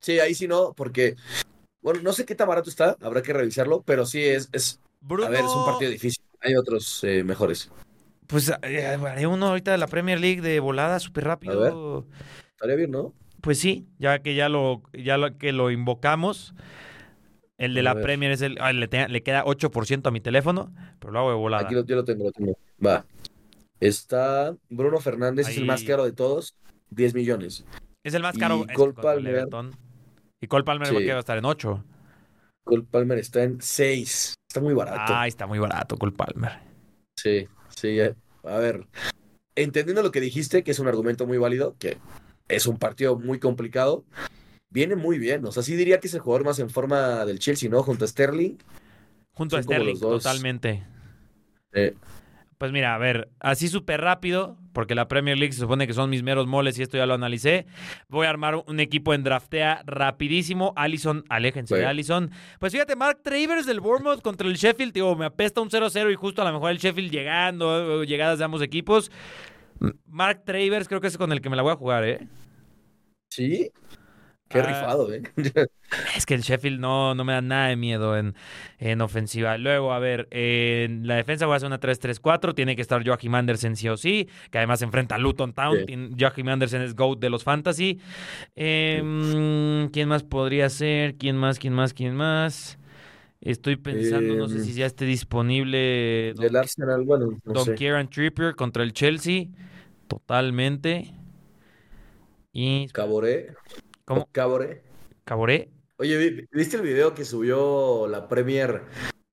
Sí, 0.00 0.20
ahí 0.20 0.34
sí 0.34 0.46
no, 0.46 0.72
porque, 0.74 1.16
bueno, 1.82 2.00
no 2.02 2.12
sé 2.12 2.24
qué 2.24 2.34
tan 2.34 2.46
barato 2.48 2.70
está, 2.70 2.96
habrá 3.00 3.22
que 3.22 3.32
revisarlo, 3.32 3.82
pero 3.82 4.06
sí 4.06 4.22
es, 4.22 4.48
es 4.52 4.80
Bruno, 5.00 5.26
a 5.26 5.30
ver, 5.30 5.40
es 5.40 5.50
un 5.50 5.64
partido 5.66 5.90
difícil. 5.90 6.22
Hay 6.40 6.54
otros 6.56 7.02
eh, 7.04 7.24
mejores. 7.24 7.70
Pues 8.26 8.50
eh, 8.62 8.86
haré 8.86 9.26
uno 9.26 9.48
ahorita 9.48 9.72
de 9.72 9.78
la 9.78 9.86
Premier 9.86 10.18
League 10.20 10.40
de 10.40 10.60
volada 10.60 10.98
súper 11.00 11.24
rápido. 11.24 12.06
Estaría 12.52 12.76
bien, 12.76 12.90
¿no? 12.90 13.12
Pues 13.40 13.58
sí, 13.58 13.86
ya 13.98 14.20
que 14.20 14.34
ya 14.34 14.48
lo, 14.48 14.82
ya 14.94 15.18
lo- 15.18 15.36
que 15.36 15.52
lo 15.52 15.70
invocamos. 15.70 16.54
El 17.58 17.74
de 17.74 17.80
A 17.80 17.82
la 17.84 17.94
ver. 17.94 18.02
Premier 18.02 18.32
es 18.32 18.40
el. 18.42 18.54
le, 18.74 18.88
te- 18.88 19.08
le 19.08 19.22
queda 19.22 19.44
8% 19.44 20.08
a 20.08 20.10
mi 20.10 20.20
teléfono, 20.20 20.72
pero 20.98 21.12
lo 21.12 21.18
hago 21.20 21.30
de 21.30 21.36
volada. 21.36 21.64
Aquí 21.66 21.74
lo, 21.74 21.84
yo 21.84 21.96
lo 21.96 22.04
tengo, 22.04 22.24
lo 22.24 22.32
tengo. 22.32 22.58
Va. 22.84 23.04
Está 23.80 24.56
Bruno 24.70 24.98
Fernández, 25.00 25.48
es 25.48 25.58
el 25.58 25.66
más 25.66 25.84
caro 25.84 26.04
de 26.04 26.12
todos, 26.12 26.56
10 26.90 27.14
millones. 27.14 27.64
Es 28.02 28.14
el 28.14 28.22
más 28.22 28.34
Y 28.36 28.38
caro. 28.40 28.64
es 28.68 28.74
Cole 28.74 28.94
Palmer. 28.94 29.46
Y 30.40 30.46
Cole 30.46 30.64
Palmer 30.64 30.88
Sí. 30.88 31.06
va 31.06 31.16
a 31.16 31.18
estar 31.20 31.38
en 31.38 31.44
8. 31.44 31.84
Cole 32.64 32.84
Palmer 32.90 33.18
está 33.18 33.42
en 33.42 33.60
6. 33.60 34.34
Está 34.48 34.60
muy 34.60 34.74
barato. 34.74 35.12
Ah, 35.14 35.26
está 35.26 35.46
muy 35.46 35.58
barato 35.58 35.96
Cole 35.96 36.12
Palmer. 36.12 36.52
Sí, 37.16 37.46
sí. 37.68 38.00
eh, 38.00 38.14
A 38.44 38.58
ver, 38.58 38.86
entendiendo 39.54 40.02
lo 40.02 40.10
que 40.10 40.20
dijiste, 40.20 40.62
que 40.64 40.70
es 40.70 40.78
un 40.78 40.88
argumento 40.88 41.26
muy 41.26 41.38
válido, 41.38 41.76
que 41.78 41.98
es 42.48 42.66
un 42.66 42.78
partido 42.78 43.18
muy 43.18 43.38
complicado, 43.38 44.04
viene 44.70 44.96
muy 44.96 45.18
bien. 45.18 45.44
O 45.46 45.52
sea, 45.52 45.62
sí 45.62 45.76
diría 45.76 46.00
que 46.00 46.08
es 46.08 46.14
el 46.14 46.20
jugador 46.20 46.44
más 46.44 46.58
en 46.58 46.70
forma 46.70 47.24
del 47.24 47.38
Chelsea, 47.38 47.70
¿no? 47.70 47.82
Junto 47.82 48.04
a 48.04 48.08
Sterling. 48.08 48.56
Junto 49.32 49.56
a 49.56 49.62
Son 49.62 49.64
Sterling, 49.64 49.98
totalmente. 50.00 50.86
Eh, 51.72 51.94
Pues 52.58 52.72
mira, 52.72 52.94
a 52.94 52.98
ver, 52.98 53.30
así 53.40 53.68
súper 53.68 54.00
rápido, 54.00 54.58
porque 54.74 54.94
la 54.94 55.08
Premier 55.08 55.38
League 55.38 55.54
se 55.54 55.60
supone 55.60 55.86
que 55.86 55.94
son 55.94 56.10
mis 56.10 56.22
meros 56.22 56.46
moles 56.46 56.78
y 56.78 56.82
esto 56.82 56.98
ya 56.98 57.06
lo 57.06 57.14
analicé. 57.14 57.64
Voy 58.08 58.26
a 58.26 58.30
armar 58.30 58.56
un 58.66 58.80
equipo 58.80 59.14
en 59.14 59.22
draftea 59.22 59.82
rapidísimo. 59.86 60.74
Allison, 60.76 61.24
aléjense 61.30 61.76
de. 61.76 61.86
Allison. 61.86 62.30
Pues 62.58 62.72
fíjate, 62.72 62.96
Mark 62.96 63.20
Travers 63.22 63.64
del 63.64 63.80
Bournemouth 63.80 64.20
contra 64.20 64.46
el 64.46 64.56
Sheffield, 64.56 64.92
digo, 64.92 65.16
me 65.16 65.24
apesta 65.24 65.62
un 65.62 65.70
0-0 65.70 66.12
y 66.12 66.14
justo 66.16 66.42
a 66.42 66.44
lo 66.44 66.52
mejor 66.52 66.72
el 66.72 66.78
Sheffield 66.78 67.10
llegando, 67.10 68.02
eh, 68.02 68.06
llegadas 68.06 68.38
de 68.38 68.44
ambos 68.44 68.60
equipos. 68.60 69.10
Mark 70.06 70.42
Travers 70.44 70.88
creo 70.88 71.00
que 71.00 71.06
es 71.06 71.16
con 71.16 71.32
el 71.32 71.40
que 71.40 71.48
me 71.48 71.56
la 71.56 71.62
voy 71.62 71.72
a 71.72 71.76
jugar, 71.76 72.04
¿eh? 72.04 72.28
sí. 73.30 73.70
Qué 74.48 74.60
Ah. 74.60 74.66
rifado, 74.66 75.12
¿eh? 75.12 75.22
Es 76.16 76.26
que 76.26 76.34
el 76.34 76.42
Sheffield 76.42 76.80
no, 76.80 77.14
no 77.14 77.24
me 77.24 77.32
da 77.32 77.40
nada 77.40 77.68
de 77.68 77.76
miedo 77.76 78.16
en, 78.16 78.34
en 78.78 79.00
ofensiva. 79.00 79.56
Luego, 79.58 79.92
a 79.92 79.98
ver, 79.98 80.26
en 80.30 81.06
la 81.06 81.16
defensa 81.16 81.46
voy 81.46 81.54
a 81.54 81.56
hacer 81.56 81.66
una 81.68 81.78
3-3-4. 81.80 82.54
Tiene 82.54 82.74
que 82.76 82.82
estar 82.82 83.04
Joachim 83.06 83.34
Andersen 83.34 83.76
sí 83.76 83.88
o 83.88 83.96
sí, 83.96 84.28
que 84.50 84.58
además 84.58 84.80
se 84.80 84.84
enfrenta 84.86 85.14
a 85.16 85.18
Luton 85.18 85.52
Town. 85.54 85.78
Sí. 85.86 86.10
Joachim 86.18 86.48
Andersen 86.48 86.82
es 86.82 86.94
GOAT 86.94 87.18
de 87.20 87.30
los 87.30 87.44
Fantasy. 87.44 88.00
Em, 88.56 89.88
¿Quién 89.90 90.08
más 90.08 90.22
podría 90.22 90.68
ser? 90.70 91.16
¿Quién 91.16 91.36
más? 91.36 91.58
¿Quién 91.58 91.72
más? 91.74 91.92
¿Quién 91.94 92.14
más? 92.14 92.78
Estoy 93.40 93.76
pensando, 93.76 94.34
no 94.36 94.48
sé 94.48 94.58
Em, 94.58 94.64
si 94.64 94.72
ya 94.74 94.86
esté 94.86 95.04
disponible 95.04 96.34
Del 96.34 96.56
Arsenal, 96.56 97.02
bueno, 97.04 97.38
no 97.44 97.52
Don 97.52 97.64
sé. 97.66 97.74
Kieran 97.74 98.08
Trippier 98.08 98.54
contra 98.56 98.82
el 98.82 98.92
Chelsea. 98.92 99.46
Totalmente. 100.08 101.12
Y... 102.52 102.88
Caboré. 102.92 103.54
¿Cómo? 104.04 104.28
Caboré. 104.32 104.82
¿Caboré? 105.24 105.70
Oye, 105.96 106.18
¿vi- 106.18 106.46
¿viste 106.52 106.76
el 106.76 106.82
video 106.82 107.14
que 107.14 107.24
subió 107.24 108.06
la 108.08 108.28
Premier 108.28 108.82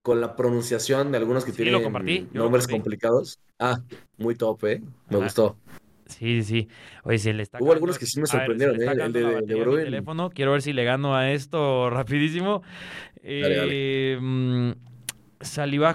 con 0.01 0.21
la 0.21 0.35
pronunciación 0.35 1.11
de 1.11 1.17
algunos 1.17 1.43
que 1.43 1.51
Sí, 1.51 1.57
lo 1.59 1.63
tienen 1.63 1.83
compartí, 1.83 2.27
lo 2.33 2.43
nombres 2.43 2.67
complicados? 2.67 3.39
Ah, 3.59 3.79
muy 4.17 4.35
top, 4.35 4.63
¿eh? 4.65 4.81
Me 5.09 5.17
Ajá. 5.17 5.25
gustó. 5.25 5.57
Sí, 6.05 6.43
sí. 6.43 6.67
Oye, 7.03 7.17
se 7.19 7.33
le 7.33 7.43
está 7.43 7.57
Hubo 7.61 7.71
algunos 7.73 7.97
que 7.97 8.05
sí 8.05 8.19
me 8.19 8.23
ver, 8.23 8.29
sorprendieron, 8.31 8.81
¿eh? 8.81 8.91
El 8.91 9.13
de- 9.13 9.21
de 9.23 9.41
de 9.41 9.55
mi 9.55 9.61
Bruyne. 9.61 9.83
teléfono. 9.83 10.29
Quiero 10.29 10.51
ver 10.51 10.61
si 10.61 10.73
le 10.73 10.83
gano 10.83 11.15
a 11.15 11.31
esto 11.31 11.89
rapidísimo. 11.89 12.61
Dale. 12.61 13.13
Eh, 13.23 14.17
mm, 14.21 14.71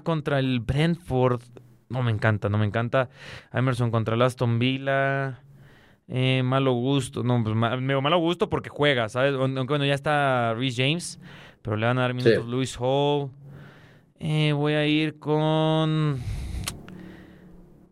contra 0.02 0.38
el 0.38 0.60
Brentford. 0.60 1.42
No 1.88 2.02
me 2.02 2.10
encanta, 2.10 2.48
no 2.48 2.58
me 2.58 2.66
encanta. 2.66 3.08
Emerson 3.52 3.90
contra 3.90 4.14
el 4.16 4.22
Aston 4.22 4.58
Villa. 4.58 5.40
Eh, 6.08 6.42
malo 6.44 6.72
gusto. 6.72 7.22
No, 7.22 7.42
pues 7.42 7.54
ma- 7.56 7.76
me- 7.76 8.00
malo 8.00 8.18
gusto 8.18 8.48
porque 8.48 8.68
juega, 8.68 9.08
¿sabes? 9.08 9.34
Aunque 9.34 9.64
bueno, 9.64 9.84
ya 9.84 9.94
está 9.94 10.54
Reece 10.54 10.82
James, 10.82 11.20
pero 11.62 11.76
le 11.76 11.86
van 11.86 11.98
a 11.98 12.02
dar 12.02 12.14
minutos 12.14 12.44
Sí. 12.44 12.50
Luis 12.50 12.76
Hall. 12.78 13.30
Eh, 14.20 14.52
voy 14.52 14.74
a 14.74 14.86
ir 14.86 15.18
con. 15.18 16.18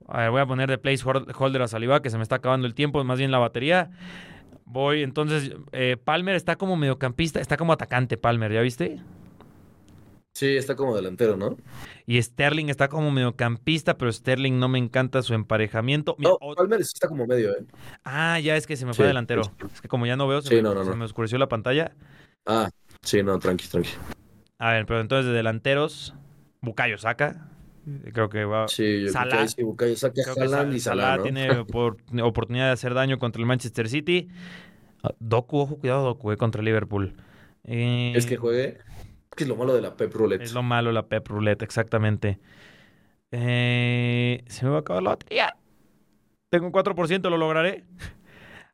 A 0.07 0.19
ver, 0.21 0.31
voy 0.31 0.41
a 0.41 0.47
poner 0.47 0.71
de 0.71 0.79
placeholder 0.79 1.63
a 1.63 1.69
Saliba, 1.69 2.01
que 2.03 2.11
se 2.11 2.17
me 2.19 2.23
está 2.23 2.37
acabando 2.37 2.67
el 2.67 2.75
tiempo, 2.75 3.03
más 3.05 3.19
bien 3.19 3.31
la 3.31 3.39
batería. 3.39 3.91
Voy, 4.67 5.03
entonces, 5.03 5.53
eh, 5.73 5.97
Palmer 6.03 6.35
está 6.37 6.57
como 6.57 6.77
mediocampista, 6.77 7.41
está 7.41 7.57
como 7.57 7.73
atacante 7.73 8.17
Palmer, 8.17 8.53
¿ya 8.53 8.61
viste? 8.61 9.01
Sí, 10.35 10.57
está 10.57 10.75
como 10.75 10.97
delantero, 10.97 11.37
¿no? 11.37 11.57
Y 12.07 12.21
Sterling 12.21 12.67
está 12.69 12.89
como 12.89 13.13
mediocampista, 13.13 13.97
pero 13.97 14.13
Sterling 14.13 14.59
no 14.59 14.69
me 14.69 14.79
encanta 14.79 15.23
su 15.23 15.33
emparejamiento. 15.33 16.17
Mira, 16.19 16.31
No, 16.33 16.39
o- 16.41 16.55
Palmer 16.57 16.81
está 16.81 17.07
como 17.07 17.25
medio, 17.25 17.53
¿eh? 17.53 17.65
ah, 18.03 18.41
ya 18.41 18.57
es 18.57 18.67
que 18.67 18.77
se 18.77 18.85
me 18.85 18.95
fue 18.95 19.05
Sí, 19.05 19.09
delantero. 19.09 19.43
Es 19.73 19.81
que 19.81 19.87
como 19.87 20.07
ya 20.07 20.17
no 20.17 20.27
veo, 20.27 20.43
se, 20.43 20.49
Sí, 20.49 20.57
me, 20.57 20.63
no, 20.63 20.75
no, 20.75 20.83
se 20.83 20.91
no. 20.91 20.97
me 20.97 21.05
oscureció 21.05 21.39
la 21.39 21.49
pantalla. 21.49 21.93
Ah, 22.47 22.69
sí, 23.03 23.23
no, 23.23 23.39
tranqui, 23.39 23.69
tranqui. 23.69 23.91
A 24.59 24.73
ver, 24.73 24.87
pero 24.87 25.01
entonces 25.01 25.27
de 25.27 25.33
delanteros, 25.37 26.15
Bukayo 26.61 26.99
Saka. 26.99 27.49
Creo 28.13 28.29
que 28.29 28.45
va. 28.45 28.67
Sí, 28.67 29.03
yo 29.03 29.07
que 29.07 29.13
Salah. 29.13 29.47
sí, 29.47 29.63
Bukayo 29.63 29.95
saca 29.95 30.15
Creo 30.25 30.35
que 30.35 30.41
Haaland 30.43 30.73
Sa- 30.73 30.77
y 30.77 30.81
Salah, 30.81 31.17
¿no? 31.17 31.23
tiene 31.23 31.49
opor- 31.61 31.97
oportunidad 32.23 32.67
de 32.67 32.73
hacer 32.73 32.93
daño 32.95 33.19
contra 33.21 33.41
el 33.41 33.47
Manchester 33.47 33.89
City. 33.89 34.29
Ah, 35.05 35.15
Doku, 35.21 35.59
ojo, 35.61 35.77
cuidado, 35.77 36.03
Doku, 36.05 36.33
eh, 36.33 36.37
contra 36.37 36.61
Liverpool. 36.63 37.15
Eh, 37.65 38.13
Es 38.17 38.27
que 38.27 38.37
juegue. 38.37 38.79
Que 39.37 39.45
es 39.45 39.49
lo 39.49 39.57
malo 39.57 39.75
de 39.75 39.83
la 39.83 39.97
Pep 39.97 40.13
Roulette. 40.15 40.43
Es 40.43 40.53
lo 40.53 40.63
malo 40.63 40.93
la 40.93 41.07
Pep 41.07 41.27
Roulette, 41.29 41.63
exactamente. 41.63 42.39
Eh, 43.31 44.45
se 44.47 44.65
me 44.65 44.71
va 44.71 44.79
a 44.79 44.81
acabar 44.81 45.03
la 45.03 45.11
batería. 45.11 45.57
Tengo 46.51 46.67
un 46.67 46.73
4%, 46.73 47.29
lo 47.31 47.37
lograré. 47.37 47.85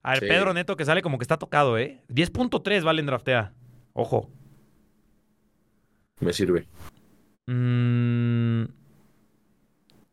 A 0.03 0.11
ver, 0.13 0.21
Sí. 0.21 0.27
Pedro 0.29 0.53
Neto 0.55 0.77
que 0.77 0.85
sale 0.85 1.03
como 1.03 1.19
que 1.19 1.25
está 1.25 1.39
tocado, 1.39 1.79
¿eh? 1.79 2.03
10.3 2.09 2.83
vale 2.85 3.01
en 3.01 3.07
draftea. 3.07 3.53
Ojo. 3.93 4.31
Me 6.21 6.33
sirve. 6.33 6.67
Mm, 7.47 8.65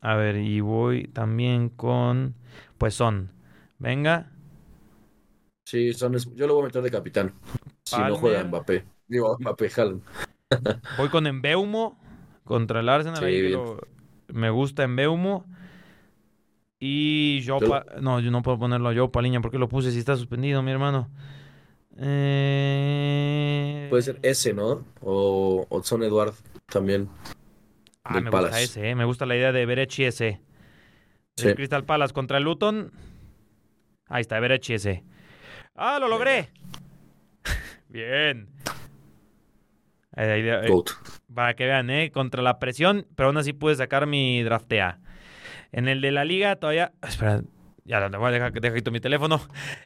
a 0.02 0.16
ver, 0.16 0.38
y 0.38 0.62
voy 0.62 1.08
también 1.08 1.70
con. 1.70 2.36
Pues 2.78 2.94
son. 2.94 3.32
Venga. 3.80 4.32
Sí, 5.66 5.94
son, 5.94 6.16
yo 6.36 6.48
lo 6.48 6.54
voy 6.56 6.64
a 6.64 6.66
meter 6.68 6.82
de 6.82 6.92
capitán. 6.92 7.34
Si 7.84 7.98
no 8.00 8.16
juega 8.16 8.44
Mbappé. 8.44 8.86
Digo, 9.08 9.38
Mbappé, 9.40 9.70
Haaland. 9.76 10.02
Voy 10.98 11.10
con 11.10 11.28
Embeumo 11.28 12.00
contra 12.44 12.80
el 12.80 12.90
Arsenal. 12.90 13.18
Sí, 13.20 13.26
ahí 13.26 13.42
bien. 13.42 13.54
lo- 13.54 13.82
me 14.30 14.50
gusta 14.50 14.84
Embeumo. 14.84 15.46
Y 16.80 17.40
yo, 17.42 17.60
Yo- 17.60 17.84
no, 18.02 18.20
yo 18.20 18.30
no 18.32 18.42
puedo 18.44 18.60
ponerlo 18.60 18.90
a 18.90 18.96
Joe 18.96 19.10
Paliña 19.10 19.42
porque 19.42 19.58
lo 19.58 19.68
puse 19.68 19.92
si 19.92 20.00
está 20.00 20.16
suspendido, 20.16 20.62
mi 20.62 20.72
hermano. 20.72 21.10
Eh... 22.00 23.88
Puede 23.90 24.04
ser 24.04 24.20
ese, 24.22 24.54
¿no? 24.54 24.86
O 25.02 25.66
Odson 25.70 26.04
Eduard 26.04 26.34
también. 26.68 27.10
Ah, 28.04 28.14
del 28.16 28.24
me 28.26 28.30
gusta 28.30 28.46
Palace. 28.48 28.64
ese, 28.64 28.90
eh, 28.90 28.96
me 28.96 29.06
gusta 29.06 29.26
la 29.26 29.36
idea 29.36 29.52
de 29.52 29.66
Berechi 29.66 30.04
ese. 30.06 30.40
Sí. 31.36 31.48
El 31.48 31.56
Crystal 31.56 31.84
Palace 31.86 32.14
contra 32.14 32.38
el 32.38 32.44
Luton. 32.44 32.92
Ahí 34.08 34.22
está, 34.22 34.40
Berechi 34.40 34.74
ese. 34.76 35.04
¡Ah, 35.76 35.98
lo 36.00 36.08
logré! 36.08 36.50
Bien. 37.90 38.48
Ahí- 40.18 40.30
ahí- 40.30 40.50
ahí- 40.50 40.68
Goat. 40.70 40.90
Para 41.34 41.54
que 41.56 41.66
vean, 41.66 41.90
¿eh? 41.90 42.12
Contra 42.12 42.42
la 42.42 42.60
presión, 42.60 43.06
pero 43.16 43.28
aún 43.28 43.38
así 43.38 43.54
pude 43.54 43.76
sacar 43.76 44.08
mi 44.08 44.42
draftea. 44.44 45.00
En 45.72 45.88
el 45.88 46.02
de 46.02 46.12
la 46.12 46.26
liga 46.26 46.56
todavía... 46.56 46.92
Espera, 47.08 47.42
ya 47.88 48.10
te 48.10 48.18
voy 48.18 48.28
a 48.28 48.32
dejar 48.32 48.52
deja 48.52 48.76
quito 48.76 48.92
mi 48.92 49.00
teléfono. 49.00 49.40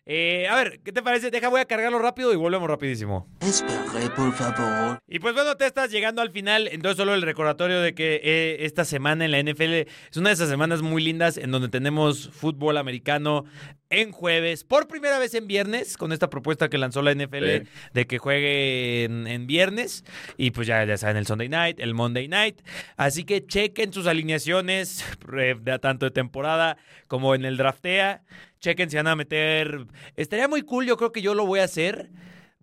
Eh, 0.05 0.47
a 0.47 0.55
ver, 0.55 0.79
¿qué 0.83 0.91
te 0.91 1.03
parece? 1.03 1.29
Deja, 1.29 1.49
voy 1.49 1.61
a 1.61 1.65
cargarlo 1.65 1.99
rápido 1.99 2.33
y 2.33 2.35
volvemos 2.35 2.67
rapidísimo. 2.67 3.27
Espere, 3.41 4.09
por 4.15 4.31
favor. 4.33 4.97
Y 5.07 5.19
pues 5.19 5.35
bueno, 5.35 5.55
te 5.55 5.67
estás 5.67 5.91
llegando 5.91 6.21
al 6.21 6.31
final. 6.31 6.67
Entonces 6.71 6.97
solo 6.97 7.13
el 7.13 7.21
recordatorio 7.21 7.79
de 7.79 7.93
que 7.93 8.19
eh, 8.23 8.57
esta 8.65 8.85
semana 8.85 9.25
en 9.25 9.31
la 9.31 9.39
NFL 9.39 9.73
es 10.09 10.17
una 10.17 10.29
de 10.29 10.33
esas 10.33 10.49
semanas 10.49 10.81
muy 10.81 11.03
lindas 11.03 11.37
en 11.37 11.51
donde 11.51 11.69
tenemos 11.69 12.29
fútbol 12.31 12.77
americano 12.77 13.45
en 13.91 14.11
jueves, 14.11 14.63
por 14.63 14.87
primera 14.87 15.19
vez 15.19 15.33
en 15.35 15.45
viernes, 15.47 15.97
con 15.97 16.11
esta 16.11 16.29
propuesta 16.29 16.69
que 16.69 16.77
lanzó 16.77 17.01
la 17.01 17.11
NFL 17.13 17.45
Sí. 17.61 17.67
de 17.93 18.07
que 18.07 18.17
juegue 18.17 19.03
en, 19.03 19.27
en 19.27 19.45
viernes. 19.45 20.03
Y 20.37 20.51
pues 20.51 20.65
ya, 20.67 20.83
ya 20.85 20.97
saben, 20.97 21.17
el 21.17 21.27
Sunday 21.27 21.49
night, 21.49 21.79
el 21.79 21.93
Monday 21.93 22.27
night. 22.27 22.61
Así 22.97 23.23
que 23.25 23.45
chequen 23.45 23.93
sus 23.93 24.07
alineaciones, 24.07 25.05
eh, 25.37 25.55
de, 25.61 25.79
tanto 25.79 26.05
de 26.05 26.11
temporada 26.11 26.77
como 27.07 27.35
en 27.35 27.45
el 27.45 27.57
draftea. 27.57 28.23
Chequen 28.59 28.89
si 28.89 28.95
van 28.97 29.07
a 29.07 29.15
meter. 29.15 29.85
Estaría 30.15 30.47
muy 30.47 30.61
cool, 30.63 30.85
yo 30.85 30.97
creo 30.97 31.11
que 31.11 31.21
yo 31.21 31.35
lo 31.35 31.45
voy 31.45 31.59
a 31.59 31.65
hacer. 31.65 32.09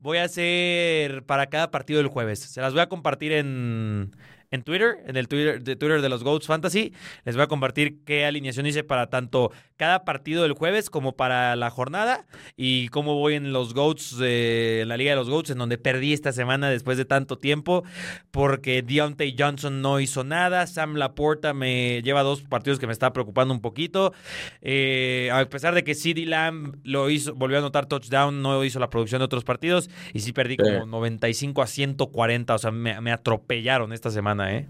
Voy 0.01 0.19
a 0.19 0.25
hacer 0.25 1.25
para 1.25 1.47
cada 1.49 1.71
partido 1.71 1.99
del 1.99 2.09
jueves. 2.09 2.39
Se 2.39 2.61
las 2.61 2.73
voy 2.73 2.83
a 2.83 2.89
compartir 2.89 3.33
en, 3.33 4.13
en 4.51 4.63
Twitter, 4.63 4.99
en 5.07 5.17
el 5.17 5.29
Twitter 5.29 5.63
de, 5.63 5.77
Twitter 5.77 6.01
de 6.01 6.09
los 6.09 6.25
Goats 6.25 6.47
Fantasy. 6.47 6.93
Les 7.25 7.37
voy 7.37 7.45
a 7.45 7.49
compartir 7.49 8.05
qué 8.05 8.25
alineación 8.25 8.67
hice 8.67 8.85
para 8.85 9.09
tanto 9.09 9.53
cada 9.77 10.05
partido 10.05 10.43
del 10.43 10.53
jueves 10.53 10.91
como 10.91 11.17
para 11.17 11.55
la 11.57 11.71
jornada 11.71 12.27
y 12.57 12.89
cómo 12.89 13.15
voy 13.15 13.35
en 13.35 13.53
los 13.53 13.75
Goats, 13.75 14.19
de, 14.19 14.81
en 14.83 14.89
la 14.89 14.97
Liga 14.97 15.11
de 15.11 15.17
los 15.17 15.31
Goats, 15.31 15.51
en 15.51 15.59
donde 15.59 15.79
perdí 15.79 16.13
esta 16.13 16.33
semana 16.33 16.71
después 16.71 16.99
de 16.99 17.05
tanto 17.05 17.39
tiempo 17.39 17.85
porque 18.31 18.83
Deontay 18.83 19.35
Johnson 19.39 19.83
no 19.83 20.01
hizo 20.01 20.25
nada. 20.25 20.67
Sam 20.67 20.97
Laporta 20.97 21.55
me 21.55 22.03
lleva 22.03 22.23
dos 22.23 22.43
partidos 22.43 22.79
que 22.79 22.87
me 22.87 22.93
está 22.93 23.13
preocupando 23.13 23.53
un 23.53 23.61
poquito. 23.61 24.13
Eh, 24.61 25.31
a 25.33 25.45
pesar 25.49 25.75
de 25.75 25.85
que 25.85 25.95
CD 25.95 26.27
Lamb 26.27 26.77
lo 26.85 27.11
hizo, 27.11 27.35
volvió 27.35 27.59
a 27.59 27.61
anotar 27.61 27.87
touchdown, 27.87 28.43
no 28.43 28.65
hizo 28.65 28.79
la 28.81 28.91
producción 28.91 29.21
de 29.21 29.27
otros 29.27 29.45
partidos 29.45 29.91
y 30.13 30.21
sí 30.21 30.33
perdí 30.33 30.57
como 30.57 30.87
95 30.87 31.63
a 31.63 31.67
140. 31.67 32.55
O 32.55 32.59
sea, 32.59 32.71
me, 32.71 33.01
me 33.01 33.13
atropellaron 33.13 33.93
esta 33.93 34.11
semana, 34.11 34.38
¿eh? 34.47 34.69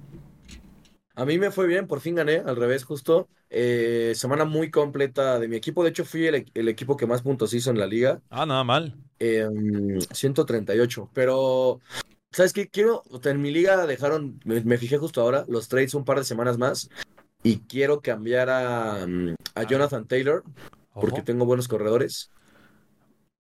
A 1.14 1.24
mí 1.24 1.36
me 1.38 1.50
fue 1.50 1.66
bien, 1.66 1.86
por 1.88 2.00
fin 2.00 2.14
gané, 2.14 2.36
al 2.36 2.56
revés, 2.56 2.84
justo. 2.84 3.28
Eh, 3.50 4.12
semana 4.14 4.44
muy 4.44 4.70
completa 4.70 5.38
de 5.40 5.48
mi 5.48 5.56
equipo. 5.56 5.82
De 5.82 5.90
hecho, 5.90 6.04
fui 6.04 6.26
el, 6.26 6.50
el 6.54 6.68
equipo 6.68 6.96
que 6.96 7.06
más 7.06 7.22
puntos 7.22 7.52
hizo 7.54 7.70
en 7.70 7.78
la 7.78 7.86
liga. 7.86 8.20
Ah, 8.30 8.46
nada 8.46 8.62
mal. 8.62 8.94
eh, 9.18 9.46
138. 10.12 11.10
Pero, 11.12 11.80
¿sabes 12.30 12.52
qué? 12.52 12.68
Quiero, 12.68 13.02
en 13.24 13.42
mi 13.42 13.50
liga 13.50 13.84
dejaron, 13.86 14.38
me, 14.44 14.60
me 14.60 14.78
fijé 14.78 14.96
justo 14.98 15.20
ahora, 15.20 15.44
los 15.48 15.68
trades 15.68 15.94
un 15.94 16.04
par 16.04 16.18
de 16.18 16.24
semanas 16.24 16.56
más. 16.56 16.88
Y 17.42 17.60
quiero 17.60 18.00
cambiar 18.00 18.50
a, 18.50 19.04
mm, 19.06 19.34
a 19.56 19.62
Jonathan 19.64 20.06
Taylor, 20.06 20.44
porque 20.92 21.16
Ojo. 21.16 21.24
tengo 21.24 21.46
buenos 21.46 21.66
corredores. 21.66 22.30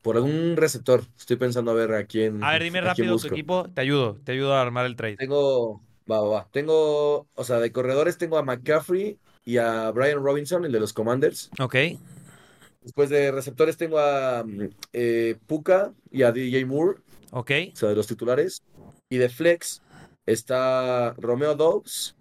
Por 0.02 0.16
algún 0.16 0.56
receptor. 0.56 1.02
Estoy 1.16 1.36
pensando 1.36 1.70
a 1.70 1.74
ver 1.74 1.92
a 1.92 2.06
quién. 2.06 2.42
A 2.42 2.52
ver, 2.52 2.62
dime 2.62 2.78
a 2.78 2.82
rápido 2.82 3.16
tu 3.18 3.26
equipo. 3.28 3.68
Te 3.72 3.82
ayudo, 3.82 4.16
te 4.24 4.32
ayudo 4.32 4.54
a 4.54 4.62
armar 4.62 4.86
el 4.86 4.96
trade. 4.96 5.16
Tengo, 5.16 5.82
va, 6.10 6.20
va, 6.20 6.28
va. 6.28 6.48
Tengo, 6.52 7.28
o 7.34 7.44
sea, 7.44 7.58
de 7.58 7.72
corredores 7.72 8.18
tengo 8.18 8.38
a 8.38 8.42
McCaffrey 8.42 9.18
y 9.44 9.56
a 9.58 9.90
Brian 9.90 10.22
Robinson, 10.22 10.64
el 10.64 10.72
de 10.72 10.80
los 10.80 10.92
Commanders. 10.92 11.50
Ok. 11.58 11.76
Después 12.82 13.10
de 13.10 13.30
receptores 13.32 13.76
tengo 13.76 13.98
a 13.98 14.44
mm, 14.44 14.68
eh, 14.92 15.36
Puka 15.46 15.92
y 16.10 16.22
a 16.22 16.32
DJ 16.32 16.64
Moore, 16.64 17.00
Ok. 17.32 17.50
o 17.72 17.76
sea, 17.76 17.88
de 17.90 17.94
los 17.96 18.06
titulares. 18.06 18.62
Y 19.10 19.16
de 19.18 19.28
flex 19.28 19.82
está 20.26 21.14
Romeo 21.18 21.54
Dobbs 21.54 22.14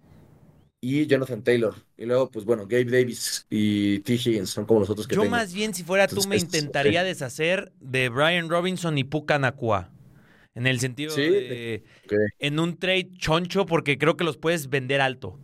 y 0.80 1.06
Jonathan 1.06 1.42
Taylor. 1.42 1.74
Y 1.96 2.06
luego, 2.06 2.30
pues 2.30 2.44
bueno, 2.44 2.62
Gabe 2.66 2.84
Davis 2.84 3.46
y 3.50 3.98
T. 4.00 4.14
Higgins 4.14 4.50
son 4.50 4.64
como 4.64 4.80
los 4.80 4.90
otros 4.90 5.06
que 5.06 5.14
Yo 5.16 5.22
tengo. 5.22 5.30
más 5.32 5.52
bien, 5.52 5.74
si 5.74 5.82
fuera 5.84 6.06
tú, 6.08 6.22
me 6.28 6.36
intentaría 6.36 7.02
deshacer 7.04 7.72
de 7.80 8.08
Brian 8.08 8.48
Robinson 8.48 8.96
y 8.98 9.04
Puka 9.04 9.38
Nakua. 9.38 9.90
En 10.58 10.66
el 10.66 10.80
sentido 10.80 11.12
Sí, 11.14 11.22
de... 11.22 11.84
En 12.40 12.58
un 12.58 12.76
trade 12.78 13.10
choncho, 13.16 13.64
porque 13.64 13.96
creo 13.96 14.16
que 14.16 14.24
los 14.24 14.36
puedes 14.38 14.68
vender 14.68 15.00
alto. 15.00 15.38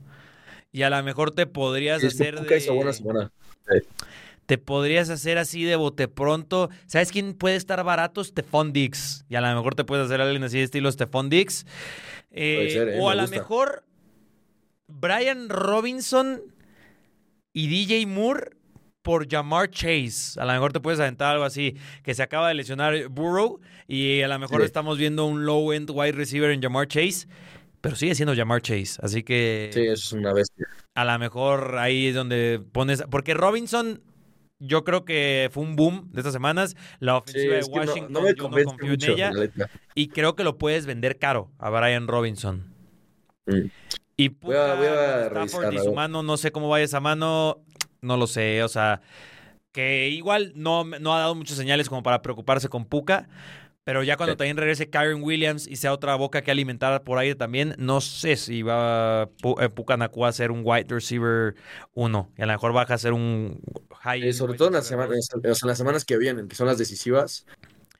Y 0.72 0.82
a 0.82 0.90
lo 0.90 1.00
mejor 1.04 1.30
te 1.30 1.46
podrías 1.46 2.00
Sí, 2.00 2.08
hacer 2.08 2.40
de... 2.40 2.60
semana. 2.60 3.30
Te 4.46 4.58
podrías 4.58 5.10
hacer 5.10 5.38
así 5.38 5.62
de 5.62 5.76
bote 5.76 6.08
pronto. 6.08 6.68
¿Sabes 6.86 7.12
quién 7.12 7.34
puede 7.34 7.54
estar 7.54 7.84
barato? 7.84 8.24
Stephon 8.24 8.72
Dix. 8.72 9.24
Y 9.28 9.36
a 9.36 9.40
lo 9.40 9.54
mejor 9.54 9.76
te 9.76 9.84
puedes 9.84 10.06
hacer 10.06 10.20
alguien 10.20 10.42
así 10.42 10.58
de 10.58 10.64
estilo 10.64 10.90
Stephon 10.90 11.30
Dix. 11.30 11.64
Eh, 12.32 12.70
ser, 12.72 12.88
¿eh? 12.88 12.98
O 13.00 13.08
a 13.08 13.14
lo 13.14 13.28
mejor 13.28 13.84
Brian 14.88 15.48
Robinson 15.48 16.42
y 17.52 17.68
DJ 17.68 18.06
Moore 18.06 18.50
por 19.04 19.28
Jamar 19.30 19.70
Chase. 19.70 20.40
A 20.40 20.46
lo 20.46 20.52
mejor 20.54 20.72
te 20.72 20.80
puedes 20.80 20.98
aventar 20.98 21.32
algo 21.34 21.44
así, 21.44 21.76
que 22.02 22.14
se 22.14 22.22
acaba 22.22 22.48
de 22.48 22.54
lesionar 22.54 23.08
Burrow 23.08 23.60
y 23.86 24.22
a 24.22 24.28
lo 24.28 24.38
mejor 24.38 24.62
Sí. 24.62 24.66
estamos 24.66 24.96
viendo 24.98 25.26
un 25.26 25.44
low-end 25.44 25.90
wide 25.92 26.12
receiver 26.12 26.50
en 26.50 26.62
Jamar 26.62 26.88
Chase, 26.88 27.28
pero 27.82 27.94
sigue 27.96 28.14
siendo 28.14 28.34
Jamar 28.34 28.62
Chase. 28.62 28.98
Así 29.02 29.22
que 29.22 29.70
Sí, 29.74 29.82
es 29.86 30.10
una 30.12 30.32
bestia. 30.32 30.66
a 30.94 31.04
lo 31.04 31.18
mejor 31.18 31.76
ahí 31.78 32.06
es 32.08 32.14
donde 32.14 32.60
pones. 32.72 33.04
Porque 33.10 33.34
Robinson, 33.34 34.00
yo 34.58 34.84
creo 34.84 35.04
que 35.04 35.50
fue 35.52 35.62
un 35.62 35.76
boom 35.76 36.08
de 36.12 36.20
estas 36.20 36.32
semanas. 36.32 36.74
La 36.98 37.18
ofensiva 37.18 37.56
de 37.56 37.60
no- 37.60 37.66
Washington, 37.66 38.12
no, 38.12 38.20
me 38.22 38.28
yo 38.30 38.34
no 38.36 38.42
convence 38.44 38.64
confío 38.70 38.88
mucho, 38.90 39.12
en 39.12 39.18
ella. 39.18 39.70
Y 39.94 40.08
creo 40.08 40.34
que 40.34 40.44
lo 40.44 40.56
puedes 40.56 40.86
vender 40.86 41.18
caro 41.18 41.50
a 41.58 41.68
Brian 41.68 42.08
Robinson. 42.08 42.72
Mm. 43.44 43.66
Y 44.16 44.28
Voy 44.28 44.54
a- 44.56 44.60
Puka, 44.60 44.74
voy 44.76 44.86
a 44.86 44.92
Stafford 45.26 45.34
revisarla, 45.34 45.74
y 45.74 45.84
su 45.84 45.92
mano, 45.92 46.22
no 46.22 46.36
sé 46.38 46.52
cómo 46.52 46.68
vaya 46.70 46.84
esa 46.84 47.00
mano, 47.00 47.58
no 48.04 48.16
lo 48.16 48.26
sé, 48.26 48.62
o 48.62 48.68
sea, 48.68 49.00
que 49.72 50.08
igual 50.10 50.52
no, 50.54 50.84
no 50.84 51.14
ha 51.14 51.18
dado 51.18 51.34
muchas 51.34 51.56
señales 51.56 51.88
como 51.88 52.02
para 52.02 52.22
preocuparse 52.22 52.68
con 52.68 52.84
Puka, 52.84 53.28
pero 53.82 54.02
ya 54.02 54.16
cuando 54.16 54.32
Sí. 54.34 54.38
también 54.38 54.56
regrese 54.56 54.88
Kyron 54.88 55.22
Williams 55.22 55.66
y 55.66 55.76
sea 55.76 55.92
otra 55.92 56.14
boca 56.14 56.40
que 56.42 56.50
alimentar 56.50 57.02
por 57.02 57.18
ahí 57.18 57.34
también, 57.34 57.74
no 57.76 58.00
sé 58.00 58.36
si 58.36 58.62
va 58.62 59.28
Pu- 59.42 59.62
eh, 59.62 59.68
Puka 59.68 59.96
Nakua 59.96 60.28
a 60.28 60.32
ser 60.32 60.50
un 60.52 60.62
wide 60.64 60.86
receiver 60.88 61.54
1 61.92 62.30
y 62.38 62.42
a 62.42 62.46
lo 62.46 62.52
mejor 62.52 62.72
baja 62.72 62.94
a 62.94 62.98
ser 62.98 63.12
un 63.12 63.60
high. 64.00 64.22
Sí, 64.22 64.32
sobre 64.32 64.54
todo 64.54 64.68
en 64.68 64.74
las 64.74 64.86
semanas, 64.86 65.28
o 65.34 65.40
sea, 65.40 65.40
en 65.42 65.68
las 65.68 65.76
semanas 65.78 66.04
que 66.04 66.16
vienen, 66.16 66.48
que 66.48 66.54
son 66.56 66.66
las 66.66 66.78
decisivas, 66.78 67.44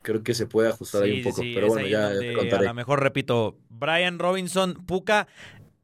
creo 0.01 0.23
que 0.23 0.33
se 0.35 0.47
puede 0.47 0.69
ajustar 0.69 1.03
ahí 1.03 1.19
un 1.19 1.23
poco. 1.25 1.43
sí, 1.43 1.53
pero 1.55 1.67
bueno, 1.69 1.87
ya, 1.87 2.13
ya 2.15 2.21
te 2.21 2.33
a 2.33 2.37
contaré. 2.39 2.67
lo 2.67 2.75
mejor 2.75 3.03
repito, 3.03 3.59
Brian 3.69 4.19
Robinson, 4.19 4.75
Puka, 4.87 5.27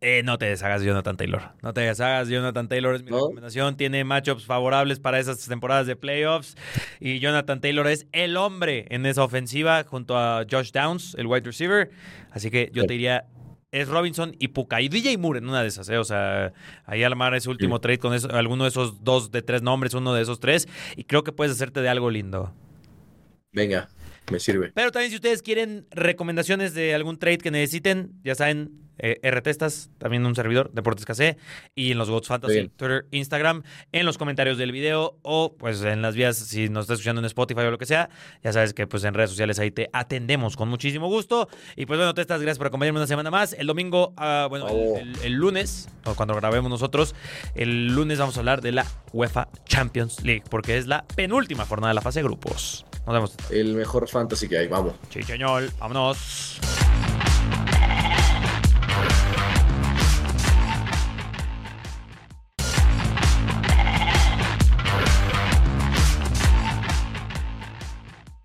eh, 0.00 0.22
no 0.24 0.38
te 0.38 0.46
deshagas 0.46 0.80
de 0.80 0.86
Jonathan 0.86 1.16
Taylor. 1.16 1.42
No 1.62 1.74
te 1.74 1.82
deshagas 1.82 2.28
de 2.28 2.34
Jonathan 2.34 2.68
Taylor, 2.68 2.94
es 2.94 3.02
mi 3.02 3.10
¿No? 3.10 3.18
recomendación. 3.18 3.76
Tiene 3.76 4.02
matchups 4.04 4.44
favorables 4.46 4.98
para 4.98 5.18
esas 5.18 5.46
temporadas 5.46 5.86
de 5.86 5.96
playoffs. 5.96 6.56
Y 7.00 7.18
Jonathan 7.18 7.60
Taylor 7.60 7.86
es 7.86 8.06
el 8.12 8.36
hombre 8.36 8.86
en 8.90 9.04
esa 9.06 9.22
ofensiva 9.24 9.84
junto 9.84 10.16
a 10.18 10.44
Josh 10.50 10.70
Downs, 10.72 11.14
el 11.18 11.26
wide 11.26 11.44
receiver. 11.44 11.90
Así 12.30 12.50
que 12.50 12.70
yo 12.72 12.82
Sí. 12.82 12.88
te 12.88 12.92
diría. 12.94 13.26
Es 13.72 13.86
Robinson 13.88 14.34
y 14.40 14.48
Puka. 14.48 14.80
Y 14.80 14.88
DJ 14.88 15.16
Moore 15.16 15.38
en 15.38 15.48
una 15.48 15.62
de 15.62 15.68
esas, 15.68 15.88
¿eh? 15.90 15.98
O 15.98 16.02
sea, 16.02 16.52
ahí 16.86 17.04
armar 17.04 17.34
ese 17.36 17.48
último 17.50 17.80
trade 17.80 17.98
con 17.98 18.12
eso- 18.14 18.28
alguno 18.34 18.64
de 18.64 18.70
esos 18.70 19.04
dos 19.04 19.30
de 19.30 19.42
tres 19.42 19.62
nombres, 19.62 19.94
uno 19.94 20.12
de 20.12 20.22
esos 20.22 20.40
tres. 20.40 20.66
Y 20.96 21.04
creo 21.04 21.22
que 21.22 21.30
puedes 21.30 21.52
hacerte 21.52 21.80
de 21.80 21.88
algo 21.88 22.10
lindo. 22.10 22.52
Venga, 23.52 23.88
me 24.30 24.38
sirve. 24.40 24.70
Pero 24.74 24.92
también 24.92 25.10
si 25.10 25.16
ustedes 25.16 25.42
quieren 25.42 25.86
recomendaciones 25.90 26.74
de 26.74 26.94
algún 26.94 27.18
trade 27.18 27.38
que 27.38 27.50
necesiten, 27.50 28.12
ya 28.24 28.34
saben, 28.34 28.70
eh, 29.02 29.18
RTestas, 29.30 29.88
también 29.96 30.26
un 30.26 30.34
servidor, 30.34 30.70
Deportes 30.74 31.06
KC, 31.06 31.38
y 31.74 31.90
en 31.92 31.96
los 31.96 32.10
Muy 32.10 32.20
Fantasy, 32.22 32.52
bien. 32.54 32.68
Twitter, 32.76 33.06
Instagram, 33.12 33.62
en 33.92 34.04
los 34.04 34.18
comentarios 34.18 34.58
del 34.58 34.72
video 34.72 35.18
o 35.22 35.56
pues 35.56 35.80
en 35.82 36.02
las 36.02 36.14
vías, 36.14 36.36
si 36.36 36.68
nos 36.68 36.82
estás 36.82 36.96
escuchando 36.98 37.20
en 37.20 37.24
Spotify 37.24 37.60
o 37.62 37.70
lo 37.70 37.78
que 37.78 37.86
sea, 37.86 38.10
ya 38.44 38.52
sabes 38.52 38.74
que 38.74 38.86
pues 38.86 39.02
en 39.04 39.14
redes 39.14 39.30
sociales 39.30 39.58
ahí 39.58 39.70
te 39.70 39.88
atendemos 39.94 40.54
con 40.54 40.68
muchísimo 40.68 41.08
gusto. 41.08 41.48
Y 41.76 41.86
pues 41.86 41.98
bueno, 41.98 42.12
Testas, 42.12 42.42
gracias 42.42 42.58
por 42.58 42.66
acompañarme 42.66 42.98
una 43.00 43.06
semana 43.06 43.30
más. 43.30 43.54
El 43.54 43.68
domingo, 43.68 44.12
ah, 44.18 44.46
bueno, 44.50 44.68
el, 44.68 44.74
Bravo. 44.74 44.98
el- 44.98 45.16
el 45.24 45.32
lunes, 45.32 45.88
o 46.04 46.14
cuando 46.14 46.34
grabemos 46.34 46.70
nosotros, 46.70 47.14
el 47.54 47.86
lunes 47.94 48.18
vamos 48.18 48.36
a 48.36 48.40
hablar 48.40 48.60
de 48.60 48.72
la 48.72 48.86
UEFA 49.14 49.48
Champions 49.64 50.22
League, 50.24 50.42
porque 50.50 50.76
es 50.76 50.86
la 50.86 51.06
penúltima 51.16 51.64
jornada 51.64 51.88
de 51.88 51.94
la 51.94 52.02
fase 52.02 52.18
de 52.20 52.24
grupos. 52.24 52.84
Nos 53.06 53.14
vemos. 53.14 53.34
El 53.50 53.74
mejor 53.74 54.08
fantasy 54.08 54.48
que 54.48 54.58
hay, 54.58 54.68
vamos. 54.68 54.94
Chicheñol, 55.10 55.70
vámonos. 55.78 56.60